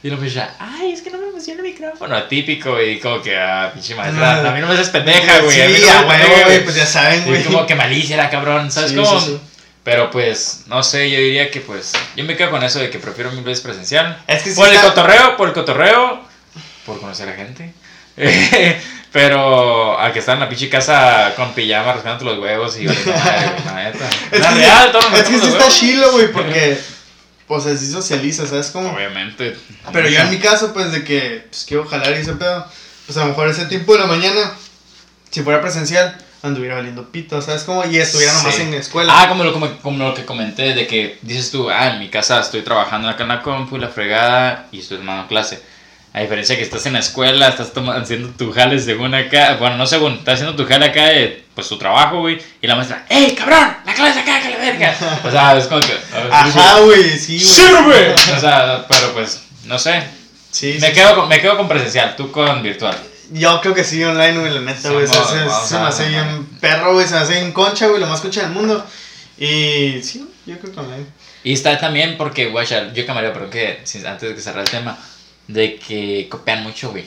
Y 0.00 0.10
lo 0.10 0.24
ya, 0.24 0.54
ay, 0.60 0.92
es 0.92 1.02
que 1.02 1.10
no 1.10 1.18
me 1.18 1.32
funciona 1.32 1.60
el 1.60 1.66
micrófono. 1.66 2.22
Típico, 2.24 2.80
y 2.80 3.00
como 3.00 3.20
que, 3.20 3.36
ah, 3.36 3.70
pinche 3.74 3.96
maestra. 3.96 4.48
A 4.48 4.54
mí 4.54 4.60
no 4.60 4.68
me 4.68 4.74
haces 4.74 4.90
pendeja, 4.90 5.40
güey. 5.40 5.60
a 5.60 5.66
mí 5.68 5.74
Sí, 5.74 5.80
no 5.80 5.86
me 5.86 5.92
a 5.92 6.00
huevo, 6.00 6.08
pendeja, 6.08 6.44
güey, 6.44 6.64
pues 6.64 6.76
ya 6.76 6.86
saben, 6.86 7.24
güey. 7.24 7.42
como 7.42 7.66
que 7.66 7.74
malicia 7.74 8.16
la 8.16 8.30
cabrón, 8.30 8.70
¿sabes 8.70 8.90
Sí, 8.90 8.96
cómo? 8.96 9.20
sí. 9.20 9.40
Pero 9.88 10.10
pues, 10.10 10.64
no 10.66 10.82
sé, 10.82 11.10
yo 11.10 11.16
diría 11.16 11.50
que 11.50 11.62
pues, 11.62 11.94
yo 12.14 12.22
me 12.24 12.36
quedo 12.36 12.50
con 12.50 12.62
eso 12.62 12.78
de 12.78 12.90
que 12.90 12.98
prefiero 12.98 13.32
mil 13.32 13.42
veces 13.42 13.64
presencial. 13.64 14.22
Es 14.26 14.42
que 14.42 14.50
sí 14.50 14.56
por 14.56 14.68
el 14.68 14.78
cotorreo, 14.78 15.34
por 15.38 15.48
el 15.48 15.54
cotorreo, 15.54 16.20
por 16.84 17.00
conocer 17.00 17.26
a 17.26 17.32
gente. 17.32 17.72
Pero 19.12 19.98
a 19.98 20.12
que 20.12 20.18
estar 20.18 20.34
en 20.34 20.40
la 20.40 20.48
pinche 20.50 20.68
casa 20.68 21.32
con 21.36 21.54
pijama 21.54 21.94
rascándote 21.94 22.26
los 22.26 22.38
huevos 22.38 22.78
y 22.78 22.84
madre. 22.84 23.94
Es 24.30 24.40
La 24.40 24.48
que, 24.50 24.54
real, 24.56 24.92
todos 24.92 25.10
nos 25.10 25.20
es 25.20 25.26
que 25.26 25.38
sí 25.38 25.46
está 25.46 25.68
chilo, 25.68 26.12
güey, 26.12 26.32
porque, 26.32 26.78
pues 27.46 27.64
así 27.64 27.90
socializa, 27.90 28.46
¿sabes 28.46 28.66
cómo? 28.66 28.90
Obviamente. 28.90 29.56
Pero 29.90 30.06
yo 30.10 30.20
en 30.20 30.28
mi 30.28 30.38
caso, 30.38 30.74
pues 30.74 30.92
de 30.92 31.02
que 31.02 31.46
pues, 31.48 31.64
quiero 31.66 31.86
jalar 31.86 32.10
y 32.10 32.20
ese 32.20 32.34
pedo, 32.34 32.66
pues 33.06 33.16
a 33.16 33.22
lo 33.22 33.28
mejor 33.28 33.48
ese 33.48 33.64
tiempo 33.64 33.94
de 33.94 34.00
la 34.00 34.06
mañana, 34.06 34.52
si 35.30 35.42
fuera 35.42 35.62
presencial, 35.62 36.14
anduviera 36.42 36.76
valiendo 36.76 37.10
pito, 37.10 37.40
¿sabes 37.42 37.64
cómo? 37.64 37.84
Y 37.84 37.98
estuviera 37.98 38.32
nomás 38.32 38.54
Sí. 38.54 38.62
en 38.62 38.74
escuela. 38.74 39.12
Ah, 39.16 39.28
como 39.28 39.44
lo, 39.44 39.52
como, 39.52 39.68
como 39.78 40.04
lo 40.04 40.14
que 40.14 40.24
comenté, 40.24 40.74
de 40.74 40.86
que 40.86 41.18
dices 41.22 41.50
tú, 41.50 41.68
ah, 41.70 41.88
en 41.88 41.98
mi 41.98 42.08
casa 42.08 42.40
estoy 42.40 42.62
trabajando 42.62 43.08
acá 43.08 43.22
en 43.24 43.28
la 43.30 43.42
compu 43.42 43.76
y 43.76 43.80
la 43.80 43.88
fregada 43.88 44.66
y 44.72 44.80
estoy 44.80 44.98
tomando 44.98 45.26
clase. 45.26 45.60
A 46.14 46.20
diferencia 46.20 46.56
que 46.56 46.62
estás 46.62 46.86
en 46.86 46.94
la 46.94 47.00
escuela, 47.00 47.48
estás 47.48 47.72
toma- 47.72 47.96
haciendo 47.96 48.30
tu 48.30 48.50
jale 48.50 48.78
según 48.80 49.14
acá, 49.14 49.56
bueno, 49.60 49.76
no 49.76 49.86
según, 49.86 50.14
estás 50.14 50.34
haciendo 50.34 50.56
tu 50.56 50.66
jale 50.68 50.86
acá 50.86 51.04
de, 51.06 51.44
pues, 51.54 51.68
tu 51.68 51.76
trabajo, 51.76 52.20
güey, 52.20 52.40
y 52.62 52.66
la 52.66 52.76
maestra, 52.76 53.04
¡Ey, 53.10 53.34
cabrón! 53.34 53.76
¡La 53.84 53.94
clase 53.94 54.20
acá, 54.20 54.40
que 54.40 54.48
la 54.50 54.56
verga! 54.56 54.96
O 55.24 55.30
sea, 55.30 55.56
es 55.58 55.66
como 55.66 55.80
que... 55.80 55.92
Ajá, 56.30 56.80
güey, 56.80 57.18
sí, 57.18 57.36
güey. 57.38 57.44
¡Sirve! 57.46 58.14
O 58.36 58.40
sea, 58.40 58.86
pero 58.88 59.12
pues, 59.12 59.42
no 59.64 59.78
sé, 59.78 60.02
Sí, 60.50 60.78
me 60.80 60.88
sí, 60.88 60.94
quedo, 60.94 61.14
con, 61.14 61.28
me 61.28 61.40
quedo 61.42 61.58
con 61.58 61.68
presencial, 61.68 62.16
tú 62.16 62.32
con 62.32 62.62
virtual. 62.62 62.96
Yo 63.30 63.60
creo 63.60 63.74
que 63.74 63.84
sí, 63.84 64.02
online, 64.02 64.38
güey, 64.38 64.52
la 64.54 64.60
neta, 64.60 64.90
güey. 64.90 65.06
Se, 65.06 65.78
me 65.78 65.86
hace 65.86 66.08
bien 66.08 66.46
perro, 66.60 66.94
güey. 66.94 67.06
Se 67.06 67.14
me 67.14 67.20
hace 67.20 67.34
bien 67.34 67.52
concha, 67.52 67.86
güey. 67.86 68.00
Lo 68.00 68.06
más 68.06 68.20
concha 68.20 68.40
del 68.42 68.50
mundo. 68.50 68.84
Y 69.36 70.00
sí, 70.02 70.26
yo 70.46 70.58
creo 70.58 70.72
que 70.72 70.80
online. 70.80 71.06
Y 71.44 71.52
está 71.52 71.78
también 71.78 72.16
porque, 72.16 72.46
guacha, 72.46 72.92
yo 72.92 73.06
cambiaría, 73.06 73.32
pero 73.32 73.48
que 73.50 73.80
antes 74.06 74.28
de 74.28 74.34
que 74.34 74.40
cerrar 74.40 74.64
el 74.64 74.70
tema, 74.70 74.98
de 75.46 75.76
que 75.76 76.26
copian 76.30 76.62
mucho, 76.62 76.90
güey. 76.90 77.04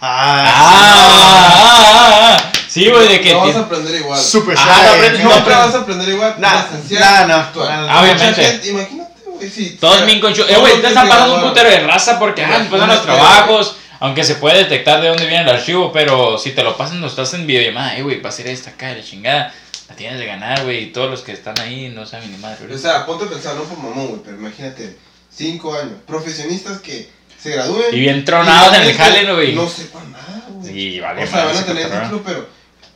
Ah, 0.00 0.44
Ah, 0.46 1.48
ah, 1.50 2.36
ah, 2.38 2.52
sí, 2.68 2.88
güey, 2.88 3.08
de 3.08 3.20
que. 3.20 3.32
No 3.32 3.46
vas 3.46 3.56
a 3.56 3.60
aprender 3.60 3.94
igual. 3.96 4.20
super 4.20 4.56
Ah, 4.56 4.94
shy, 4.94 5.18
no 5.24 5.34
Nunca 5.34 5.58
vas 5.58 5.74
a 5.74 5.78
aprender 5.78 6.08
igual. 6.08 6.34
Nah, 6.38 6.62
que 6.88 6.94
no, 7.26 7.64
Ah, 7.64 8.00
obviamente. 8.00 8.60
Imagínate, 8.64 9.14
güey, 9.26 9.50
sí. 9.50 9.76
Todos 9.80 10.06
bien 10.06 10.20
conchu- 10.20 10.46
Eh, 10.48 10.56
güey, 10.56 10.80
te 10.80 10.88
están 10.88 11.08
pasando 11.08 11.34
un 11.36 11.42
putero 11.48 11.68
de 11.68 11.80
raza 11.80 12.18
porque, 12.18 12.44
ah, 12.44 12.66
pasan 12.70 12.88
los 12.88 13.02
trabajos. 13.02 13.76
Aunque 14.00 14.22
se 14.24 14.36
puede 14.36 14.58
detectar 14.58 15.00
de 15.00 15.08
dónde 15.08 15.26
viene 15.26 15.42
el 15.42 15.48
archivo, 15.56 15.90
pero 15.92 16.38
si 16.38 16.52
te 16.52 16.62
lo 16.62 16.76
pasan, 16.76 17.00
no 17.00 17.06
estás 17.08 17.34
en 17.34 17.46
videollamada, 17.46 17.96
eh, 17.98 18.02
güey, 18.02 18.20
va 18.20 18.28
a 18.28 18.32
ser 18.32 18.46
esta 18.46 18.70
acá, 18.70 18.92
la 18.94 19.02
chingada. 19.02 19.52
La 19.88 19.96
tienes 19.96 20.18
de 20.18 20.26
ganar, 20.26 20.64
güey, 20.64 20.84
y 20.84 20.86
todos 20.92 21.10
los 21.10 21.22
que 21.22 21.32
están 21.32 21.58
ahí 21.60 21.88
no 21.88 22.04
saben 22.06 22.30
ni 22.30 22.36
madre. 22.38 22.72
O 22.74 22.78
sea, 22.78 23.06
ponte 23.06 23.24
a 23.24 23.28
pensar, 23.28 23.54
no 23.56 23.62
por 23.64 23.78
mamón, 23.78 24.08
güey, 24.08 24.20
pero 24.24 24.36
imagínate, 24.36 24.96
cinco 25.34 25.74
años, 25.74 25.94
profesionistas 26.06 26.80
que 26.80 27.08
se 27.42 27.50
gradúen. 27.50 27.86
Y 27.94 28.00
bien 28.00 28.24
tronados 28.24 28.76
en 28.76 28.82
el 28.82 28.94
jale, 28.94 29.32
güey. 29.32 29.54
No 29.54 29.66
sepan 29.68 30.12
nada, 30.12 30.44
güey. 30.50 30.72
Sí, 30.72 31.00
vale, 31.00 31.24
O 31.24 31.26
sea, 31.26 31.44
van 31.46 31.56
a 31.56 31.64
tener 31.64 31.84
cotorreo. 31.84 32.02
título, 32.02 32.22
pero 32.24 32.48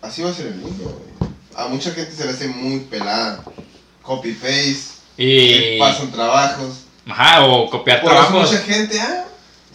así 0.02 0.22
va 0.22 0.30
a 0.30 0.34
ser 0.34 0.46
el 0.48 0.54
mundo, 0.56 1.02
güey. 1.18 1.30
A 1.56 1.68
mucha 1.68 1.90
gente 1.92 2.12
se 2.12 2.24
le 2.26 2.30
hace 2.30 2.48
muy 2.48 2.80
pelada. 2.80 3.42
Copy-paste, 4.02 4.76
Y. 5.16 5.78
pasan 5.78 6.10
trabajos. 6.12 6.80
Ajá, 7.08 7.44
o 7.46 7.70
copiar 7.70 8.00
Por 8.02 8.12
eso 8.12 8.20
trabajos. 8.22 8.52
mucha 8.52 8.62
gente, 8.64 9.00
ah, 9.00 9.24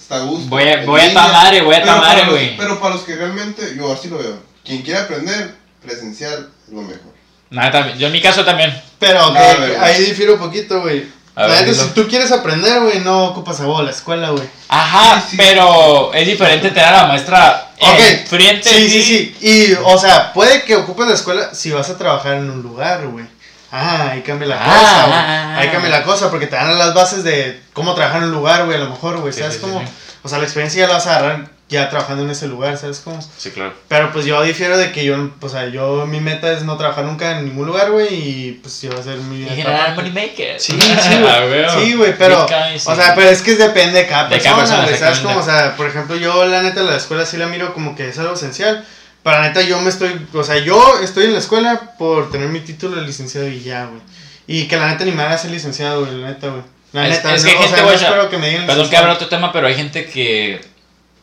está 0.08 0.16
a 0.18 0.20
gusto. 0.26 0.48
Voy 0.50 0.64
a- 0.64 0.86
voy 0.86 1.02
a 1.02 1.08
línea. 1.08 1.22
ta 1.26 1.32
madre, 1.34 1.62
voy 1.62 1.76
a 1.76 1.80
ta 1.80 1.86
Pero 1.86 1.98
para 2.02 2.08
madre, 2.16 2.30
güey. 2.32 2.58
Pero 2.58 2.80
para 2.80 2.96
los 2.96 3.04
que 3.04 3.16
realmente, 3.16 3.74
yo 3.76 3.92
así 3.92 4.08
lo 4.08 4.18
veo. 4.18 4.40
Quien 4.64 4.82
quiera 4.82 5.02
aprender, 5.04 5.54
presencial 5.82 6.50
es 6.68 6.74
lo 6.74 6.82
mejor. 6.82 7.14
Nada, 7.50 7.72
también. 7.72 7.98
Yo 7.98 8.08
en 8.08 8.14
mi 8.14 8.22
caso 8.22 8.44
también. 8.46 8.74
Pero 9.00 9.34
que- 9.34 9.56
güey. 9.58 9.76
ahí 9.76 10.06
difiero 10.06 10.34
un 10.36 10.40
poquito, 10.40 10.82
güey. 10.82 11.06
A 11.36 11.46
ver, 11.46 11.72
si 11.76 11.86
tú 11.90 12.08
quieres 12.08 12.32
aprender, 12.32 12.82
güey, 12.82 13.00
no 13.02 13.26
ocupas 13.26 13.60
a 13.60 13.66
vos 13.66 13.84
la 13.84 13.92
escuela, 13.92 14.32
güey. 14.32 14.44
Ajá, 14.70 15.22
Sí, 15.22 15.32
sí. 15.32 15.38
pero 15.38 16.12
es 16.14 16.26
diferente 16.26 16.70
tener 16.70 16.86
a 16.86 17.04
la 17.04 17.08
maestra 17.08 17.68
Ok, 17.80 18.28
frente 18.28 18.68
Sí, 18.68 18.90
sí, 18.90 19.04
sí. 19.04 19.38
Y, 19.42 19.74
o 19.86 20.00
sea, 20.00 20.34
puede 20.34 20.64
que 20.64 20.76
ocupes 20.76 21.06
la 21.08 21.14
escuela 21.14 21.54
si 21.54 21.70
vas 21.70 21.90
a 21.92 21.98
trabajar 21.98 22.38
en 22.38 22.50
un 22.50 22.64
lugar, 22.64 23.06
güey. 23.08 23.26
Ah, 23.72 24.10
ahí 24.12 24.22
cambia 24.22 24.48
la 24.48 24.56
Ah, 24.62 24.66
cosa, 24.66 25.06
güey. 25.08 25.20
ah, 25.20 25.58
Ahí 25.60 25.70
cambia 25.70 25.90
la 25.90 26.04
cosa, 26.04 26.30
porque 26.30 26.48
te 26.48 26.56
dan 26.56 26.78
las 26.78 26.94
bases 26.94 27.24
de 27.24 27.60
cómo 27.74 27.94
trabajar 27.96 28.22
en 28.24 28.30
un 28.30 28.36
lugar, 28.36 28.66
güey, 28.66 28.78
a 28.78 28.84
lo 28.84 28.90
mejor, 28.90 29.18
güey. 29.20 29.34
Sí, 29.34 29.40
¿Sabes 29.42 29.56
sí, 29.56 29.62
cómo? 29.62 29.80
sí. 29.82 29.86
O 30.24 30.30
sea, 30.30 30.38
la 30.40 30.46
experiencia 30.46 30.82
ya 30.82 30.88
la 30.88 30.94
vas 30.96 31.08
a 31.08 31.18
agarrar 31.18 31.50
ya 31.70 31.90
trabajando 31.90 32.24
en 32.24 32.30
ese 32.30 32.48
lugar, 32.48 32.78
¿sabes 32.78 33.02
cómo? 33.04 33.20
Sí, 33.38 33.52
claro. 33.52 33.74
Pero 33.90 34.14
pues 34.14 34.26
yo 34.26 34.42
difiero 34.42 34.78
de 34.78 34.94
que 34.94 35.04
yo, 35.04 35.32
o 35.42 35.50
sea, 35.50 35.68
yo, 35.68 36.06
mi 36.06 36.22
meta 36.22 36.50
es 36.54 36.64
no 36.64 36.78
trabajar 36.78 37.04
nunca 37.04 37.32
en 37.38 37.44
ningún 37.46 37.68
lugar, 37.68 37.92
güey, 37.92 38.08
y 38.14 38.52
pues 38.64 38.82
yo 38.82 38.90
voy 38.90 39.00
a 39.00 39.02
hacer 39.02 39.18
mi 39.18 39.42
Y 39.44 39.50
generar 39.50 39.94
money 39.94 40.12
maker. 40.12 40.58
Sí, 40.62 40.72
sí, 40.82 41.18
güey. 41.20 41.70
Sí, 41.86 41.94
güey, 41.96 42.18
pero. 42.18 42.46
O 42.46 42.96
sea, 42.96 43.14
pero 43.16 43.30
es 43.30 43.42
que 43.42 43.56
depende 43.56 44.00
de 44.00 44.08
cada 44.08 44.30
De 44.30 44.40
cada 44.40 44.56
persona, 44.60 44.84
güey. 44.86 44.98
¿Sabes 44.98 45.20
cómo? 45.20 45.40
O 45.40 45.44
sea, 45.44 45.76
por 45.76 45.88
ejemplo, 45.88 46.16
yo 46.16 46.46
la 46.46 46.62
neta 46.64 46.82
la 46.84 46.96
escuela 46.96 47.26
sí 47.26 47.36
la 47.36 47.48
miro 47.48 47.74
como 47.74 47.96
que 47.98 48.08
es 48.10 48.18
algo 48.18 48.36
esencial. 48.36 48.86
Pero 49.28 49.42
la 49.42 49.48
neta 49.50 49.62
yo 49.62 49.82
me 49.82 49.90
estoy. 49.90 50.26
O 50.34 50.44
sea, 50.44 50.58
yo 50.58 51.00
estoy 51.04 51.26
en 51.26 51.34
la 51.34 51.40
escuela 51.40 51.96
por 51.98 52.32
tener 52.32 52.48
mi 52.48 52.62
título 52.62 52.96
de 52.96 53.06
licenciado 53.06 53.50
y 53.50 53.60
ya, 53.60 53.88
güey. 53.88 54.00
Y 54.48 54.70
que 54.70 54.78
la 54.78 54.88
neta 54.88 55.04
ni 55.04 55.12
me 55.12 55.22
haga 55.24 55.38
ser 55.38 55.52
licenciado, 55.52 56.06
güey, 56.06 56.18
la 56.18 56.28
neta, 56.30 56.48
güey. 56.48 56.62
La 56.94 57.06
Es- 57.06 57.18
neta, 57.18 57.36
es 57.36 57.44
no, 57.44 57.50
que 57.50 57.52
hay 57.52 57.58
o 57.58 57.62
gente, 57.64 57.76
sea, 57.76 57.84
no 57.84 57.92
güey, 57.92 58.04
espero 58.04 58.30
que 58.30 58.38
me 58.38 58.50
digan 58.50 58.66
Perdón 58.66 58.90
que 58.90 58.96
abra 58.96 59.14
otro 59.14 59.28
tema, 59.28 59.52
pero 59.52 59.68
hay 59.68 59.76
gente 59.76 60.06
que 60.06 60.62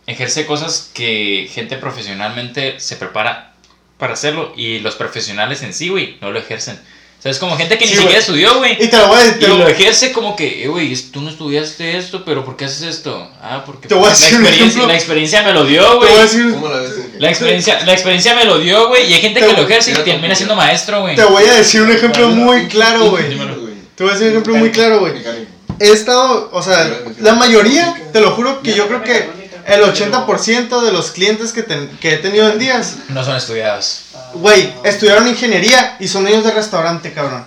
ejerce 0.06 0.44
cosas 0.44 0.90
que 0.92 1.48
gente 1.50 1.78
profesionalmente 1.78 2.78
se 2.78 2.96
prepara 2.96 3.54
para 3.96 4.12
hacerlo 4.12 4.52
y 4.54 4.80
los 4.80 4.96
profesionales 4.96 5.62
en 5.62 5.72
sí, 5.72 5.88
güey, 5.88 6.18
no 6.20 6.30
lo 6.30 6.38
ejercen. 6.38 6.78
Sea, 7.24 7.30
es 7.32 7.38
como 7.38 7.56
gente 7.56 7.78
que 7.78 7.86
ni 7.86 7.92
siquiera 7.92 8.18
estudió, 8.18 8.58
güey. 8.58 8.76
Y 8.78 8.86
te 8.88 8.98
lo 8.98 9.08
voy 9.08 9.18
a 9.18 9.26
Y 9.26 9.30
te 9.38 9.48
lo- 9.48 9.66
ejerce 9.66 10.12
como 10.12 10.36
que, 10.36 10.62
eh, 10.64 10.68
güey, 10.68 10.94
tú 11.10 11.22
no 11.22 11.30
estudiaste 11.30 11.96
esto, 11.96 12.22
pero 12.22 12.44
¿por 12.44 12.54
qué 12.54 12.66
haces 12.66 12.82
esto? 12.82 13.30
Ah, 13.42 13.62
porque 13.64 13.88
Te 13.88 13.94
voy 13.94 14.04
a 14.04 14.08
la, 14.08 14.12
decir 14.12 14.34
un 14.36 14.42
experiencia, 14.42 14.66
ejemplo. 14.66 14.86
la 14.88 14.94
experiencia 14.94 15.42
me 15.42 15.52
lo 15.54 15.64
dio, 15.64 15.82
te 15.88 15.94
voy 15.96 16.06
a 16.06 16.10
güey. 16.10 16.22
decir. 16.22 16.50
¿Cómo 16.52 16.68
la? 16.68 16.82
La 17.18 17.28
experiencia, 17.30 17.80
la 17.86 17.92
experiencia 17.94 18.34
me 18.34 18.44
lo 18.44 18.58
dio, 18.58 18.88
güey. 18.88 19.10
Y 19.10 19.14
hay 19.14 19.20
gente 19.22 19.40
Te 19.40 19.46
que 19.46 19.52
voy- 19.54 19.62
lo 19.62 19.66
ejerce 19.68 19.92
y 19.92 19.94
termina 19.94 20.34
siendo 20.34 20.54
maestro, 20.54 21.00
güey. 21.00 21.16
Te 21.16 21.24
voy 21.24 21.44
a 21.44 21.54
decir 21.54 21.80
un 21.80 21.90
ejemplo 21.92 22.28
muy 22.28 22.66
claro, 22.68 23.08
güey. 23.08 23.24
Te 23.94 24.04
voy 24.04 24.10
a 24.10 24.14
decir 24.16 24.26
un 24.26 24.32
ejemplo 24.32 24.56
muy 24.56 24.70
claro, 24.70 25.00
güey. 25.00 25.14
He 25.80 25.90
estado, 25.92 26.50
o 26.52 26.62
sea, 26.62 26.88
la 27.20 27.32
mayoría, 27.36 27.94
te 28.12 28.20
lo 28.20 28.32
juro 28.32 28.60
que 28.60 28.74
yo 28.74 28.86
creo 28.86 29.02
que 29.02 29.26
el 29.66 29.82
80% 29.82 30.80
de 30.82 30.92
los 30.92 31.10
clientes 31.12 31.52
que, 31.52 31.62
ten- 31.62 31.88
que 32.00 32.14
he 32.14 32.16
tenido 32.18 32.48
en 32.50 32.58
días, 32.58 32.96
No 33.08 33.24
son 33.24 33.36
estudiados. 33.36 34.00
güey, 34.34 34.72
estudiaron 34.84 35.26
ingeniería 35.28 35.96
y 36.00 36.08
son 36.08 36.26
ellos 36.26 36.44
de 36.44 36.50
restaurante, 36.52 37.12
cabrón. 37.12 37.46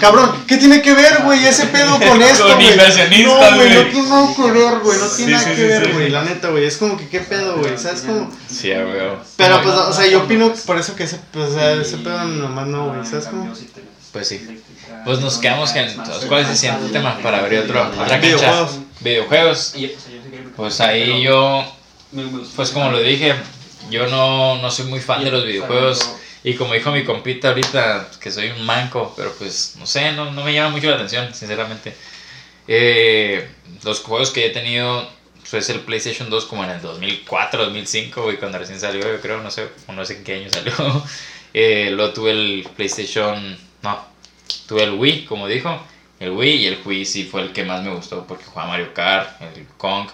Cabrón, 0.00 0.44
¿qué 0.46 0.56
tiene 0.56 0.82
que 0.82 0.92
ver, 0.94 1.22
güey, 1.24 1.44
ese 1.46 1.66
pedo 1.66 1.98
con 2.08 2.20
esto, 2.22 2.46
Con 2.48 2.54
güey? 2.56 2.76
No, 2.76 3.56
güey, 3.56 3.68
no 3.74 3.88
tiene 3.90 4.06
nada 4.08 4.34
que 4.34 4.42
ver, 4.50 4.78
güey, 4.80 4.98
no 4.98 5.06
tiene 5.08 5.32
nada 5.32 5.54
que 5.54 5.64
ver, 5.64 5.92
güey, 5.92 6.10
la 6.10 6.22
neta, 6.24 6.48
güey, 6.48 6.64
es 6.64 6.76
como 6.76 6.96
que 6.96 7.08
qué 7.08 7.20
pedo, 7.20 7.56
güey, 7.58 7.76
¿sabes 7.78 8.02
cómo? 8.02 8.30
Sí, 8.50 8.70
güey. 8.70 9.08
Pero, 9.36 9.62
pues, 9.62 9.74
o 9.74 9.92
sea, 9.92 10.06
yo 10.06 10.20
opino 10.22 10.52
por 10.66 10.78
eso 10.78 10.94
que 10.96 11.04
ese, 11.04 11.18
pues, 11.32 11.50
ese 11.80 11.98
pedo 11.98 12.24
nomás 12.24 12.66
no, 12.66 12.88
güey, 12.88 13.06
¿sabes 13.06 13.26
cómo? 13.26 13.52
Pues 14.12 14.28
sí. 14.28 14.60
Pues 15.04 15.20
nos 15.20 15.38
quedamos 15.38 15.74
en. 15.76 15.94
¿Cuál 16.26 16.42
es 16.42 16.48
el 16.48 16.56
siguiente 16.56 16.88
tema 16.92 17.18
para 17.22 17.38
abrir 17.38 17.60
otro, 17.60 17.80
otra 17.86 17.96
cancha? 18.08 18.16
Videojuegos. 18.18 18.70
Videojuegos. 19.00 19.74
Pues 20.56 20.80
ahí 20.80 21.22
yo, 21.22 21.64
pues 22.54 22.70
como 22.70 22.90
lo 22.90 23.00
dije, 23.00 23.34
yo 23.90 24.06
no, 24.06 24.56
no 24.56 24.70
soy 24.70 24.86
muy 24.86 25.00
fan 25.00 25.22
de 25.22 25.30
los 25.30 25.44
videojuegos. 25.44 26.16
Y 26.44 26.54
como 26.54 26.74
dijo 26.74 26.92
mi 26.92 27.04
compita 27.04 27.48
ahorita, 27.48 28.08
que 28.20 28.30
soy 28.30 28.50
un 28.50 28.64
manco, 28.64 29.12
pero 29.16 29.32
pues 29.36 29.74
no 29.78 29.86
sé, 29.86 30.12
no, 30.12 30.30
no 30.30 30.44
me 30.44 30.54
llama 30.54 30.70
mucho 30.70 30.88
la 30.88 30.94
atención, 30.94 31.34
sinceramente. 31.34 31.94
Eh, 32.68 33.48
los 33.84 34.00
juegos 34.00 34.30
que 34.30 34.46
he 34.46 34.50
tenido, 34.50 35.08
pues 35.50 35.68
el 35.70 35.80
PlayStation 35.80 36.30
2 36.30 36.44
como 36.46 36.64
en 36.64 36.70
el 36.70 36.80
2004, 36.80 37.64
2005, 37.64 38.22
güey, 38.22 38.36
cuando 38.36 38.58
recién 38.58 38.78
salió, 38.78 39.02
yo 39.02 39.20
creo, 39.20 39.42
no 39.42 39.50
sé, 39.50 39.68
no 39.92 40.04
sé 40.04 40.18
en 40.18 40.24
qué 40.24 40.34
año 40.36 40.50
salió. 40.50 40.72
Eh, 41.58 41.88
luego 41.90 42.12
tuve 42.12 42.32
el 42.32 42.68
PlayStation, 42.76 43.56
no, 43.80 43.98
tuve 44.68 44.82
el 44.82 44.90
Wii, 44.90 45.24
como 45.24 45.48
dijo, 45.48 45.80
el 46.20 46.32
Wii, 46.32 46.54
y 46.54 46.66
el 46.66 46.78
Wii 46.84 47.06
sí 47.06 47.24
fue 47.24 47.40
el 47.40 47.52
que 47.52 47.64
más 47.64 47.82
me 47.82 47.94
gustó 47.94 48.26
porque 48.26 48.44
jugaba 48.44 48.72
Mario 48.72 48.92
Kart, 48.92 49.40
el 49.40 49.66
Kong. 49.78 50.06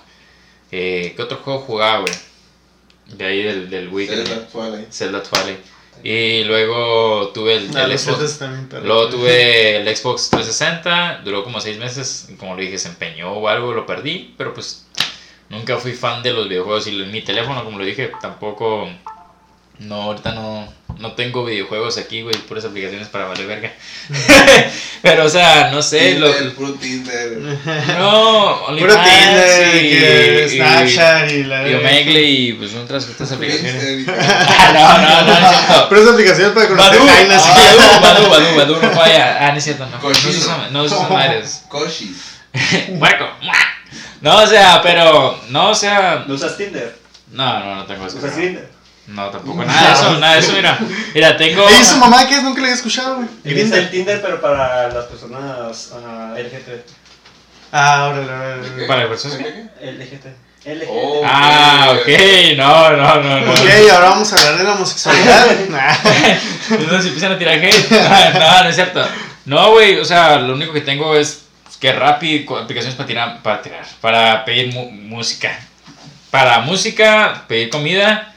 Eh, 0.73 1.13
¿Qué 1.15 1.23
otro 1.23 1.39
juego 1.39 1.61
jugaba, 1.61 2.01
güey? 2.01 2.15
De 3.17 3.25
ahí 3.25 3.43
del, 3.43 3.71
del 3.71 3.89
Wii. 3.89 4.07
Zelda 4.07 4.49
ahí. 4.77 4.87
Zelda 4.91 5.23
Twilight. 5.23 5.59
Y 6.03 6.45
luego 6.45 7.29
tuve 7.29 7.57
el, 7.57 7.77
el 7.77 7.99
Xbox. 7.99 8.41
Luego 8.83 9.09
tuve 9.09 9.77
el 9.77 9.97
Xbox 9.97 10.31
360, 10.31 11.21
duró 11.25 11.45
como 11.45 11.61
6 11.61 11.79
meses, 11.79 12.29
como 12.39 12.57
le 12.57 12.63
dije, 12.63 12.79
se 12.79 12.89
empeñó 12.89 13.33
o 13.33 13.47
algo, 13.47 13.73
lo 13.73 13.87
perdí, 13.87 14.35
pero 14.37 14.53
pues 14.53 14.87
nunca 15.49 15.77
fui 15.77 15.93
fan 15.93 16.23
de 16.23 16.33
los 16.33 16.49
videojuegos 16.49 16.87
y 16.89 16.93
mi 16.93 17.23
teléfono, 17.23 17.63
como 17.63 17.79
lo 17.79 17.85
dije, 17.85 18.11
tampoco, 18.21 18.89
no, 19.83 20.03
ahorita 20.03 20.33
no, 20.33 20.73
no 20.99 21.13
tengo 21.13 21.45
videojuegos 21.45 21.97
aquí, 21.99 22.23
güey, 22.23 22.35
puras 22.37 22.65
aplicaciones 22.65 23.09
para 23.09 23.25
valer 23.27 23.47
verga. 23.47 23.73
pero 25.03 25.25
o 25.25 25.29
sea, 25.29 25.71
no 25.73 25.83
sé, 25.83 26.19
lo, 26.19 26.31
Tinder, 26.33 26.55
puro 26.55 26.73
Tinder. 26.75 27.39
no, 27.99 28.61
Puro 28.79 28.95
Tinder, 28.97 30.47
y- 30.47 30.57
Snapchat 30.57 31.31
y 31.33 31.45
la... 31.45 31.69
y 31.69 31.75
Omegle 31.75 32.23
y 32.23 32.53
pues 32.55 32.75
otras, 32.75 33.09
otras 33.09 33.33
aplicaciones. 33.33 33.85
Y- 34.01 34.07
Ah, 34.75 34.99
no, 35.03 35.03
no, 35.03 35.23
no, 35.35 35.41
no 35.41 35.51
es 35.51 35.57
cierto. 35.67 35.87
Pero 35.89 36.03
esa 36.03 36.13
aplicación 36.13 36.55
para 36.55 36.69
conocer 36.69 36.99
Badu, 36.99 37.09
jainas. 37.11 37.43
ah, 37.47 37.99
Badu, 38.03 38.29
Badu, 38.31 38.57
Badu, 38.57 38.77
no 38.83 38.91
falla. 38.93 39.37
Ah, 39.49 39.53
no 39.53 39.59
es 39.59 39.65
cierto, 39.65 39.85
no. 39.87 39.93
No 39.93 40.01
Cochino. 40.01 40.33
se 40.33 40.39
usan- 40.39 40.71
no 40.73 40.89
se 40.89 40.95
usan 40.95 41.13
madres. 41.13 41.65
Koshi. 41.69 42.15
Hueco. 42.89 43.29
No, 44.21 44.37
o 44.43 44.47
sea, 44.47 44.81
pero, 44.83 45.41
no, 45.49 45.71
o 45.71 45.75
sea, 45.75 46.25
¿No 46.29 46.35
usas 46.35 46.57
Tinder? 46.57 46.97
no, 47.33 47.59
no, 47.61 47.75
no 47.77 47.85
tengo 47.87 48.07
eso. 48.07 48.19
¿Usas 48.19 48.37
Tinder? 48.37 48.69
No, 49.07 49.29
tampoco, 49.31 49.65
nada 49.65 49.89
de 49.89 49.95
eso, 49.95 50.19
nada 50.19 50.35
de 50.35 50.41
eso, 50.41 50.53
mira. 50.53 50.79
Mira, 51.15 51.37
tengo. 51.37 51.69
¿Y 51.69 51.85
su 51.85 51.97
mamá 51.97 52.27
qué 52.29 52.37
es? 52.37 52.43
Nunca 52.43 52.61
le 52.61 52.67
había 52.69 52.77
escuchado, 52.77 53.17
güey. 53.17 53.29
Es 53.45 53.71
el. 53.73 53.91
Tinder, 53.91 54.23
pero 54.23 54.41
para 54.41 54.89
las 54.89 55.05
personas 55.07 55.91
ah, 55.95 56.35
LGBT. 56.39 56.87
Ah, 57.73 58.09
órale, 58.13 58.25
órale, 58.33 58.61
órale. 58.69 58.87
Para 58.87 59.09
personas 59.09 59.39
que- 59.39 59.87
LGBT. 59.91 60.27
LGBT. 60.65 60.89
Oh. 60.89 61.23
Ah, 61.25 61.89
ok, 61.93 62.09
no, 62.57 62.91
no, 62.97 63.15
no, 63.23 63.41
no. 63.41 63.51
Ok, 63.53 63.59
ahora 63.93 64.11
vamos 64.11 64.33
a 64.33 64.37
hablar 64.37 64.59
de 64.59 64.65
la 64.65 64.73
homosexualidad. 64.75 65.47
Entonces 66.71 67.07
empiezan 67.07 67.33
a 67.33 67.39
tirar 67.39 67.55
hate. 67.59 67.91
No, 68.39 68.63
no 68.63 68.69
es 68.69 68.75
cierto. 68.77 69.05
No, 69.47 69.73
güey, 69.73 69.99
o 69.99 70.05
sea, 70.05 70.37
lo 70.39 70.55
único 70.55 70.73
que 70.73 70.81
tengo 70.83 71.17
es 71.17 71.43
que 71.81 71.93
Rappi, 71.93 72.47
aplicaciones 72.61 72.95
para 72.95 73.07
tirar, 73.09 73.43
para 73.43 73.61
tirar, 73.61 73.85
para 74.01 74.45
pedir 74.45 74.73
mu- 74.73 74.91
música. 74.93 75.59
Para 76.31 76.61
música, 76.61 77.45
pedir 77.49 77.69
comida 77.69 78.33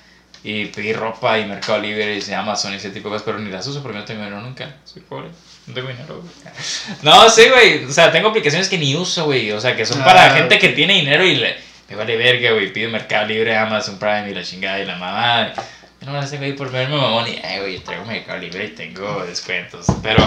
y 0.47 0.65
pedir 0.65 0.95
ropa 0.95 1.39
y 1.39 1.45
Mercado 1.45 1.79
Libre 1.79 2.19
y 2.19 2.31
Amazon 2.33 2.71
y 2.73 2.75
ese 2.75 2.91
tipo 2.91 3.09
de 3.09 3.13
cosas, 3.15 3.23
pero 3.25 3.39
ni 3.39 3.49
las 3.49 3.65
uso 3.65 3.81
porque 3.81 3.97
no 3.97 4.05
tengo 4.05 4.21
dinero 4.23 4.41
nunca. 4.41 4.75
Soy 4.85 5.01
pobre. 5.01 5.29
No 5.65 5.73
tengo 5.73 5.87
dinero, 5.87 6.21
güey. 6.21 6.53
No, 7.01 7.27
sí, 7.31 7.49
güey. 7.49 7.85
O 7.85 7.91
sea, 7.91 8.11
tengo 8.11 8.29
aplicaciones 8.29 8.69
que 8.69 8.77
ni 8.77 8.95
uso, 8.95 9.25
güey. 9.25 9.51
O 9.51 9.59
sea, 9.59 9.75
que 9.75 9.85
son 9.87 10.03
para 10.03 10.25
Ah. 10.27 10.35
gente 10.37 10.59
que 10.59 10.69
tiene 10.69 10.93
dinero 10.93 11.25
y 11.25 11.35
le, 11.35 11.55
me 11.89 11.95
vale 11.95 12.15
verga, 12.15 12.51
güey, 12.51 12.71
pido 12.71 12.91
Mercado 12.91 13.25
Libre, 13.25 13.57
Amazon 13.57 13.97
Prime 13.97 14.29
y 14.29 14.35
la 14.35 14.43
chingada 14.43 14.79
y 14.79 14.85
la 14.85 14.95
mamá. 14.97 15.51
Yo 15.99 16.05
no 16.05 16.11
me 16.11 16.19
las 16.19 16.29
tengo 16.29 16.43
ahí 16.43 16.53
por 16.53 16.71
verme 16.71 16.95
mamón 16.95 17.27
y, 17.27 17.39
ay, 17.43 17.61
güey, 17.61 17.79
traigo 17.79 18.05
Mercado 18.05 18.37
Libre 18.37 18.65
y 18.65 18.69
tengo 18.75 19.25
descuentos. 19.25 19.87
Pero 20.03 20.23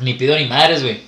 ni 0.00 0.12
pido 0.14 0.36
ni 0.36 0.44
madres, 0.44 0.82
güey. 0.82 1.00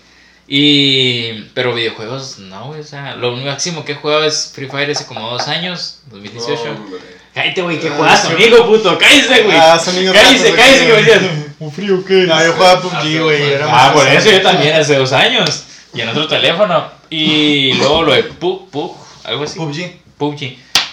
Y. 0.48 1.44
Pero 1.54 1.74
videojuegos, 1.74 2.38
no, 2.38 2.68
güey. 2.68 2.80
O 2.80 2.84
sea, 2.84 3.14
lo 3.16 3.32
máximo 3.36 3.84
que 3.84 3.92
he 3.92 3.94
jugado 3.96 4.24
es 4.24 4.52
Free 4.54 4.68
Fire 4.68 4.90
hace 4.90 5.04
como 5.06 5.30
dos 5.30 5.48
años, 5.48 6.00
2018. 6.06 6.64
No. 6.64 7.21
Cállate, 7.34 7.62
güey, 7.62 7.80
que 7.80 7.88
Ah, 7.88 8.22
conmigo, 8.24 8.66
puto. 8.66 8.98
Cállese, 8.98 9.42
güey. 9.42 9.56
Ah, 9.56 9.80
niños 9.94 10.14
cállese, 10.14 10.54
cállese, 10.54 10.80
que 10.80 10.86
me 10.86 10.92
güey. 10.92 11.04
decías. 11.04 11.22
¿Un 11.58 11.72
frío 11.72 12.04
qué? 12.04 12.14
No, 12.26 12.44
yo 12.44 12.52
jugaba 12.52 12.80
PUBG, 12.82 13.20
güey. 13.22 13.52
era 13.52 13.66
Ah, 13.70 13.92
por 13.92 14.06
eso 14.06 14.30
yo 14.30 14.42
también 14.42 14.74
hace 14.76 14.96
dos 14.96 15.12
años. 15.12 15.64
Y 15.94 16.00
en 16.00 16.08
otro 16.08 16.26
teléfono. 16.28 16.90
Y 17.08 17.72
luego 17.78 18.02
lo 18.02 18.12
de 18.12 18.24
PUG, 18.24 18.70
PUG, 18.70 18.96
algo 19.24 19.44
así. 19.44 19.58
PUBG. 19.58 19.92
PUBG. 20.18 20.42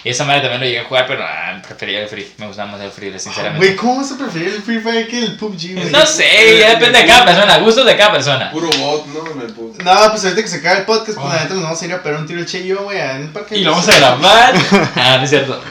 Y 0.02 0.08
esa 0.08 0.24
madre 0.24 0.40
también 0.40 0.60
lo 0.60 0.66
llegué 0.66 0.80
a 0.80 0.84
jugar, 0.84 1.06
pero 1.06 1.22
ah, 1.22 1.60
prefería 1.66 2.00
el 2.00 2.08
free. 2.08 2.26
Me 2.38 2.46
gustaba 2.46 2.72
más 2.72 2.80
el 2.80 2.90
free, 2.90 3.08
Güey, 3.08 3.20
sinceramente. 3.20 3.76
¿cómo 3.76 3.96
vas 3.98 4.10
a 4.12 4.16
preferir 4.16 4.48
el 4.48 4.62
Free 4.62 4.80
Fire 4.80 5.06
que 5.08 5.18
el 5.18 5.36
PUBG, 5.36 5.74
güey? 5.74 5.90
No 5.90 6.06
sé, 6.06 6.58
ya 6.58 6.70
depende 6.70 7.00
de 7.00 7.06
cada 7.06 7.26
persona, 7.26 7.58
gustos 7.58 7.84
de 7.84 7.96
cada 7.98 8.12
persona. 8.12 8.50
Puro 8.50 8.70
bot, 8.78 9.06
¿no? 9.08 9.20
Pub. 9.54 9.82
No, 9.82 10.10
pues 10.10 10.24
ahorita 10.24 10.40
que 10.42 10.48
se 10.48 10.56
acabe 10.56 10.78
el 10.80 10.84
podcast, 10.86 11.18
pues 11.18 11.34
la 11.34 11.42
neta 11.42 11.52
nos 11.54 11.64
vamos 11.64 11.82
a 11.82 11.84
ir 11.84 11.92
a 11.92 12.02
pegar 12.02 12.18
un 12.18 12.26
tiro 12.26 12.40
el 12.40 12.46
Che 12.46 12.60
y 12.60 12.68
yo, 12.68 12.82
güey, 12.84 12.98
en 12.98 13.16
el 13.16 13.28
parque. 13.28 13.58
Y 13.58 13.62
lo 13.62 13.72
vamos 13.72 13.88
a 13.90 13.96
grabar. 13.98 14.54
Ah, 14.96 15.16
no 15.18 15.24
es 15.24 15.28
cierto. 15.30 15.62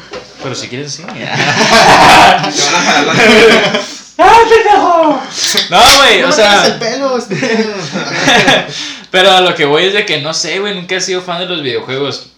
Pero 0.42 0.56
si 0.56 0.68
quieres, 0.68 0.94
sí. 0.94 1.04
¡Ah, 4.22 4.40
pendejo! 4.50 5.22
No, 5.70 5.80
güey, 5.98 6.24
o 6.24 6.32
sea. 6.32 6.66
el 6.68 6.74
pelo, 6.74 7.18
este. 7.18 7.36
Pero 9.12 9.32
a 9.32 9.42
lo 9.42 9.56
que 9.56 9.66
voy 9.66 9.86
es 9.86 9.94
de 9.94 10.06
que 10.06 10.22
no 10.22 10.34
sé, 10.34 10.60
güey, 10.60 10.76
nunca 10.76 10.96
he 10.96 11.02
sido 11.02 11.22
fan 11.22 11.40
de 11.40 11.46
los 11.46 11.64
videojuegos. 11.64 12.32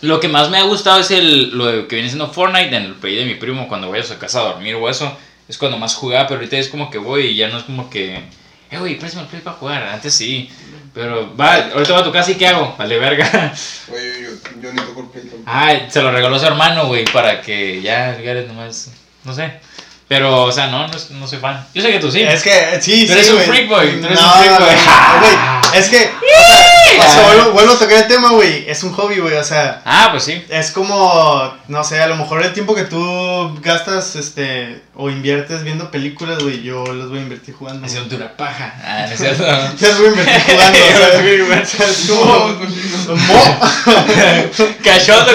Lo 0.00 0.20
que 0.20 0.28
más 0.28 0.48
me 0.48 0.58
ha 0.58 0.62
gustado 0.62 1.00
es 1.00 1.10
el, 1.10 1.50
lo 1.50 1.86
que 1.86 1.96
viene 1.96 2.08
siendo 2.08 2.32
Fortnite 2.32 2.74
en 2.74 2.84
el 2.84 2.94
play 2.94 3.16
de 3.16 3.24
mi 3.26 3.34
primo 3.34 3.68
cuando 3.68 3.88
voy 3.88 3.98
a 3.98 4.04
su 4.04 4.16
casa 4.16 4.40
a 4.40 4.44
dormir 4.44 4.74
o 4.76 4.88
eso. 4.88 5.16
Es 5.48 5.58
cuando 5.58 5.76
más 5.78 5.94
jugaba, 5.94 6.26
pero 6.26 6.40
ahorita 6.40 6.56
es 6.56 6.68
como 6.68 6.90
que 6.90 6.98
voy 6.98 7.26
y 7.26 7.36
ya 7.36 7.48
no 7.48 7.58
es 7.58 7.64
como 7.64 7.90
que. 7.90 8.22
Eh, 8.70 8.78
güey, 8.78 8.98
préstame 8.98 9.24
el 9.24 9.28
play 9.28 9.42
para 9.42 9.56
jugar. 9.56 9.82
Antes 9.82 10.14
sí. 10.14 10.50
Pero 10.94 11.34
va, 11.36 11.54
ahorita 11.74 11.92
va 11.92 11.98
a 12.00 12.04
tu 12.04 12.12
casa 12.12 12.30
y 12.30 12.34
¿qué 12.36 12.46
hago? 12.48 12.74
Vale, 12.78 12.98
verga. 12.98 13.52
Oye, 13.92 14.22
yo, 14.22 14.60
yo 14.62 14.72
ni 14.72 14.80
toco 14.80 15.00
el 15.14 15.20
tampoco. 15.22 15.42
Ay, 15.46 15.86
se 15.90 16.02
lo 16.02 16.10
regaló 16.10 16.38
su 16.38 16.46
hermano, 16.46 16.86
güey, 16.86 17.04
para 17.06 17.40
que 17.40 17.80
ya 17.82 18.12
Gareth 18.14 18.48
nomás. 18.48 18.90
No 19.24 19.32
sé. 19.34 19.52
Pero, 20.08 20.44
o 20.44 20.52
sea, 20.52 20.68
no, 20.68 20.88
no, 20.88 20.96
es- 20.96 21.10
no 21.10 21.26
soy 21.26 21.38
fan. 21.38 21.66
Yo 21.74 21.82
sé 21.82 21.90
que 21.92 21.98
tú 21.98 22.10
sí. 22.10 22.22
Es 22.22 22.42
que, 22.42 22.78
sí, 22.80 23.06
Tú 23.06 23.12
sí. 23.12 23.18
eres 23.18 23.28
un 23.28 23.34
güey. 23.36 23.46
freak 23.46 23.68
boy, 23.68 24.00
tú 24.00 24.06
eres 24.06 24.18
no, 24.20 24.26
un 24.26 24.38
freak 24.40 24.58
boy. 24.58 24.68
güey, 25.20 25.36
es 25.74 25.88
que. 25.90 26.10
O 26.98 27.02
sea, 27.12 27.22
vuelvo, 27.26 27.50
vuelvo 27.52 27.72
a 27.72 27.78
tocar 27.78 27.98
el 27.98 28.06
tema, 28.08 28.30
güey. 28.32 28.64
Es 28.68 28.82
un 28.82 28.92
hobby, 28.92 29.18
güey. 29.18 29.34
O 29.36 29.44
sea, 29.44 29.82
Ah, 29.84 30.08
pues 30.10 30.24
sí. 30.24 30.44
es 30.48 30.70
como. 30.70 31.54
No 31.68 31.84
sé, 31.84 32.00
a 32.00 32.06
lo 32.06 32.16
mejor 32.16 32.42
el 32.44 32.52
tiempo 32.52 32.74
que 32.74 32.84
tú 32.84 33.58
gastas, 33.62 34.16
este. 34.16 34.82
O 35.00 35.10
inviertes 35.10 35.62
viendo 35.62 35.90
películas, 35.92 36.42
güey. 36.42 36.62
Yo 36.62 36.84
los 36.86 37.08
voy 37.08 37.18
a 37.20 37.22
invertir 37.22 37.54
jugando. 37.54 37.88
Siento 37.88 38.16
una 38.16 38.36
paja. 38.36 38.74
Ah, 38.84 39.04
no 39.06 39.12
es 39.14 39.18
cierto. 39.20 39.44
Ya 39.80 39.88
los 39.88 39.98
voy 39.98 40.06
a 40.06 40.10
invertir 40.10 40.54
jugando, 40.54 40.78
o 40.78 41.66
sea, 41.66 41.86
es 41.88 42.06
como. 42.08 42.58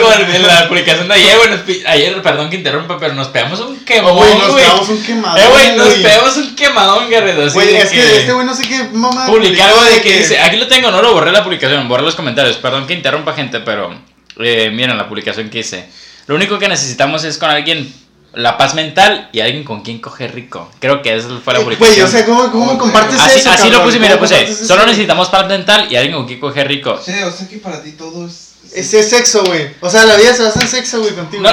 Con 0.03 0.47
la 0.47 0.67
publicación 0.67 1.07
de 1.07 1.13
ayer, 1.13 1.37
güey. 1.37 1.83
Ayer, 1.87 2.21
perdón 2.21 2.49
que 2.49 2.57
interrumpa, 2.57 2.97
pero 2.99 3.13
nos 3.13 3.27
pegamos 3.27 3.59
un 3.61 3.79
quemón, 3.85 4.15
Güey, 4.15 4.37
nos 4.37 4.53
pegamos 4.55 4.89
un 4.89 5.03
quemadón. 5.03 5.39
Eh, 5.41 5.47
güey, 5.49 5.75
nos 5.77 5.87
pegamos 5.95 6.37
un 6.37 6.55
quemadón, 6.55 7.09
Guerrero. 7.09 7.51
Güey, 7.51 7.67
de 7.67 7.77
es 7.79 7.89
que 7.89 8.17
este 8.19 8.33
güey 8.33 8.45
no 8.45 8.53
sé 8.55 8.63
qué 8.67 8.83
mamá. 8.91 9.25
Publicar 9.25 9.69
algo 9.69 9.83
de 9.83 10.01
que- 10.01 10.17
dice. 10.19 10.39
Aquí 10.39 10.57
lo 10.57 10.67
tengo, 10.67 10.91
no 10.91 11.01
lo 11.01 11.13
borré 11.13 11.31
la 11.31 11.42
publicación, 11.43 11.87
borré 11.87 12.03
los 12.03 12.15
comentarios. 12.15 12.57
Perdón 12.57 12.87
que 12.87 12.93
interrumpa, 12.93 13.33
gente, 13.33 13.59
pero. 13.59 13.93
eh, 14.39 14.71
miren 14.73 14.97
la 14.97 15.07
publicación 15.07 15.49
que 15.49 15.59
hice. 15.59 15.87
Lo 16.27 16.35
único 16.35 16.57
que 16.59 16.67
necesitamos 16.67 17.23
es 17.23 17.37
con 17.37 17.49
alguien. 17.49 17.93
La 18.35 18.57
paz 18.57 18.73
mental 18.73 19.29
y 19.31 19.41
alguien 19.41 19.63
con 19.63 19.81
quien 19.83 19.99
coge 19.99 20.27
rico. 20.27 20.67
Creo 20.79 21.03
que 21.03 21.15
esa 21.15 21.27
fue 21.45 21.53
la 21.53 21.59
Eh, 21.59 21.63
Güey, 21.65 21.77
publicación. 21.77 22.07
o 22.07 22.09
sea, 22.11 22.25
¿cómo, 22.25 22.51
cómo 22.51 22.77
compartes 22.79 23.19
así 23.19 23.39
eso? 23.41 23.51
así 23.51 23.63
lo 23.65 23.73
cabrón? 23.73 23.85
puse, 23.89 23.99
mira, 23.99 24.13
¿Cómo 24.15 24.23
puse. 24.27 24.43
eso? 24.43 24.65
Solo 24.65 24.87
necesitamos 24.87 25.29
paz 25.29 25.45
mental 25.47 25.87
y 25.91 25.95
alguien 25.97 26.15
con 26.15 26.25
quien 26.25 26.39
coge 26.39 26.63
rico. 26.63 26.99
Che, 27.05 27.23
o 27.25 27.31
sea 27.31 27.47
que 27.47 27.57
para 27.57 27.83
ti 27.83 27.91
todo 27.91 28.25
es. 28.25 28.53
Ese 28.73 29.01
es 29.01 29.09
sexo, 29.11 29.43
güey. 29.43 29.67
O 29.81 29.89
sea, 29.89 30.05
la 30.05 30.15
vida 30.15 30.33
se 30.33 30.41
basa 30.41 30.61
en 30.61 30.67
sexo, 30.67 31.01
güey, 31.01 31.13
contigo. 31.13 31.43
No. 31.43 31.49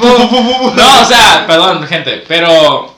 pu. 0.00 0.74
No, 0.76 1.00
o 1.00 1.04
sea, 1.06 1.44
perdón, 1.46 1.86
gente, 1.86 2.22
pero 2.28 2.89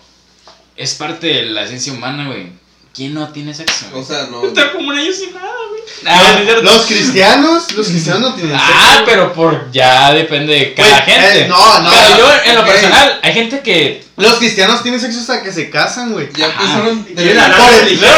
es 0.83 0.95
parte 0.95 1.27
de 1.29 1.43
la 1.45 1.63
esencia 1.65 1.93
humana, 1.93 2.27
güey. 2.27 2.61
¿Quién 2.95 3.15
no 3.15 3.27
tiene 3.33 3.55
sexo? 3.55 3.87
O 3.95 4.05
sea, 4.05 4.27
no. 4.31 4.45
Está 4.47 4.71
como 4.73 4.89
un 4.91 4.99
año 4.99 5.11
sin 5.15 5.33
nada, 5.33 5.49
güey. 5.71 5.81
Ah, 6.05 6.41
no. 6.45 6.63
Los 6.63 6.83
cristianos, 6.87 7.73
los 7.73 7.89
cristianos 7.89 8.21
no 8.21 8.35
tienen 8.35 8.53
sexo. 8.53 8.73
Ah, 8.77 9.03
pero 9.07 9.33
por 9.33 9.71
ya 9.73 10.13
depende 10.13 10.53
de 10.53 10.75
cada 10.75 10.89
Güey, 11.03 11.17
gente. 11.17 11.41
eh, 11.41 11.47
no, 11.49 11.79
no, 11.81 11.91
Pero 11.91 12.19
yo, 12.19 12.31
en 12.45 12.55
lo 12.57 12.65
personal, 12.67 13.21
hay 13.23 13.33
gente 13.33 13.61
que. 13.61 14.05
Los 14.19 14.35
cristianos 14.35 14.83
tienen 14.83 15.01
sexo 15.01 15.21
hasta 15.21 15.43
que 15.43 15.51
se 15.53 15.71
casan, 15.71 16.13
güey. 16.13 16.29
Ya 16.37 16.45
empezaron. 16.47 17.07
La 17.17 17.49
religión. 17.83 18.11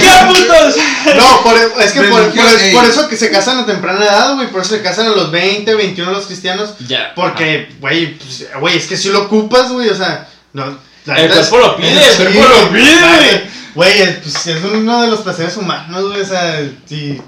¿Qué 0.00 0.26
putos? 0.28 0.76
No, 1.16 1.42
por, 1.42 1.82
es 1.82 1.92
que 1.92 2.00
por, 2.04 2.30
por- 2.34 2.72
por 2.72 2.84
eso 2.86 3.08
que 3.08 3.16
se 3.18 3.30
casan 3.30 3.58
a 3.58 3.66
temprana 3.66 4.02
edad, 4.02 4.34
güey. 4.34 4.48
Por 4.48 4.62
eso 4.62 4.74
se 4.76 4.82
casan 4.82 5.06
a 5.08 5.10
los 5.10 5.30
20, 5.30 5.74
21 5.74 6.10
los 6.10 6.26
cristianos. 6.26 6.70
Ya. 6.88 7.12
Porque, 7.14 7.68
güey, 7.80 8.14
pues, 8.16 8.46
güey, 8.58 8.78
es 8.78 8.86
que 8.86 8.96
si 8.96 9.10
lo 9.10 9.24
ocupas, 9.24 9.70
güey, 9.70 9.90
o 9.90 9.94
sea, 9.96 10.26
no. 10.54 10.78
La 11.06 11.16
El 11.20 11.30
cuerpo 11.30 11.58
lo 11.58 11.76
pide, 11.76 11.92
el 11.92 12.10
Sí, 12.10 12.22
cuerpo 12.24 12.40
lo 12.42 12.68
güey, 12.68 12.82
pide, 12.82 12.98
güey. 13.00 13.20
neta, 13.32 13.48
Güey, 13.74 14.02
es- 14.02 14.16
pues 14.18 14.46
es 14.48 14.62
uno 14.64 15.00
de 15.02 15.08
los 15.08 15.20
placeres 15.20 15.56
humanos, 15.56 16.04
güey, 16.08 16.20
o 16.20 16.24
sea, 16.26 16.60
sí. 16.86 17.20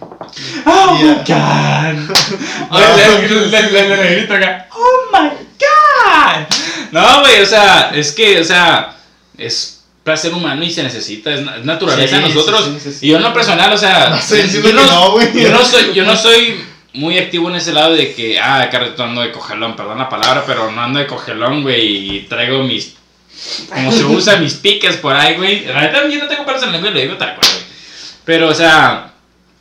Oh 0.66 0.94
my 0.94 1.14
god. 1.26 2.14
Le- 2.70 3.28
le- 3.48 3.70
le- 3.70 3.70
le- 3.70 3.96
le 3.96 4.14
grito 4.16 4.34
acá. 4.34 4.68
Oh 4.72 5.10
my 5.12 5.28
god. 5.58 6.46
No, 6.92 7.20
güey, 7.20 7.40
o 7.40 7.46
sea, 7.46 7.90
es 7.94 8.12
que, 8.12 8.40
o 8.40 8.44
sea, 8.44 8.94
es 9.38 9.82
placer 10.02 10.34
humano 10.34 10.62
y 10.62 10.70
se 10.70 10.82
necesita, 10.82 11.32
es, 11.32 11.40
na- 11.40 11.56
es 11.56 11.64
naturaleza 11.64 12.16
Sí, 12.18 12.22
de 12.22 12.28
nosotros. 12.28 12.64
sí, 12.66 12.70
sí, 12.74 12.80
sí, 12.92 12.98
sí. 13.00 13.06
Y 13.06 13.10
yo 13.10 13.16
en 13.16 13.22
lo 13.22 13.32
personal, 13.32 13.72
o 13.72 13.78
sea, 13.78 14.10
No 14.10 14.16
estoy 14.16 14.38
yo, 14.40 14.44
diciendo 14.44 14.68
yo 14.70 14.76
que 14.76 15.32
no, 15.32 15.40
yo 15.40 15.48
no 15.50 15.64
soy, 15.64 15.92
yo 15.94 16.04
no 16.04 16.14
soy 16.16 16.64
muy 16.92 17.18
activo 17.18 17.48
en 17.48 17.56
ese 17.56 17.72
lado 17.72 17.94
de 17.94 18.14
que, 18.14 18.38
ah, 18.38 18.68
carretón 18.70 19.08
ando 19.10 19.22
de 19.22 19.32
cogelón, 19.32 19.74
perdón 19.76 19.96
la 19.98 20.10
palabra, 20.10 20.44
pero 20.46 20.70
no 20.70 20.82
ando 20.82 20.98
de 20.98 21.06
cogelón, 21.06 21.62
güey, 21.62 22.16
y 22.16 22.20
traigo 22.28 22.62
mis, 22.64 22.96
como 23.68 23.92
se 23.92 24.04
usa, 24.04 24.36
mis 24.36 24.54
piques 24.54 24.96
por 24.96 25.14
ahí, 25.14 25.36
güey. 25.36 25.66
Neta, 25.66 26.08
yo 26.08 26.18
no 26.18 26.28
tengo 26.28 26.44
pelos 26.44 26.62
en 26.62 26.68
la 26.68 26.72
lengua 26.72 26.90
y 26.90 26.94
lo 26.94 27.00
digo 27.00 27.16
tal 27.16 27.34
cual, 27.34 27.48
güey. 27.50 27.64
Pero, 28.24 28.48
o 28.48 28.54
sea, 28.54 29.12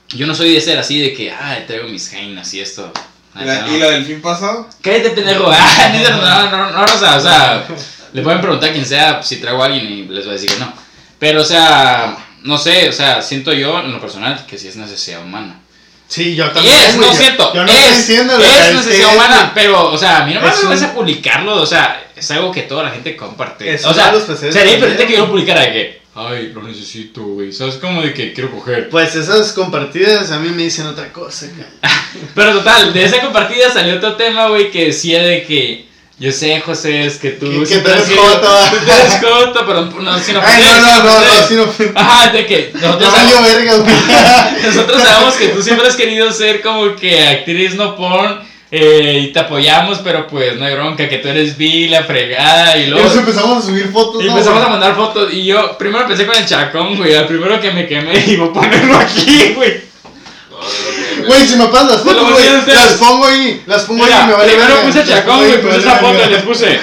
yo 0.09 0.25
no 0.25 0.35
soy 0.35 0.53
de 0.53 0.61
ser 0.61 0.77
así 0.79 1.01
de 1.01 1.13
que, 1.13 1.31
ah, 1.31 1.57
traigo 1.67 1.87
mis 1.87 2.09
jainas 2.09 2.53
y 2.53 2.61
esto. 2.61 2.91
La 3.35 3.43
¿Y 3.43 3.45
la, 3.45 3.61
no. 3.61 3.75
y 3.75 3.79
la 3.79 3.89
del 3.91 4.05
fin 4.05 4.21
pasado? 4.21 4.69
Cállate, 4.81 5.09
pendejo. 5.11 5.49
Ah, 5.51 5.91
no, 5.93 6.49
no, 6.49 6.51
no, 6.51 6.71
no, 6.71 6.83
o 6.83 6.97
sea, 6.97 7.17
o 7.17 7.21
sea, 7.21 7.67
le 8.13 8.21
pueden 8.21 8.41
preguntar 8.41 8.69
a 8.69 8.73
quien 8.73 8.85
sea 8.85 9.23
si 9.23 9.37
traigo 9.37 9.63
a 9.63 9.65
alguien 9.65 9.85
y 9.85 10.03
les 10.07 10.25
voy 10.25 10.35
a 10.35 10.39
decir 10.39 10.51
que 10.51 10.59
no. 10.59 10.71
Pero, 11.19 11.41
o 11.41 11.45
sea, 11.45 12.17
no 12.43 12.57
sé, 12.57 12.89
o 12.89 12.91
sea, 12.91 13.21
siento 13.21 13.53
yo 13.53 13.79
en 13.79 13.91
lo 13.91 13.99
personal 13.99 14.45
que 14.45 14.57
sí 14.57 14.67
es 14.67 14.75
necesidad 14.75 15.23
humana. 15.23 15.59
Sí, 16.13 16.35
yo 16.35 16.47
también. 16.51 16.75
es, 16.75 16.95
no 16.97 17.07
yo- 17.07 17.13
siento, 17.17 17.51
Yo 17.55 17.63
no 17.63 17.71
es, 17.71 17.75
estoy 17.75 17.97
diciendo 17.97 18.37
lo 18.37 18.43
es 18.43 18.73
necesidad 18.75 19.09
es, 19.09 19.15
humana, 19.15 19.51
pero, 19.55 19.91
o 19.91 19.97
sea, 19.97 20.17
a 20.21 20.25
mí 20.27 20.33
no 20.35 20.41
me 20.41 20.47
vas 20.47 20.83
a 20.83 20.93
publicarlo, 20.93 21.55
o 21.59 21.65
sea, 21.65 22.05
es 22.15 22.29
algo 22.29 22.51
que 22.51 22.61
toda 22.61 22.83
la 22.83 22.91
gente 22.91 23.15
comparte. 23.15 23.73
Es 23.73 23.83
o 23.83 23.91
sea, 23.95 24.13
sería 24.37 24.63
la 24.63 24.71
diferente 24.73 25.07
que 25.07 25.13
yo 25.13 25.19
lo 25.21 25.29
publicara 25.29 25.61
de 25.61 25.73
que, 25.73 26.01
ay, 26.13 26.51
lo 26.53 26.61
necesito, 26.61 27.23
güey, 27.23 27.51
¿sabes? 27.51 27.77
Como 27.77 28.03
de 28.03 28.13
que 28.13 28.31
quiero 28.31 28.51
coger. 28.51 28.89
Pues 28.89 29.15
esas 29.15 29.53
compartidas 29.53 30.29
a 30.29 30.37
mí 30.37 30.49
me 30.49 30.61
dicen 30.65 30.85
otra 30.85 31.11
cosa. 31.11 31.47
Pero 32.35 32.59
total, 32.59 32.93
de 32.93 33.05
esa 33.05 33.19
compartida 33.19 33.71
salió 33.71 33.95
otro 33.95 34.15
tema, 34.15 34.49
güey, 34.49 34.69
que 34.69 34.85
decía 34.85 35.23
de 35.23 35.43
que 35.45 35.87
yo 36.19 36.31
sé, 36.31 36.61
José, 36.61 37.05
es 37.05 37.17
que 37.17 37.31
tú 37.31 37.47
Que- 37.67 37.77
tú 37.79 37.89
eres 37.89 38.05
joto. 38.15 38.47
tú 38.69 38.91
eres 38.91 39.19
joto, 39.21 39.63
pero 39.65 39.85
no, 39.85 40.11
Ay, 40.13 40.19
ofender, 40.19 40.19
no, 40.19 40.19
sin 40.19 40.33
no, 40.35 40.41
no, 40.41 41.13
ofender. 41.15 41.41
no, 41.41 41.47
si 41.47 41.83
no. 41.85 41.91
Ajá, 41.99 42.29
de 42.31 42.45
que 42.45 42.71
No 42.75 42.79
nosotros, 42.81 43.13
nosotros 44.63 45.01
sabemos 45.03 45.33
que 45.35 45.47
tú 45.49 45.61
siempre 45.61 45.87
has 45.87 45.95
querido 45.95 46.31
ser 46.31 46.61
como 46.61 46.95
que 46.95 47.27
actriz 47.27 47.75
no 47.75 47.95
porn 47.95 48.39
eh, 48.75 49.19
y 49.27 49.33
te 49.33 49.39
apoyamos, 49.39 49.99
pero 49.99 50.25
pues 50.27 50.57
no 50.57 50.65
hay 50.65 50.73
bronca, 50.73 51.07
que 51.07 51.17
tú 51.17 51.27
eres 51.27 51.57
vi, 51.57 51.89
la 51.89 52.03
fregada 52.03 52.75
y 52.77 52.83
Y 52.83 52.87
luego... 52.87 53.05
nos 53.07 53.17
empezamos 53.17 53.63
a 53.63 53.67
subir 53.67 53.91
fotos. 53.91 54.23
Y 54.23 54.25
¿no, 54.25 54.31
empezamos 54.31 54.61
a 54.61 54.65
güey? 54.65 54.71
mandar 54.79 54.95
fotos 54.95 55.31
y 55.33 55.45
yo 55.45 55.77
primero 55.77 56.03
empecé 56.05 56.25
con 56.25 56.35
el 56.35 56.45
chacón, 56.45 56.95
güey, 56.97 57.13
al 57.15 57.27
primero 57.27 57.59
que 57.61 57.71
me 57.71 57.87
quemé 57.87 58.13
y 58.27 58.35
voy 58.35 58.49
a 58.49 58.53
ponerlo 58.53 58.97
aquí, 58.97 59.53
güey. 59.55 59.92
Güey, 61.27 61.47
si 61.47 61.55
me 61.55 61.65
pasas 61.67 61.91
las 61.91 62.01
fotos, 62.01 62.31
güey, 62.31 62.45
las 62.67 62.93
pongo 62.93 63.25
ahí, 63.25 63.63
las 63.65 63.83
pongo 63.83 64.03
ahí 64.03 64.11
Mira, 64.11 64.23
y 64.23 64.27
me 64.27 64.33
vale 64.33 64.51
primero 64.51 64.75
verga. 64.75 64.85
puse 64.87 64.99
Las 64.99 65.09
chacón, 65.09 65.39
ahí 65.39 65.47
güey, 65.47 65.61
puse 65.61 65.77
esa 65.77 65.95
foto 65.97 66.23
y 66.25 66.29
les 66.29 66.41
puse. 66.43 66.79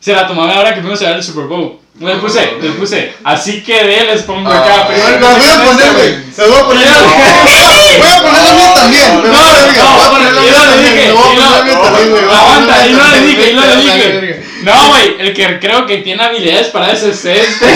Se 0.00 0.12
la 0.12 0.26
tomaba 0.26 0.54
ahora 0.54 0.74
que 0.74 0.80
fuimos 0.80 1.00
a 1.02 1.06
ver 1.06 1.16
el 1.16 1.22
Super 1.22 1.44
Bowl. 1.44 1.78
Les 2.00 2.16
puse, 2.18 2.52
les 2.60 2.72
puse. 2.72 3.12
Así 3.22 3.62
quedé, 3.62 4.04
les 4.06 4.22
pongo 4.22 4.50
acá. 4.50 4.74
Ah, 4.80 4.88
Primero 4.88 5.20
Las 5.20 5.38
voy 5.38 5.46
a 5.46 5.64
poner, 5.64 5.92
güey. 5.92 6.16
Las 6.36 6.48
voy 6.48 6.58
a 6.58 6.64
poner. 6.64 6.88
Voy 7.98 8.08
a 8.08 8.22
poner 8.22 8.42
la 8.42 8.52
mía 8.52 8.74
también. 8.74 9.14
No, 9.14 9.22
no, 9.22 9.30
no, 9.30 9.30
voy 9.30 9.78
a 9.78 10.08
bueno, 10.08 10.10
poner 10.10 10.32
la 10.32 10.40
y 10.40 10.44
mía 10.44 10.58
no 10.58 10.64
le 10.74 10.82
dije, 10.82 11.04
Aguanta, 12.32 12.86
y 12.86 12.92
no 12.92 13.08
le 13.08 13.20
dije, 13.20 13.50
y 13.50 13.54
no 13.54 13.60
le 13.66 13.76
dije. 13.76 14.46
No, 14.62 14.88
güey, 14.88 15.16
el 15.18 15.34
que 15.34 15.58
creo 15.60 15.86
que 15.86 15.98
tiene 15.98 16.22
habilidades 16.22 16.68
para 16.68 16.92
eso 16.92 17.08
es 17.08 17.24
este. 17.24 17.66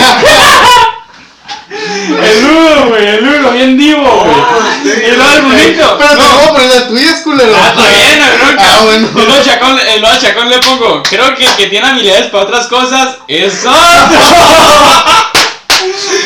El 2.07 2.45
uno, 2.45 2.87
güey, 2.89 3.05
el 3.07 3.27
uno, 3.27 3.51
bien 3.51 3.77
divo, 3.77 4.23
güey. 4.23 4.97
Y 5.05 5.11
luego 5.15 5.35
el 5.35 5.41
bonito. 5.43 5.97
Pero 5.99 6.15
No. 6.15 6.53
poner 6.53 6.69
la 6.75 6.87
tuya, 6.87 7.11
es 7.11 7.21
culero. 7.21 7.55
Ah, 7.55 7.67
está 7.69 7.89
bien, 7.89 8.39
bronca. 8.39 8.63
Ah, 8.65 8.81
bueno. 8.85 9.07
Y 9.13 9.25
luego 9.25 9.43
Chacón, 9.43 9.79
el 9.79 10.01
luego 10.01 10.17
Chacón 10.19 10.49
le 10.49 10.59
pongo, 10.59 11.03
creo 11.03 11.35
que 11.35 11.45
el 11.45 11.55
que 11.55 11.67
tiene 11.67 11.87
habilidades 11.87 12.27
para 12.27 12.43
otras 12.45 12.67
cosas 12.67 13.17
es 13.27 13.65
otro. 13.65 13.73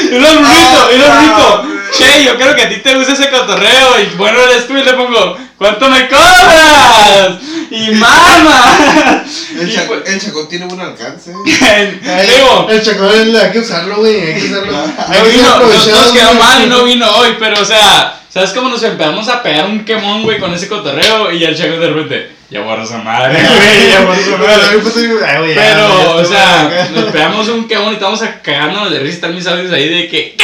Y 0.06 0.10
luego 0.20 0.28
el 0.28 0.38
Brunito, 0.40 0.90
y 0.94 0.98
luego 0.98 1.14
el 1.14 1.20
Brunito, 1.20 1.64
che, 1.98 2.24
yo 2.24 2.38
creo 2.38 2.56
que 2.56 2.62
a 2.64 2.70
ti 2.70 2.78
te 2.78 2.96
gusta 2.96 3.14
ese 3.14 3.30
cotorreo 3.30 4.00
y 4.02 4.16
bueno 4.18 4.40
eres 4.40 4.68
tú 4.68 4.78
y 4.78 4.84
le 4.84 4.94
pongo, 4.94 5.38
¿cuánto 5.58 5.90
me 5.90 6.08
cobras? 6.08 7.38
Y 7.70 7.92
mama. 7.96 9.24
El, 9.60 9.70
Y 9.70 9.74
cha- 9.74 9.88
pues- 9.88 10.02
el 10.06 10.20
chacón 10.22 10.48
tiene 10.50 10.66
buen 10.66 10.82
alcance. 10.82 11.32
Digo, 11.32 12.68
El 12.70 12.84
chacón 12.84 13.36
hay 13.36 13.52
que 13.52 13.60
usarlo, 13.60 13.98
güey. 13.98 14.20
Hay 14.34 14.42
que 14.42 14.48
usarlo. 14.48 14.78
Hay 15.08 15.20
no 15.20 15.26
que 15.26 15.32
vino, 15.32 15.60
nos, 15.60 16.12
quedó 16.12 16.34
mal 16.34 16.64
y 16.64 16.68
no 16.68 16.84
vino 16.84 17.10
hoy, 17.18 17.36
pero 17.40 17.62
o 17.62 17.66
sea, 17.66 18.20
¿sabes 18.30 18.52
cómo 18.52 18.70
nos 18.70 18.84
empezamos 18.84 19.28
a 19.30 19.42
pegar 19.44 19.66
un 19.66 19.86
quemón, 19.86 20.24
güey, 20.24 20.40
con 20.40 20.54
ese 20.54 20.68
cotorreo? 20.68 21.32
Y 21.32 21.44
el 21.44 21.58
chaco 21.58 21.78
de 21.78 21.90
repente, 21.90 22.32
ya 22.52 22.62
borra 22.62 22.84
esa 22.84 22.98
madre, 23.00 23.34
güey, 23.42 23.90
ya 23.92 24.02
borra 24.02 24.20
esa 24.20 24.38
madre. 24.38 25.56
Pero, 25.56 26.16
o 26.18 26.26
sea, 26.26 26.90
nos 26.94 27.06
pegamos 27.06 27.48
un 27.48 27.68
quemón 27.68 27.92
y 27.92 27.94
estamos 27.96 28.22
a 28.22 28.42
cagándonos 28.42 28.92
de 28.92 29.00
risa. 29.00 29.16
Están 29.16 29.34
mis 29.36 29.48
audios 29.48 29.72
ahí 29.72 29.88
de 29.90 30.08
que. 30.10 30.38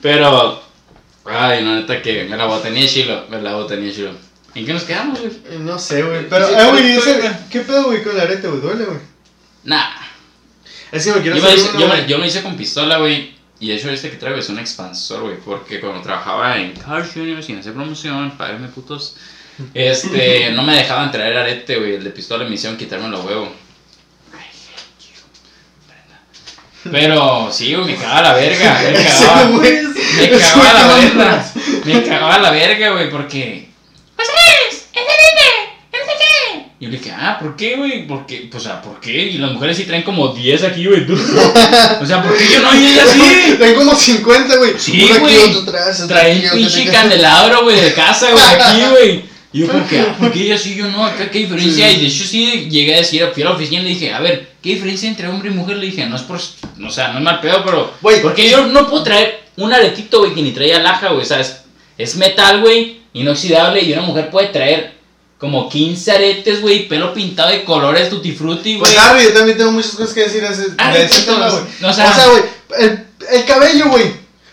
Pero, 0.00 0.62
ay, 1.26 1.62
no, 1.64 1.76
neta 1.76 2.02
que 2.02 2.24
me 2.24 2.36
la 2.36 2.46
botanía 2.46 2.86
chilo, 2.86 3.24
me 3.30 3.40
la 3.40 3.54
botanía 3.54 3.92
chilo. 3.92 4.10
¿En 4.54 4.66
qué 4.66 4.72
nos 4.72 4.82
quedamos, 4.84 5.20
güey? 5.20 5.30
Eh, 5.50 5.58
No 5.60 5.78
sé, 5.78 6.02
güey. 6.02 6.28
Pero, 6.28 6.48
eh, 6.48 6.66
güey, 6.70 6.98
¿qué 7.50 7.60
pedo, 7.60 7.84
güey, 7.84 8.02
con 8.02 8.14
el 8.14 8.20
arete, 8.20 8.48
güey? 8.48 8.60
Duele, 8.60 8.84
güey. 8.84 8.98
Nah. 9.64 9.90
Es 10.90 11.04
que 11.04 11.12
me 11.12 11.20
quiero 11.20 11.36
Yo 11.36 11.42
me, 11.42 11.54
hice, 11.54 11.68
uno, 11.70 11.80
yo, 11.80 11.86
me, 11.88 11.94
güey. 11.96 12.06
yo 12.06 12.18
me 12.18 12.26
hice 12.26 12.42
con 12.42 12.56
pistola, 12.56 12.98
güey. 12.98 13.36
Y 13.60 13.68
de 13.68 13.74
hecho, 13.74 13.90
este 13.90 14.10
que 14.10 14.16
traigo 14.16 14.38
es 14.38 14.48
un 14.48 14.58
expansor, 14.58 15.22
güey. 15.22 15.36
Porque 15.36 15.80
cuando 15.80 16.00
trabajaba 16.00 16.56
en 16.58 16.72
Carl 16.72 17.06
Jr. 17.12 17.42
sin 17.42 17.58
hacer 17.58 17.74
promoción, 17.74 18.32
págame 18.38 18.68
putos. 18.68 19.16
Este, 19.74 20.50
no 20.52 20.62
me 20.62 20.76
dejaban 20.76 21.10
traer 21.10 21.36
arete, 21.36 21.76
güey. 21.76 21.96
El 21.96 22.04
de 22.04 22.10
pistola 22.10 22.44
me 22.44 22.54
hicieron 22.54 22.78
quitarme 22.78 23.08
los 23.08 23.24
huevos. 23.24 23.48
Pero 26.90 27.50
sí, 27.52 27.74
güey, 27.74 27.86
me 27.86 27.96
cagaba 27.96 28.22
la 28.22 28.34
verga. 28.34 28.80
Me 28.82 29.04
cagaba, 29.04 29.42
güey, 29.48 29.82
me 29.82 30.30
cagaba 30.30 30.72
la 30.72 30.86
güey, 30.86 31.10
verga. 31.10 31.52
Me 31.84 32.02
cagaba 32.04 32.38
la 32.38 32.50
verga, 32.50 32.90
güey, 32.90 33.10
porque. 33.10 33.68
Pues 34.16 34.28
es, 34.28 34.74
es 34.92 35.02
el 35.02 35.98
no 35.98 35.98
sé 35.98 36.18
qué. 36.18 36.66
Y 36.80 36.84
yo 36.84 36.90
le 36.90 36.98
dije, 36.98 37.12
ah, 37.12 37.38
¿por 37.40 37.56
qué, 37.56 37.76
güey? 37.76 38.06
¿Por 38.06 38.26
qué? 38.26 38.48
Pues, 38.50 38.64
o 38.64 38.68
sea, 38.68 38.80
¿por 38.80 39.00
qué? 39.00 39.10
Y 39.10 39.38
las 39.38 39.52
mujeres 39.52 39.76
sí 39.76 39.84
traen 39.84 40.02
como 40.02 40.28
10 40.28 40.62
aquí, 40.64 40.86
güey. 40.86 41.04
O 41.10 42.06
sea, 42.06 42.22
¿por 42.22 42.36
qué 42.36 42.48
yo 42.48 42.60
no? 42.62 42.74
Y 42.74 42.86
ella 42.86 43.04
sí. 43.06 43.56
Tengo 43.58 43.78
como 43.78 43.94
50, 43.94 44.56
güey. 44.56 44.74
Sí, 44.78 45.10
güey. 45.18 45.66
Traen 46.06 46.46
otro 46.46 46.56
pinche 46.56 46.90
candelabro, 46.90 47.64
güey, 47.64 47.80
de 47.80 47.92
casa, 47.92 48.30
güey, 48.30 48.44
aquí, 48.44 48.82
güey. 48.90 49.27
Y 49.52 49.60
yo 49.60 49.68
como 49.68 49.86
que, 49.88 50.00
ah, 50.00 50.16
¿por 50.18 50.32
qué 50.32 50.42
ella 50.42 50.58
sí, 50.58 50.74
yo 50.74 50.88
no? 50.90 51.04
Acá, 51.04 51.30
¿qué 51.30 51.38
diferencia 51.40 51.86
hay? 51.86 52.00
De 52.00 52.06
hecho, 52.06 52.24
sí 52.24 52.68
llegué 52.70 52.94
a 52.94 52.98
decir, 52.98 53.26
fui 53.32 53.42
a 53.42 53.46
la 53.46 53.52
oficina 53.52 53.80
y 53.80 53.84
le 53.84 53.90
dije, 53.90 54.12
a 54.12 54.20
ver, 54.20 54.48
¿qué 54.62 54.70
diferencia 54.70 55.08
entre 55.08 55.28
hombre 55.28 55.50
y 55.50 55.54
mujer? 55.54 55.76
Le 55.78 55.86
dije, 55.86 56.06
no 56.06 56.16
es 56.16 56.22
por, 56.22 56.38
o 56.38 56.90
sea, 56.90 57.08
no 57.12 57.18
es 57.18 57.24
mal 57.24 57.40
pedo, 57.40 57.62
pero, 57.64 57.92
Güey. 58.02 58.20
porque 58.22 58.50
yo 58.50 58.66
no 58.66 58.88
puedo 58.88 59.02
traer 59.04 59.44
un 59.56 59.72
aretito, 59.72 60.18
güey, 60.20 60.34
que 60.34 60.42
ni 60.42 60.52
traía 60.52 60.80
laja, 60.80 61.08
güey, 61.08 61.22
o 61.22 61.24
sea, 61.24 61.40
es, 61.40 61.62
es 61.96 62.16
metal, 62.16 62.60
güey, 62.60 63.00
inoxidable, 63.14 63.82
y 63.82 63.92
una 63.92 64.02
mujer 64.02 64.30
puede 64.30 64.48
traer 64.48 64.92
como 65.38 65.68
15 65.68 66.10
aretes, 66.12 66.60
güey, 66.60 66.88
pelo 66.88 67.14
pintado 67.14 67.50
de 67.50 67.64
colores 67.64 68.10
tutti 68.10 68.32
frutti, 68.32 68.76
güey. 68.76 68.92
Pues, 68.92 68.98
Harry, 69.04 69.24
yo 69.24 69.32
también 69.32 69.56
tengo 69.56 69.72
muchas 69.72 69.92
cosas 69.92 70.12
que 70.12 70.20
decir 70.22 70.42
de 70.42 70.48
ese, 70.48 70.66
Ah, 70.78 70.92
de 70.92 71.04
ese 71.04 71.22
tema, 71.22 71.48
güey. 71.48 71.62
No, 71.80 71.88
o 71.88 71.90
o 71.90 71.94
sea- 71.94 72.26
güey, 72.28 72.42
el, 72.80 73.06
el 73.30 73.44
cabello, 73.44 73.88
güey. 73.88 74.04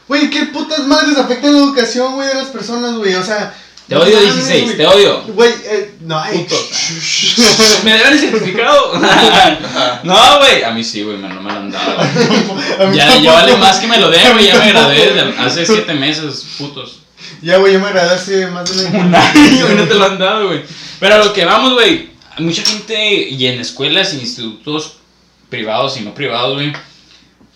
Güey, 0.07 0.29
¿qué 0.29 0.43
putas 0.45 0.85
madres 0.85 1.17
afectan 1.17 1.53
la 1.53 1.59
educación, 1.59 2.13
güey, 2.13 2.27
de 2.27 2.35
las 2.35 2.47
personas, 2.47 2.95
güey? 2.95 3.13
O 3.15 3.23
sea... 3.23 3.53
Te 3.87 3.95
odio 3.95 4.15
mames, 4.17 4.33
16, 4.35 4.63
güey. 4.63 4.77
te 4.77 4.87
odio. 4.87 5.21
Güey, 5.27 5.51
eh, 5.65 5.95
no, 6.01 6.19
ay. 6.19 6.39
Puto. 6.39 6.55
¿Me 7.83 7.93
deben 7.93 8.13
el 8.13 8.19
certificado? 8.19 8.93
no, 10.03 10.37
güey. 10.39 10.63
A 10.63 10.71
mí 10.71 10.83
sí, 10.83 11.03
güey, 11.03 11.17
me- 11.17 11.29
no 11.29 11.41
me 11.41 11.51
lo 11.51 11.59
han 11.59 11.71
dado. 11.71 11.99
A 12.79 12.85
mí 12.87 12.97
Ya, 12.97 13.15
ya 13.17 13.33
vale 13.33 13.55
más 13.57 13.77
que 13.79 13.87
me 13.87 13.99
lo 13.99 14.09
den, 14.09 14.33
güey. 14.33 14.47
Ya 14.47 14.55
me 14.57 14.69
gradué 14.71 15.13
desde 15.13 15.39
hace 15.39 15.65
7 15.65 15.93
meses, 15.93 16.45
putos. 16.57 16.99
Ya, 17.41 17.57
güey, 17.57 17.73
yo 17.73 17.79
me 17.79 17.87
agradé 17.87 18.15
hace 18.15 18.47
más 18.47 18.75
de 18.75 18.85
Un 18.87 19.13
año 19.13 19.71
y 19.71 19.75
no 19.75 19.83
te 19.87 19.93
lo 19.93 20.05
han 20.05 20.17
dado, 20.17 20.47
güey. 20.47 20.61
Pero 20.99 21.15
a 21.15 21.17
lo 21.19 21.33
que 21.33 21.45
vamos, 21.45 21.73
güey. 21.73 22.09
Mucha 22.39 22.63
gente, 22.63 23.29
y 23.29 23.45
en 23.47 23.59
escuelas 23.61 24.13
y 24.13 24.17
institutos 24.19 24.93
privados 25.49 25.95
y 25.97 26.01
no 26.01 26.13
privados, 26.13 26.55
güey, 26.55 26.73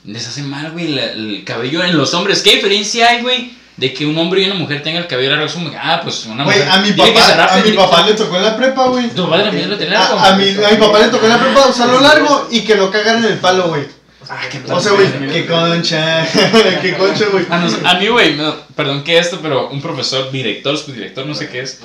les 0.05 0.27
hace 0.27 0.41
mal, 0.43 0.71
güey, 0.71 0.89
la- 0.89 1.11
el 1.11 1.43
cabello 1.43 1.83
en 1.83 1.97
los 1.97 2.13
hombres. 2.13 2.41
¿Qué 2.41 2.55
diferencia 2.55 3.09
hay, 3.09 3.21
güey? 3.21 3.51
De 3.79 3.93
que 3.93 4.05
un 4.05 4.17
hombre 4.17 4.41
y 4.41 4.45
una 4.45 4.55
mujer 4.55 4.83
tengan 4.83 5.03
el 5.03 5.07
cabello 5.07 5.29
largo. 5.31 5.45
Es 5.45 5.53
como, 5.53 5.71
ah, 5.81 6.01
pues 6.03 6.25
una 6.25 6.43
Güey, 6.43 6.57
mujer. 6.59 6.71
a 6.71 6.77
mi 6.81 6.91
papá, 6.91 7.53
a 7.53 7.57
mi 7.57 7.63
que 7.63 7.73
papá 7.73 8.05
le 8.05 8.13
tocó 8.13 8.35
en 8.35 8.43
la 8.43 8.57
prepa, 8.57 8.87
güey. 8.87 9.09
Tu 9.09 9.29
padre 9.29 9.45
también 9.45 9.69
lo 9.69 9.77
tenía 9.77 9.99
largo. 9.99 10.19
A, 10.19 10.27
a 10.27 10.35
mi, 10.35 10.49
a 10.49 10.69
mi 10.71 10.77
papá 10.77 10.99
le 10.99 11.07
tocó 11.07 11.23
en 11.25 11.29
la 11.31 11.39
prepa 11.39 11.67
usarlo 11.67 11.99
largo 12.01 12.47
y 12.51 12.61
que 12.61 12.75
no 12.75 12.91
cagaran 12.91 13.23
el 13.23 13.37
palo, 13.37 13.69
güey. 13.69 13.83
Ah, 14.29 14.41
qué 14.51 14.61
O 14.71 14.79
sea, 14.79 14.91
güey, 14.91 15.07
qué 15.31 15.45
concha, 15.47 16.27
qué 16.81 16.93
concha, 16.97 17.25
güey. 17.31 17.45
A, 17.49 17.57
nos- 17.57 17.77
a 17.83 17.93
mí, 17.95 18.07
güey, 18.09 18.35
no, 18.35 18.53
perdón 18.75 19.03
que 19.03 19.17
esto, 19.17 19.39
pero 19.41 19.69
un 19.69 19.81
profesor, 19.81 20.29
director, 20.29 20.77
subdirector, 20.77 21.25
no 21.25 21.33
sé 21.33 21.49
qué 21.49 21.61
es, 21.61 21.79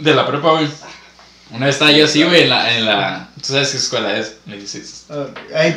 de 0.00 0.14
la 0.14 0.26
prepa, 0.26 0.50
güey. 0.50 0.66
Una 1.50 1.66
vez 1.66 1.74
estaba 1.76 1.92
yo 1.92 2.06
así, 2.06 2.22
güey, 2.22 2.42
en 2.42 2.50
la, 2.50 2.76
en 2.76 2.86
la. 2.86 3.28
¿Tú 3.40 3.52
sabes 3.52 3.70
qué 3.70 3.76
escuela 3.76 4.16
es? 4.16 4.36
Me 4.46 4.56
dices. 4.56 5.04
Ah, 5.10 5.26
Ay, 5.54 5.76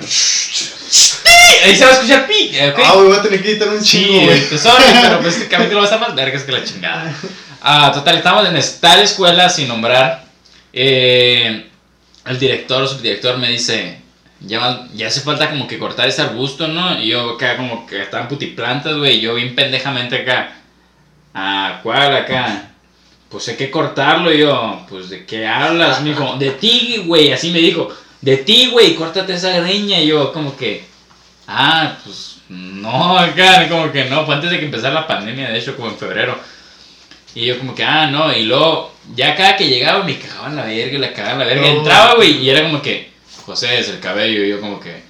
Ahí 1.63 1.75
se 1.75 1.83
va 1.85 1.91
a 1.91 1.93
escuchar 1.93 2.27
pi, 2.27 2.51
¿eh? 2.53 2.69
¿ok? 2.69 2.79
ah, 2.83 2.93
güey, 2.93 3.07
voy 3.07 3.17
a 3.17 3.21
tener 3.21 3.41
que 3.41 3.51
editar 3.51 3.69
un 3.69 3.83
Sí, 3.83 4.03
chingo, 4.05 4.25
güey. 4.25 4.37
este, 4.37 4.57
sorry, 4.57 4.83
pero 5.01 5.21
pues 5.21 5.35
este 5.37 5.47
capítulo 5.49 5.77
va 5.77 5.81
a 5.83 5.85
estar 5.85 5.99
más 5.99 6.15
vergas 6.15 6.43
que 6.43 6.51
la 6.51 6.63
chingada. 6.63 7.13
Ah, 7.61 7.91
total, 7.93 8.17
estábamos 8.17 8.47
en 8.47 8.79
tal 8.79 9.01
escuela 9.01 9.49
sin 9.49 9.67
nombrar. 9.67 10.25
Eh, 10.71 11.67
el 12.25 12.39
director 12.39 12.83
o 12.83 12.87
subdirector 12.87 13.37
me 13.37 13.49
dice, 13.49 13.97
ya, 14.39 14.87
ya 14.93 15.07
hace 15.07 15.21
falta 15.21 15.49
como 15.49 15.67
que 15.67 15.79
cortar 15.79 16.07
ese 16.07 16.21
arbusto, 16.21 16.67
¿no? 16.67 16.99
Y 17.01 17.09
yo 17.09 17.31
acá 17.31 17.57
como 17.57 17.85
que 17.87 18.01
estaban 18.01 18.27
putiplantas, 18.27 18.95
güey, 18.95 19.19
yo 19.19 19.33
bien 19.35 19.55
pendejamente 19.55 20.17
acá. 20.21 20.53
Ah, 21.33 21.79
¿cuál 21.83 22.15
acá? 22.15 22.71
Pues 23.29 23.47
hay 23.49 23.57
que 23.57 23.69
cortarlo, 23.69 24.33
y 24.33 24.39
yo, 24.39 24.85
pues 24.89 25.09
¿de 25.09 25.25
qué 25.25 25.45
hablas? 25.45 26.01
Me 26.01 26.09
dijo, 26.11 26.35
de 26.37 26.51
ti, 26.51 27.03
güey, 27.05 27.31
así 27.33 27.51
me 27.51 27.59
dijo, 27.59 27.89
de 28.21 28.37
ti, 28.37 28.69
güey, 28.71 28.95
córtate 28.95 29.33
esa 29.33 29.51
greña, 29.59 29.99
y 29.99 30.07
yo 30.07 30.31
como 30.31 30.55
que, 30.55 30.85
ah, 31.47 31.97
pues 32.03 32.37
no, 32.49 33.17
acá, 33.17 33.67
como 33.67 33.91
que 33.91 34.05
no, 34.05 34.25
fue 34.25 34.35
antes 34.35 34.51
de 34.51 34.59
que 34.59 34.65
empezara 34.65 34.93
la 34.93 35.07
pandemia, 35.07 35.49
de 35.49 35.59
hecho, 35.59 35.75
como 35.75 35.89
en 35.89 35.97
febrero. 35.97 36.39
Y 37.35 37.45
yo 37.45 37.59
como 37.59 37.75
que, 37.75 37.83
ah, 37.83 38.07
no, 38.07 38.35
y 38.35 38.43
luego, 38.43 38.95
ya 39.13 39.35
cada 39.35 39.57
que 39.57 39.67
llegaba 39.67 40.03
me 40.03 40.17
cagaban 40.17 40.55
la 40.55 40.63
verga, 40.63 40.97
le 40.97 41.13
cagaban 41.13 41.39
la 41.39 41.45
verga. 41.45 41.61
No. 41.61 41.67
Entraba, 41.79 42.15
güey, 42.15 42.37
y 42.37 42.49
era 42.49 42.63
como 42.63 42.81
que, 42.81 43.11
José 43.45 43.79
es 43.79 43.89
el 43.89 43.99
cabello, 43.99 44.43
y 44.45 44.49
yo 44.49 44.61
como 44.61 44.79
que, 44.79 45.03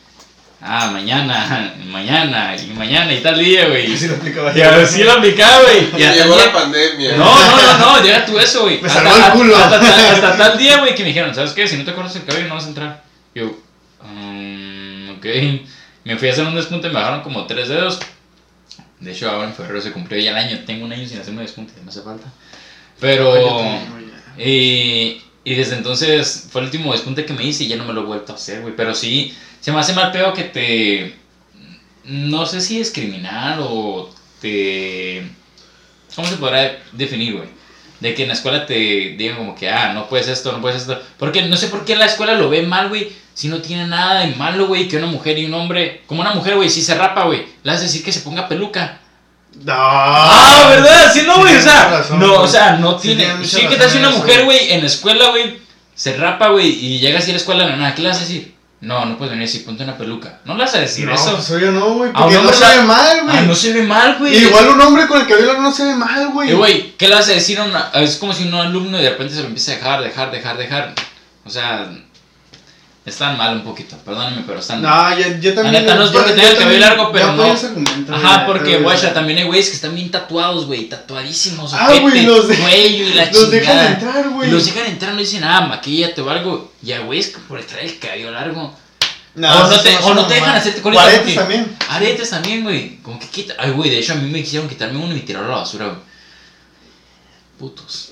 ah, 0.62 0.90
mañana, 0.92 1.74
mañana, 1.86 2.56
y 2.56 2.68
mañana, 2.74 3.14
y 3.14 3.20
tal 3.22 3.40
día, 3.40 3.68
güey. 3.70 3.94
Así 3.94 4.08
lo 4.08 4.14
explicaba 4.16 4.58
Y 4.58 4.62
ahora 4.62 4.86
sí 4.86 5.04
lo 5.04 5.12
aplicaba, 5.14 5.62
güey. 5.64 5.90
Y 5.98 6.04
hasta 6.04 6.24
Llegó 6.24 6.38
la 6.38 6.54
pandemia. 6.54 7.18
no, 7.18 7.26
no, 7.26 7.78
no, 7.80 7.80
no, 7.98 8.02
deja 8.02 8.26
tú 8.26 8.38
eso, 8.40 8.64
güey. 8.64 8.82
Me 8.82 8.88
Hasta- 8.88 9.04
salvó 9.04 9.26
el 9.26 9.32
culo. 9.34 9.58
Hasta, 9.58 9.80
hasta- 9.80 10.12
hasta 10.14 10.38
tal 10.38 10.58
día, 10.58 10.78
güey, 10.80 10.96
que 10.96 11.04
me 11.04 11.10
dijeron, 11.10 11.34
¿sabes 11.36 11.52
qué? 11.54 11.68
Si 11.68 11.78
no 11.78 11.86
te 11.86 11.94
cortas 11.94 12.16
el 12.16 12.26
cabello 12.26 12.48
no 12.48 12.56
vas 12.56 12.66
a 12.66 12.70
entrar. 12.70 13.04
Yo, 13.36 13.56
um, 14.04 15.10
ok. 15.18 15.26
Me 16.04 16.16
fui 16.18 16.30
a 16.30 16.32
hacer 16.32 16.46
un 16.46 16.56
despunte, 16.56 16.88
me 16.88 16.96
bajaron 16.96 17.22
como 17.22 17.46
tres 17.48 17.68
dedos. 17.68 18.00
De 19.00 19.12
hecho, 19.12 19.30
ahora 19.30 19.48
en 19.48 19.54
febrero 19.54 19.80
se 19.82 19.92
cumplió 19.92 20.20
ya 20.20 20.32
el 20.32 20.38
año. 20.38 20.60
Tengo 20.66 20.86
un 20.86 20.92
año 20.94 21.08
sin 21.08 21.20
hacerme 21.20 21.42
despunte, 21.44 21.74
me 21.84 21.90
hace 21.90 22.02
falta. 22.02 22.28
Pero, 23.00 23.62
y, 24.38 25.22
y 25.44 25.56
desde 25.56 25.76
entonces 25.76 26.48
fue 26.52 26.62
el 26.62 26.66
último 26.68 26.92
despunte 26.94 27.26
que 27.26 27.34
me 27.34 27.44
hice 27.44 27.66
y 27.66 27.68
ya 27.68 27.76
no 27.76 27.86
me 27.86 27.94
lo 27.94 28.02
he 28.02 28.06
vuelto 28.06 28.32
a 28.34 28.36
hacer, 28.36 28.62
güey. 28.62 28.76
Pero 28.76 28.96
sí, 28.96 29.38
se 29.62 29.72
me 29.72 29.80
hace 29.80 29.94
mal 29.94 30.12
peor 30.12 30.34
que 30.34 30.44
te. 30.44 31.16
No 32.06 32.46
sé 32.46 32.62
si 32.62 32.78
discriminar 32.78 33.60
o 33.62 34.10
te. 34.42 35.28
¿Cómo 36.16 36.28
se 36.28 36.38
podrá 36.38 36.78
definir, 36.94 37.36
güey? 37.36 37.50
De 38.00 38.14
que 38.14 38.24
en 38.24 38.30
la 38.30 38.34
escuela 38.36 38.66
te 38.66 38.76
digan 39.18 39.38
como 39.38 39.56
que, 39.56 39.70
ah, 39.70 39.94
no 39.94 40.08
puedes 40.08 40.28
esto, 40.28 40.52
no 40.52 40.62
puedes 40.62 40.82
esto. 40.82 41.02
Porque 41.18 41.44
no 41.44 41.58
sé 41.58 41.68
por 41.68 41.86
qué 41.86 41.96
la 41.96 42.06
escuela 42.06 42.34
lo 42.34 42.50
ve 42.50 42.62
mal, 42.62 42.90
güey. 42.90 43.12
Si 43.34 43.50
no 43.50 43.62
tiene 43.62 43.86
nada 43.88 44.22
de 44.22 44.36
malo, 44.36 44.68
güey, 44.68 44.88
que 44.88 44.98
una 44.98 45.08
mujer 45.08 45.38
y 45.38 45.46
un 45.46 45.54
hombre. 45.54 46.02
Como 46.08 46.22
una 46.22 46.34
mujer, 46.34 46.56
güey, 46.56 46.70
si 46.70 46.82
se 46.82 46.96
rapa, 46.96 47.26
güey, 47.26 47.46
le 47.64 47.72
vas 47.72 47.80
a 47.80 47.84
decir 47.84 48.04
que 48.04 48.12
se 48.12 48.22
ponga 48.22 48.48
peluca. 48.48 49.00
No. 49.64 49.74
Ah, 49.76 50.68
¿verdad? 50.70 51.12
Sí, 51.14 51.24
no, 51.26 51.38
güey. 51.38 51.46
O 51.46 51.48
tienes 51.48 51.64
sea, 51.64 51.90
razón, 51.90 52.20
no, 52.20 52.34
o 52.42 52.48
sea, 52.48 52.78
no 52.78 53.00
Sí 53.00 53.16
tiene. 53.16 53.36
mucha 53.36 53.58
Sí, 53.58 53.68
que 53.68 53.76
tal 53.76 53.90
si 53.90 53.98
una 53.98 54.12
mujer, 54.12 54.46
güey. 54.46 54.72
en 54.72 54.82
la 54.82 54.88
escuela, 54.88 55.30
güey, 55.30 55.60
se 55.96 56.16
rapa, 56.16 56.50
güey, 56.50 56.68
y 56.68 57.00
llega 57.00 57.20
así 57.20 57.32
a 57.32 57.34
la 57.34 57.40
escuela 57.40 57.66
la 57.66 57.76
nada, 57.76 57.96
¿qué 57.96 58.04
le 58.04 58.10
vas 58.10 58.18
a 58.18 58.22
decir? 58.22 58.57
No, 58.80 59.06
no 59.06 59.18
puedes 59.18 59.32
venir 59.32 59.48
así, 59.48 59.60
ponte 59.60 59.84
una 59.84 59.98
peluca. 59.98 60.40
No 60.46 60.56
le 60.56 60.64
vas 60.64 60.76
a 60.76 60.80
decir 60.80 61.06
No, 61.06 61.16
eso. 61.16 61.36
pues 61.36 61.50
no, 61.72 61.94
güey, 61.96 62.12
porque 62.12 62.36
no 62.36 62.54
se 62.54 62.78
ve 62.78 62.84
mal, 62.84 63.24
güey. 63.24 63.38
Ah, 63.38 63.42
no 63.42 63.56
se 63.56 63.74
ve 63.74 63.82
mal, 63.82 64.18
güey. 64.20 64.38
Igual 64.38 64.70
un 64.70 64.82
hombre 64.82 65.08
con 65.08 65.20
el 65.20 65.28
cabello 65.28 65.54
no 65.60 65.72
se 65.72 65.86
ve 65.86 65.96
mal, 65.96 66.30
güey. 66.30 66.52
Eh, 66.52 66.54
güey, 66.54 66.92
¿qué 66.96 67.08
le 67.08 67.16
vas 67.16 67.28
a 67.28 67.32
decir 67.32 67.60
a 67.60 67.64
una.? 67.64 67.90
Es 67.96 68.18
como 68.18 68.34
si 68.34 68.48
un 68.48 68.54
alumno 68.54 69.00
de 69.00 69.10
repente 69.10 69.34
se 69.34 69.42
lo 69.42 69.48
empieza 69.48 69.72
a 69.72 69.76
dejar, 69.76 70.04
dejar, 70.04 70.32
dejar, 70.32 70.58
dejar. 70.58 70.94
O 71.44 71.50
sea. 71.50 71.90
Están 73.08 73.38
mal 73.38 73.56
un 73.56 73.64
poquito, 73.64 73.98
perdónenme, 74.06 74.44
pero 74.46 74.60
están 74.60 74.82
mal. 74.82 75.16
No, 75.16 75.20
yo, 75.22 75.38
yo 75.40 75.54
también. 75.56 75.74
La 75.74 75.80
neta, 75.82 75.96
no 75.96 76.04
es 76.06 76.12
porque 76.12 76.30
yo 76.30 76.36
tenga 76.36 76.50
el 76.50 76.58
cabello 76.58 76.80
largo, 76.80 77.12
pero 77.12 77.32
no. 77.34 78.16
Ajá, 78.16 78.46
porque, 78.46 78.78
guacha, 78.80 79.14
también 79.14 79.40
hay 79.40 79.46
güeyes 79.46 79.70
que 79.70 79.76
están 79.76 79.96
bien 79.96 80.12
tatuados, 80.12 80.66
güey, 80.66 80.90
tatuadísimos, 80.90 81.74
Ah, 81.74 81.94
güey, 82.00 82.24
los 82.24 82.48
de- 82.48 82.58
cuello 82.58 83.08
y 83.08 83.14
la 83.14 83.26
Los 83.32 83.50
dejan 83.50 83.94
entrar, 83.94 84.30
güey. 84.30 84.52
Los 84.52 84.66
dejan 84.66 84.86
entrar, 84.88 85.14
no 85.14 85.20
dicen 85.20 85.42
nada, 85.42 85.62
maquillate 85.68 86.22
o 86.22 86.30
algo. 86.30 86.74
Y 86.84 86.92
a 86.92 87.00
güeyes 87.00 87.28
que 87.30 87.40
por 87.40 87.62
traer 87.64 87.86
el 87.86 88.00
cabello 88.00 88.32
largo. 88.32 88.76
No, 89.36 89.54
o 89.54 89.68
no 89.70 89.80
te, 89.80 89.96
o 89.98 90.14
no 90.16 90.26
te 90.26 90.34
dejan 90.34 90.56
hacerte 90.56 90.80
O 90.80 90.84
colita. 90.84 91.04
aretes 91.04 91.36
también. 91.36 91.78
Aretes 91.90 92.30
también, 92.32 92.64
güey. 92.64 92.98
Como 93.04 93.20
que 93.20 93.28
quita. 93.28 93.54
Ay, 93.60 93.70
güey, 93.72 93.90
de 93.92 94.00
hecho 94.00 94.14
a 94.14 94.16
mí 94.16 94.30
me 94.32 94.42
quisieron 94.42 94.68
quitarme 94.68 94.98
uno 94.98 95.12
y 95.12 95.16
me 95.16 95.20
tiraron 95.22 95.48
a 95.50 95.52
la 95.54 95.58
basura, 95.60 95.86
güey. 95.86 96.00
Putos. 97.60 98.10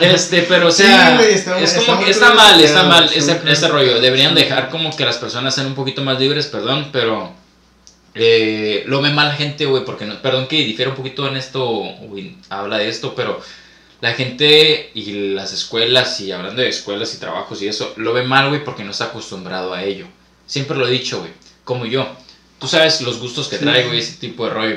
Este, 0.00 0.42
pero 0.42 0.68
o 0.68 0.72
Sí, 0.72 0.82
sea, 0.84 1.16
güey, 1.16 1.34
está- 1.34 1.58
es 1.60 1.74
como 1.74 2.02
que 2.02 2.10
está 2.10 2.32
mal, 2.32 2.58
está 2.60 2.84
mal 2.84 3.10
ese, 3.14 3.38
ese 3.46 3.68
rollo. 3.68 4.00
Deberían 4.00 4.34
dejar 4.34 4.70
como 4.70 4.94
que 4.96 5.04
las 5.04 5.18
personas 5.18 5.54
sean 5.54 5.66
un 5.66 5.74
poquito 5.74 6.02
más 6.02 6.18
libres, 6.18 6.46
perdón, 6.46 6.88
pero 6.92 7.32
eh, 8.14 8.84
lo 8.86 9.02
ve 9.02 9.10
mal 9.10 9.28
la 9.28 9.34
gente, 9.34 9.66
güey, 9.66 9.84
porque 9.84 10.06
no, 10.06 10.20
perdón 10.22 10.46
que 10.48 10.56
difiera 10.64 10.90
un 10.90 10.96
poquito 10.96 11.28
en 11.28 11.36
esto, 11.36 11.62
güey, 12.08 12.36
habla 12.48 12.78
de 12.78 12.88
esto, 12.88 13.14
pero 13.14 13.38
la 14.00 14.14
gente 14.14 14.90
y 14.94 15.34
las 15.34 15.52
escuelas, 15.52 16.18
y 16.20 16.32
hablando 16.32 16.62
de 16.62 16.68
escuelas 16.70 17.12
y 17.14 17.18
trabajos 17.18 17.60
y 17.60 17.68
eso, 17.68 17.92
lo 17.96 18.14
ve 18.14 18.22
mal, 18.22 18.48
güey, 18.48 18.64
porque 18.64 18.84
no 18.84 18.92
está 18.92 19.04
acostumbrado 19.04 19.74
a 19.74 19.82
ello. 19.84 20.06
Siempre 20.46 20.76
lo 20.78 20.86
he 20.88 20.90
dicho, 20.90 21.18
güey, 21.20 21.32
como 21.64 21.84
yo. 21.84 22.08
Tú 22.58 22.66
sabes 22.66 23.02
los 23.02 23.18
gustos 23.18 23.48
que 23.48 23.58
Sí. 23.58 23.64
traigo 23.64 23.92
y 23.92 23.98
ese 23.98 24.14
tipo 24.16 24.46
de 24.46 24.50
rollo. 24.54 24.76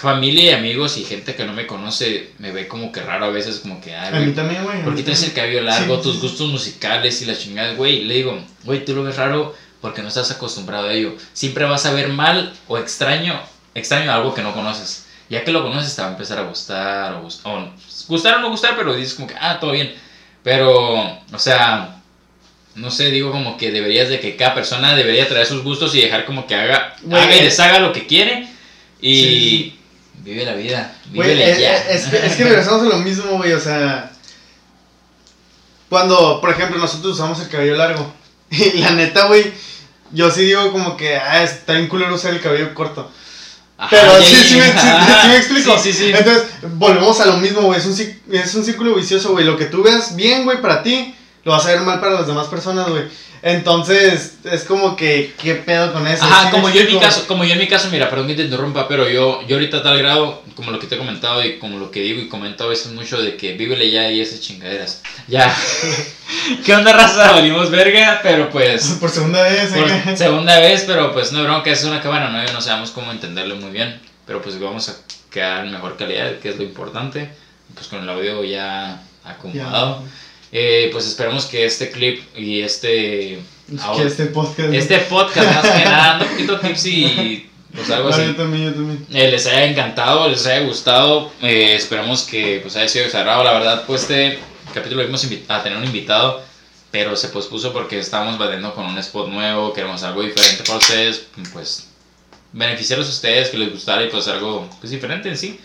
Familia 0.00 0.44
y 0.44 0.54
amigos 0.54 0.96
y 0.98 1.04
gente 1.04 1.34
que 1.34 1.44
no 1.44 1.52
me 1.52 1.66
conoce 1.66 2.30
me 2.38 2.50
ve 2.50 2.66
como 2.68 2.90
que 2.92 3.00
raro 3.02 3.26
a 3.26 3.30
veces, 3.30 3.60
como 3.60 3.80
que, 3.80 3.94
ay, 3.94 4.14
A 4.16 4.20
mí 4.20 4.32
también, 4.32 4.64
güey. 4.64 4.82
¿por 4.82 4.94
qué 4.96 5.02
tienes 5.02 5.22
el 5.22 5.32
cabello 5.32 5.60
largo, 5.62 5.96
Sí, 5.96 6.02
tus 6.02 6.20
gustos 6.20 6.48
musicales 6.50 7.20
y 7.22 7.26
la 7.26 7.36
chingada, 7.36 7.74
güey? 7.74 8.04
Le 8.04 8.14
digo, 8.14 8.38
güey, 8.64 8.84
tú 8.84 8.94
lo 8.94 9.02
ves 9.04 9.16
raro 9.16 9.54
porque 9.80 10.02
no 10.02 10.08
estás 10.08 10.30
acostumbrado 10.30 10.88
a 10.88 10.92
ello. 10.92 11.14
Siempre 11.32 11.64
vas 11.64 11.86
a 11.86 11.92
ver 11.92 12.08
mal 12.08 12.52
o 12.68 12.78
extraño, 12.78 13.40
extraño 13.74 14.12
algo 14.12 14.34
que 14.34 14.42
no 14.42 14.52
conoces. 14.54 15.06
Ya 15.28 15.44
que 15.44 15.52
lo 15.52 15.62
conoces 15.62 15.94
te 15.96 16.02
va 16.02 16.08
a 16.08 16.12
empezar 16.12 16.38
a 16.38 16.42
gustar 16.42 17.14
o, 17.14 17.22
gust- 17.24 17.40
o 17.44 17.70
gustar 18.08 18.36
o 18.36 18.40
no 18.40 18.50
gustar, 18.50 18.76
pero 18.76 18.94
dices 18.94 19.14
como 19.14 19.28
que, 19.28 19.34
ah, 19.40 19.58
todo 19.60 19.72
bien. 19.72 19.94
Pero, 20.42 20.96
o 21.00 21.38
sea, 21.38 21.96
no 22.74 22.90
sé, 22.90 23.10
digo 23.10 23.30
como 23.30 23.56
que 23.56 23.70
deberías 23.70 24.08
de 24.08 24.20
que 24.20 24.36
cada 24.36 24.54
persona 24.54 24.94
debería 24.96 25.28
traer 25.28 25.46
sus 25.46 25.62
gustos 25.62 25.94
y 25.94 26.00
dejar 26.00 26.24
como 26.24 26.46
que 26.46 26.54
haga, 26.54 26.96
haga 27.10 27.36
y 27.36 27.38
eh. 27.40 27.44
deshaga 27.44 27.78
lo 27.80 27.92
que 27.92 28.06
quiere 28.06 28.48
y 29.00 29.14
Sí, 29.22 29.78
vive 30.22 30.44
la 30.44 30.54
vida, 30.54 30.94
Güey, 31.12 31.30
vívele 31.30 31.52
es, 31.52 31.58
ya. 31.58 31.76
es 31.76 32.06
que, 32.06 32.26
es 32.26 32.36
que 32.36 32.44
regresamos 32.48 32.82
a 32.82 32.96
lo 32.96 32.98
mismo, 32.98 33.36
güey, 33.36 33.52
o 33.52 33.60
sea... 33.60 34.10
Cuando, 35.88 36.40
por 36.40 36.48
ejemplo, 36.50 36.78
nosotros 36.78 37.12
usamos 37.14 37.38
el 37.40 37.48
cabello 37.48 37.76
largo. 37.76 38.12
Y 38.50 38.78
la 38.78 38.92
neta, 38.92 39.26
güey, 39.26 39.52
yo 40.10 40.30
sí 40.30 40.42
digo 40.44 40.72
como 40.72 40.96
que, 40.96 41.16
ah, 41.16 41.42
está 41.42 41.74
bien 41.74 41.88
culero 41.88 42.14
usar 42.14 42.32
el 42.32 42.40
cabello 42.40 42.72
corto. 42.74 43.10
Ajá, 43.76 43.88
Pero 43.90 44.22
sí, 44.22 44.36
sí, 44.36 44.56
me, 44.56 44.66
sí, 44.68 44.86
me 45.28 45.36
explico. 45.38 45.78
Sí, 45.78 45.92
sí, 45.92 46.04
sí. 46.04 46.12
Entonces, 46.16 46.44
volvemos 46.62 47.20
a 47.20 47.26
lo 47.26 47.38
mismo, 47.38 47.62
güey. 47.62 47.78
Es 47.80 47.86
un, 47.86 47.98
es 48.32 48.54
un 48.54 48.64
círculo 48.64 48.94
vicioso, 48.94 49.32
güey. 49.32 49.44
Lo 49.44 49.56
que 49.56 49.66
tú 49.66 49.82
veas 49.82 50.14
bien, 50.14 50.44
güey, 50.44 50.60
para 50.62 50.82
ti, 50.82 51.14
lo 51.44 51.52
vas 51.52 51.64
a 51.66 51.70
ver 51.70 51.80
mal 51.80 52.00
para 52.00 52.12
las 52.12 52.26
demás 52.26 52.46
personas, 52.48 52.88
güey. 52.88 53.04
Entonces, 53.44 54.36
es 54.44 54.62
como 54.62 54.94
que, 54.94 55.34
¿qué 55.42 55.56
pedo 55.56 55.92
con 55.92 56.06
eso? 56.06 56.24
Ajá, 56.24 56.42
¿Sí 56.42 56.46
me 56.46 56.52
como 56.52 56.70
yo 56.70 56.82
en 56.82 56.86
mi 56.86 57.00
caso, 57.00 57.26
como 57.26 57.44
yo 57.44 57.54
en 57.54 57.58
mi 57.58 57.66
caso, 57.66 57.88
mira, 57.90 58.08
perdón 58.08 58.28
que 58.28 58.36
te 58.36 58.44
interrumpa, 58.44 58.86
pero 58.86 59.08
yo, 59.08 59.42
yo 59.48 59.56
ahorita 59.56 59.78
a 59.78 59.82
tal 59.82 59.98
grado, 59.98 60.44
como 60.54 60.70
lo 60.70 60.78
que 60.78 60.86
te 60.86 60.94
he 60.94 60.98
comentado 60.98 61.44
y 61.44 61.58
como 61.58 61.80
lo 61.80 61.90
que 61.90 62.00
digo 62.00 62.20
y 62.20 62.28
comento 62.28 62.62
a 62.62 62.68
veces 62.68 62.92
mucho 62.92 63.20
de 63.20 63.36
que 63.36 63.54
vívele 63.54 63.90
ya 63.90 64.08
y 64.12 64.20
esas 64.20 64.40
chingaderas. 64.40 65.02
Ya. 65.26 65.52
¿Qué 66.64 66.72
onda, 66.72 66.92
raza? 66.92 67.32
Venimos 67.32 67.68
verga, 67.72 68.20
pero 68.22 68.48
pues. 68.48 68.98
Por 69.00 69.10
segunda 69.10 69.42
vez, 69.42 69.72
Por 69.72 69.90
acá. 69.90 70.16
segunda 70.16 70.60
vez, 70.60 70.84
pero 70.86 71.12
pues 71.12 71.32
no 71.32 71.42
bronca, 71.42 71.68
es 71.70 71.82
una 71.82 72.00
cámara 72.00 72.30
nueva, 72.30 72.52
no 72.52 72.60
sabemos 72.60 72.92
cómo 72.92 73.10
entenderlo 73.10 73.56
muy 73.56 73.72
bien. 73.72 74.00
Pero 74.24 74.40
pues 74.40 74.60
vamos 74.60 74.88
a 74.88 74.94
quedar 75.32 75.64
en 75.64 75.72
mejor 75.72 75.96
calidad, 75.96 76.38
que 76.38 76.50
es 76.50 76.56
lo 76.56 76.62
importante. 76.62 77.28
Pues 77.74 77.88
con 77.88 78.00
el 78.00 78.08
audio 78.08 78.44
ya 78.44 79.02
acomodado. 79.24 80.04
Eh, 80.52 80.90
pues 80.92 81.06
esperemos 81.06 81.46
que 81.46 81.64
este 81.64 81.90
clip 81.90 82.22
y 82.36 82.60
este. 82.60 83.40
Que 83.96 84.02
este 84.06 84.26
podcast. 84.26 84.72
Este 84.72 84.98
podcast, 84.98 85.54
más 85.54 85.70
que 85.70 85.84
nada, 85.84 86.22
un 86.22 86.28
poquito 86.28 86.60
tips 86.60 86.86
y 86.86 87.48
pues 87.74 87.90
algo 87.90 88.10
No, 88.10 88.14
así. 88.14 88.26
yo 88.26 88.36
también, 88.36 88.64
yo 88.66 88.72
también. 88.74 89.06
Eh, 89.14 89.30
les 89.30 89.46
haya 89.46 89.64
encantado, 89.64 90.28
les 90.28 90.44
haya 90.46 90.66
gustado. 90.66 91.32
eh, 91.40 91.74
esperamos 91.74 92.22
que 92.24 92.58
pues 92.62 92.76
haya 92.76 92.86
sido 92.88 93.06
desagradable. 93.06 93.44
La 93.44 93.52
verdad, 93.58 93.84
pues 93.86 94.02
este 94.02 94.40
capítulo 94.74 95.02
íbamos 95.02 95.26
a 95.48 95.62
tener 95.62 95.78
un 95.78 95.84
invitado, 95.84 96.42
pero 96.90 97.16
se 97.16 97.28
pospuso 97.28 97.72
porque 97.72 97.98
estábamos 97.98 98.36
batiendo 98.36 98.74
con 98.74 98.84
un 98.84 98.98
spot 98.98 99.28
nuevo, 99.28 99.72
queremos 99.72 100.02
algo 100.02 100.22
diferente 100.22 100.64
para 100.64 100.78
ustedes, 100.78 101.26
pues 101.54 101.88
beneficiarlos 102.52 103.08
a 103.08 103.10
ustedes, 103.10 103.48
que 103.48 103.56
les 103.56 103.72
gustara 103.72 104.04
y 104.04 104.08
pues 104.10 104.28
algo 104.28 104.68
pues, 104.80 104.90
diferente 104.90 105.30
en 105.30 105.38
sí. 105.38 105.58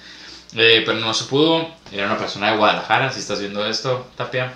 Eh, 0.55 0.83
pero 0.85 0.97
no 0.99 1.13
se 1.13 1.25
pudo, 1.25 1.67
era 1.91 2.05
una 2.05 2.17
persona 2.17 2.51
de 2.51 2.57
Guadalajara, 2.57 3.11
si 3.11 3.19
estás 3.19 3.41
viendo 3.41 3.65
esto, 3.67 4.07
Tapia. 4.15 4.53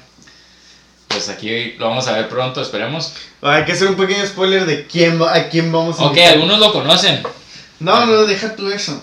Pues 1.12 1.30
aquí 1.30 1.74
lo 1.78 1.90
vamos 1.90 2.08
a 2.08 2.14
ver 2.14 2.30
pronto, 2.30 2.62
esperemos. 2.62 3.14
Hay 3.42 3.66
que 3.66 3.72
hacer 3.74 3.88
un 3.88 3.96
pequeño 3.96 4.26
spoiler 4.26 4.66
de 4.66 4.86
quién 4.88 5.22
va- 5.22 5.36
a 5.36 5.50
quién 5.50 5.72
vamos 5.72 6.00
a 6.00 6.04
Ok, 6.04 6.10
invitar. 6.12 6.34
algunos 6.34 6.60
lo 6.60 6.74
conocen. 6.74 7.22
No, 7.80 8.06
no, 8.06 8.26
deja 8.26 8.56
tú 8.56 8.70
eso. 8.70 9.02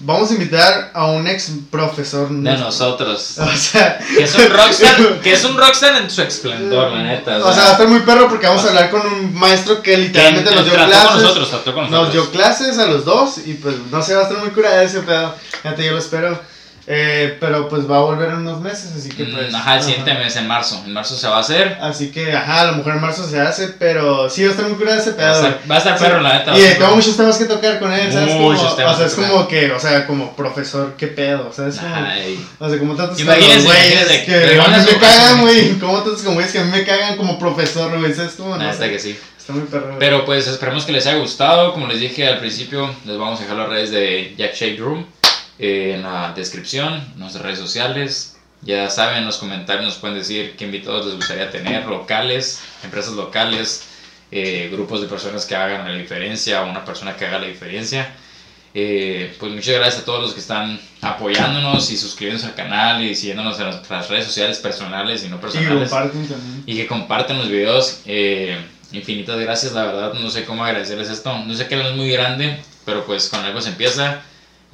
Vamos 0.00 0.28
a 0.30 0.34
invitar 0.34 0.90
a 0.92 1.06
un 1.06 1.26
ex 1.28 1.52
profesor. 1.70 2.28
De 2.28 2.34
nuestro. 2.34 2.64
nosotros. 2.66 3.36
O 3.38 3.56
sea, 3.56 3.98
Que 3.98 4.24
es 4.24 4.34
un 4.34 4.50
rockstar, 4.50 5.20
que 5.22 5.32
es 5.32 5.44
un 5.44 5.56
rockstar 5.56 6.02
en 6.02 6.10
su 6.10 6.20
esplendor, 6.22 6.90
la 6.92 7.02
neta. 7.04 7.36
O 7.38 7.52
sea, 7.52 7.62
va 7.62 7.68
a 7.68 7.72
estar 7.72 7.88
muy 7.88 8.00
perro 8.00 8.28
porque 8.28 8.46
vamos 8.46 8.64
a 8.64 8.68
hablar 8.68 8.90
con 8.90 9.06
un 9.06 9.34
maestro 9.34 9.76
que 9.82 9.92
que 9.92 9.96
literalmente 9.98 10.54
nos 10.54 10.64
dio 10.64 10.74
clases. 10.74 11.08
con 11.08 11.22
nosotros, 11.22 11.48
con 11.64 11.74
Nos 11.82 11.90
nosotros. 11.90 12.12
dio 12.12 12.30
clases 12.32 12.78
a 12.78 12.86
los 12.86 13.04
dos 13.04 13.38
y 13.46 13.54
pues 13.54 13.76
no 13.90 14.02
sé, 14.02 14.14
va 14.14 14.22
a 14.22 14.24
estar 14.24 14.38
muy 14.38 14.50
curada 14.50 14.82
ese 14.82 15.00
pedo. 15.00 15.34
Fíjate, 15.62 15.84
yo 15.86 15.92
lo 15.92 15.98
espero. 15.98 16.40
Eh, 16.86 17.38
pero 17.40 17.66
pues 17.68 17.90
va 17.90 17.96
a 17.96 18.00
volver 18.00 18.28
en 18.28 18.36
unos 18.36 18.60
meses, 18.60 18.92
así 18.94 19.08
que 19.08 19.24
pues. 19.24 19.50
Mm, 19.50 19.54
Ajá, 19.54 19.76
el 19.76 19.82
siguiente 19.82 20.14
mes, 20.14 20.36
en 20.36 20.46
marzo. 20.46 20.82
En 20.84 20.92
marzo 20.92 21.16
se 21.16 21.26
va 21.28 21.38
a 21.38 21.40
hacer. 21.40 21.78
Así 21.80 22.10
que, 22.10 22.32
ajá, 22.32 22.60
a 22.60 22.64
lo 22.66 22.76
mejor 22.76 22.94
en 22.94 23.00
marzo 23.00 23.26
se 23.26 23.40
hace, 23.40 23.68
pero 23.68 24.28
sí 24.28 24.42
va 24.42 24.48
a 24.48 24.50
estar 24.50 24.66
muy 24.68 24.76
curada 24.76 24.98
ese 24.98 25.12
pedo. 25.12 25.42
va 25.70 25.76
a 25.76 25.78
estar 25.78 25.98
perro, 25.98 26.20
la 26.20 26.38
neta. 26.38 26.56
Y 26.56 26.60
estar 26.60 26.78
tengo 26.78 26.96
muchos 26.96 27.16
temas 27.16 27.38
que 27.38 27.46
tocar 27.46 27.78
con 27.78 27.92
él, 27.92 28.12
¿sabes? 28.12 28.34
Como, 28.34 28.52
Muchos 28.52 28.76
temas 28.76 28.94
o 28.94 28.96
sea, 28.98 29.06
es 29.06 29.14
como 29.14 29.48
que, 29.48 29.72
o 29.72 29.80
sea, 29.80 30.06
como 30.06 30.36
profesor, 30.36 30.94
¿qué 30.98 31.06
pedo? 31.06 31.50
¿Sabes? 31.52 31.78
Como, 31.78 31.94
Ay. 31.94 32.46
o 32.58 32.68
sea, 32.68 32.78
¿cómo 32.78 32.94
tratas 32.94 33.16
con 33.16 33.26
güeyes 33.26 33.64
que 34.26 34.34
a 34.34 34.68
mí 34.68 34.84
me 34.84 34.98
cagan, 34.98 35.40
güey? 35.40 35.78
¿Cómo 35.78 36.02
tratas 36.02 36.22
con 36.22 36.34
güeyes 36.34 36.52
que 36.52 36.58
a 36.58 36.64
mí 36.64 36.70
me 36.70 36.84
cagan 36.84 37.16
como 37.16 37.38
profesor, 37.38 37.98
güey? 37.98 38.12
¿Sabes? 38.12 38.32
Como, 38.32 38.56
La 38.56 38.64
no 38.64 38.74
sé. 38.74 38.90
que 38.90 38.98
sí. 38.98 39.18
Está 39.38 39.52
muy 39.52 39.62
perro. 39.62 39.96
Pero 39.98 40.24
pues 40.24 40.46
esperemos 40.46 40.84
que 40.84 40.92
les 40.92 41.06
haya 41.06 41.18
gustado. 41.18 41.72
Como 41.72 41.86
les 41.86 42.00
dije 42.00 42.26
al 42.26 42.38
principio, 42.38 42.94
les 43.04 43.18
vamos 43.18 43.38
a 43.38 43.42
dejar 43.42 43.58
las 43.58 43.68
redes 43.68 43.90
de 43.90 44.34
Jack 44.38 44.54
Shade 44.54 44.76
Room 44.78 45.06
eh, 45.58 45.94
en 45.96 46.02
la 46.02 46.32
descripción, 46.34 47.02
nuestras 47.16 47.44
redes 47.44 47.58
sociales. 47.58 48.36
Ya 48.62 48.88
saben, 48.88 49.18
en 49.18 49.26
los 49.26 49.36
comentarios 49.36 49.84
nos 49.84 49.96
pueden 49.96 50.16
decir 50.16 50.54
qué 50.56 50.64
invitados 50.64 51.04
les 51.06 51.16
gustaría 51.16 51.50
tener, 51.50 51.84
locales, 51.86 52.60
empresas 52.82 53.12
locales, 53.12 53.84
eh, 54.30 54.70
grupos 54.72 55.02
de 55.02 55.06
personas 55.06 55.44
que 55.44 55.54
hagan 55.54 55.86
la 55.86 55.98
diferencia 55.98 56.62
o 56.62 56.70
una 56.70 56.84
persona 56.84 57.14
que 57.14 57.26
haga 57.26 57.38
la 57.40 57.46
diferencia. 57.46 58.14
Eh, 58.76 59.32
pues 59.38 59.52
muchas 59.52 59.74
gracias 59.74 60.02
a 60.02 60.04
todos 60.04 60.20
los 60.20 60.34
que 60.34 60.40
están 60.40 60.80
apoyándonos 61.00 61.90
y 61.92 61.96
suscribiéndose 61.96 62.48
al 62.48 62.56
canal 62.56 63.04
y 63.04 63.14
siguiéndonos 63.14 63.60
en 63.60 63.66
nuestras 63.66 64.08
redes 64.08 64.24
sociales 64.24 64.58
personales 64.58 65.22
y 65.24 65.28
no 65.28 65.36
Y 65.36 65.38
personales 65.38 65.90
también. 65.90 66.62
y 66.66 66.76
que 66.76 66.86
comparten 66.88 67.38
los 67.38 67.48
videos. 67.48 68.00
Eh, 68.06 68.56
infinitas 68.90 69.38
gracias, 69.38 69.72
la 69.72 69.84
verdad, 69.84 70.14
no 70.14 70.28
sé 70.30 70.44
cómo 70.44 70.64
agradecerles 70.64 71.08
esto. 71.10 71.38
No 71.38 71.54
sé 71.54 71.68
que 71.68 71.76
no 71.76 71.86
es 71.86 71.94
muy 71.94 72.10
grande, 72.10 72.58
pero 72.84 73.04
pues 73.04 73.28
con 73.28 73.44
algo 73.44 73.60
se 73.60 73.68
empieza 73.68 74.22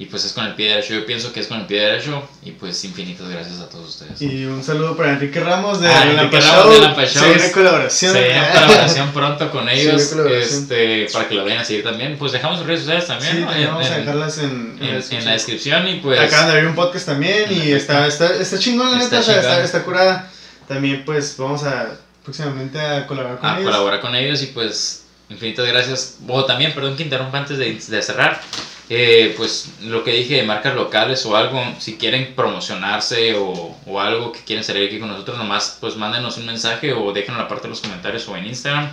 y 0.01 0.05
pues 0.07 0.25
es 0.25 0.33
con 0.33 0.45
el 0.47 0.55
pie 0.55 0.69
derecho. 0.69 0.95
Yo 0.95 1.05
pienso 1.05 1.31
que 1.31 1.41
es 1.41 1.47
con 1.47 1.59
el 1.59 1.67
pie 1.67 1.79
derecho 1.79 2.23
y 2.43 2.51
pues 2.53 2.83
infinitas 2.85 3.29
gracias 3.29 3.59
a 3.59 3.69
todos 3.69 3.89
ustedes. 3.89 4.19
Y 4.19 4.45
un 4.45 4.63
saludo 4.63 4.97
para 4.97 5.11
Enrique 5.11 5.39
Ramos 5.39 5.79
de 5.79 5.89
Ah, 5.89 6.03
Enrique 6.09 6.39
Ramos 6.41 6.97
de 6.97 7.05
Show. 7.05 7.23
Se 7.23 7.29
viene 7.33 7.51
colaboración. 7.51 8.13
Se 8.13 8.23
viene 8.23 8.47
colaboración 8.51 9.11
pronto 9.11 9.51
con 9.51 9.69
ellos, 9.69 10.11
este, 10.41 11.07
para 11.13 11.27
que 11.27 11.35
lo 11.35 11.43
vayan 11.43 11.59
a 11.59 11.65
seguir 11.65 11.83
también. 11.83 12.17
Pues 12.17 12.31
dejamos 12.31 12.57
sus 12.57 12.65
redes 12.65 12.79
sociales 12.79 13.05
también, 13.05 13.33
Sí, 13.35 13.39
¿no? 13.41 13.47
también 13.47 13.69
vamos 13.69 13.85
a 13.85 13.93
en, 13.95 13.99
dejarlas 14.05 14.37
en, 14.39 14.77
en- 14.81 14.99
la 15.11 15.17
en 15.19 15.25
la 15.25 15.31
descripción 15.33 15.87
y 15.87 15.95
pues... 15.99 16.19
Acaban 16.19 16.47
de 16.47 16.51
abrir 16.53 16.67
un 16.67 16.75
podcast 16.75 17.05
también 17.05 17.51
y 17.51 17.71
está, 17.71 18.07
está, 18.07 18.33
está 18.33 18.57
chingón, 18.57 18.91
la 18.97 19.03
Está 19.03 19.19
neta, 19.19 19.25
chingón. 19.33 19.39
está, 19.51 19.63
está 19.63 19.83
curada. 19.83 20.31
También, 20.67 21.03
pues, 21.05 21.35
vamos 21.37 21.63
a 21.63 21.89
próximamente 22.23 22.79
a 22.79 23.05
colaborar 23.05 23.37
con 23.39 23.49
a 23.49 23.53
ellos. 23.59 23.65
colaborar 23.65 23.99
con 24.01 24.15
ellos 24.15 24.41
y 24.41 24.47
pues 24.47 25.03
infinitas 25.29 25.67
gracias. 25.67 26.17
O 26.27 26.43
también, 26.45 26.73
perdón 26.73 26.95
que 26.97 27.03
interrumpa 27.03 27.37
antes 27.37 27.59
de, 27.59 27.73
de 27.75 28.01
cerrar. 28.01 28.41
Eh, 28.93 29.33
pues 29.37 29.69
lo 29.83 30.03
que 30.03 30.11
dije 30.11 30.35
de 30.35 30.43
marcas 30.43 30.75
locales 30.75 31.25
o 31.25 31.37
algo, 31.37 31.63
si 31.79 31.95
quieren 31.95 32.35
promocionarse 32.35 33.35
o, 33.35 33.77
o 33.85 33.99
algo 34.01 34.33
que 34.33 34.41
quieren 34.41 34.65
salir 34.65 34.85
aquí 34.87 34.99
con 34.99 35.07
nosotros, 35.07 35.37
nomás 35.37 35.77
pues 35.79 35.95
mándenos 35.95 36.35
un 36.37 36.45
mensaje 36.45 36.91
o 36.91 37.13
déjenlo 37.13 37.39
en 37.39 37.43
la 37.43 37.47
parte 37.47 37.63
de 37.63 37.69
los 37.69 37.79
comentarios 37.79 38.27
o 38.27 38.35
en 38.35 38.47
Instagram. 38.47 38.89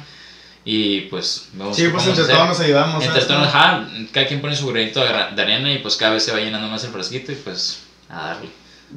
Y 0.65 1.01
pues 1.03 1.49
vemos 1.53 1.77
Sí, 1.77 1.89
pues 1.89 2.07
entre 2.07 2.23
hacer. 2.23 2.37
todos 2.37 2.49
nos 2.49 2.61
ayudamos. 2.61 3.05
Entre 3.05 3.23
todos, 3.23 3.49
ajá, 3.49 3.89
cada 4.13 4.29
quien 4.29 4.41
pone 4.41 4.55
su 4.55 4.69
granito 4.69 5.01
de 5.01 5.43
arena 5.43 5.73
y 5.73 5.79
pues 5.79 5.97
cada 5.97 6.13
vez 6.13 6.23
se 6.23 6.31
va 6.33 6.39
llenando 6.39 6.69
más 6.69 6.85
el 6.85 6.91
frasquito 6.91 7.33
y 7.33 7.37
pues 7.37 7.81
a 8.09 8.27
darle. 8.29 8.51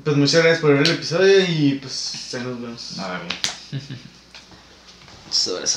Pues 0.04 0.16
muchas 0.18 0.42
gracias 0.44 0.60
por 0.60 0.74
ver 0.74 0.84
el 0.88 0.94
episodio 0.94 1.40
y 1.50 1.80
pues 1.82 2.30
ya 2.32 2.40
nos 2.44 2.62
vemos. 2.62 3.00
A. 3.00 3.20
Sobre 5.32 5.66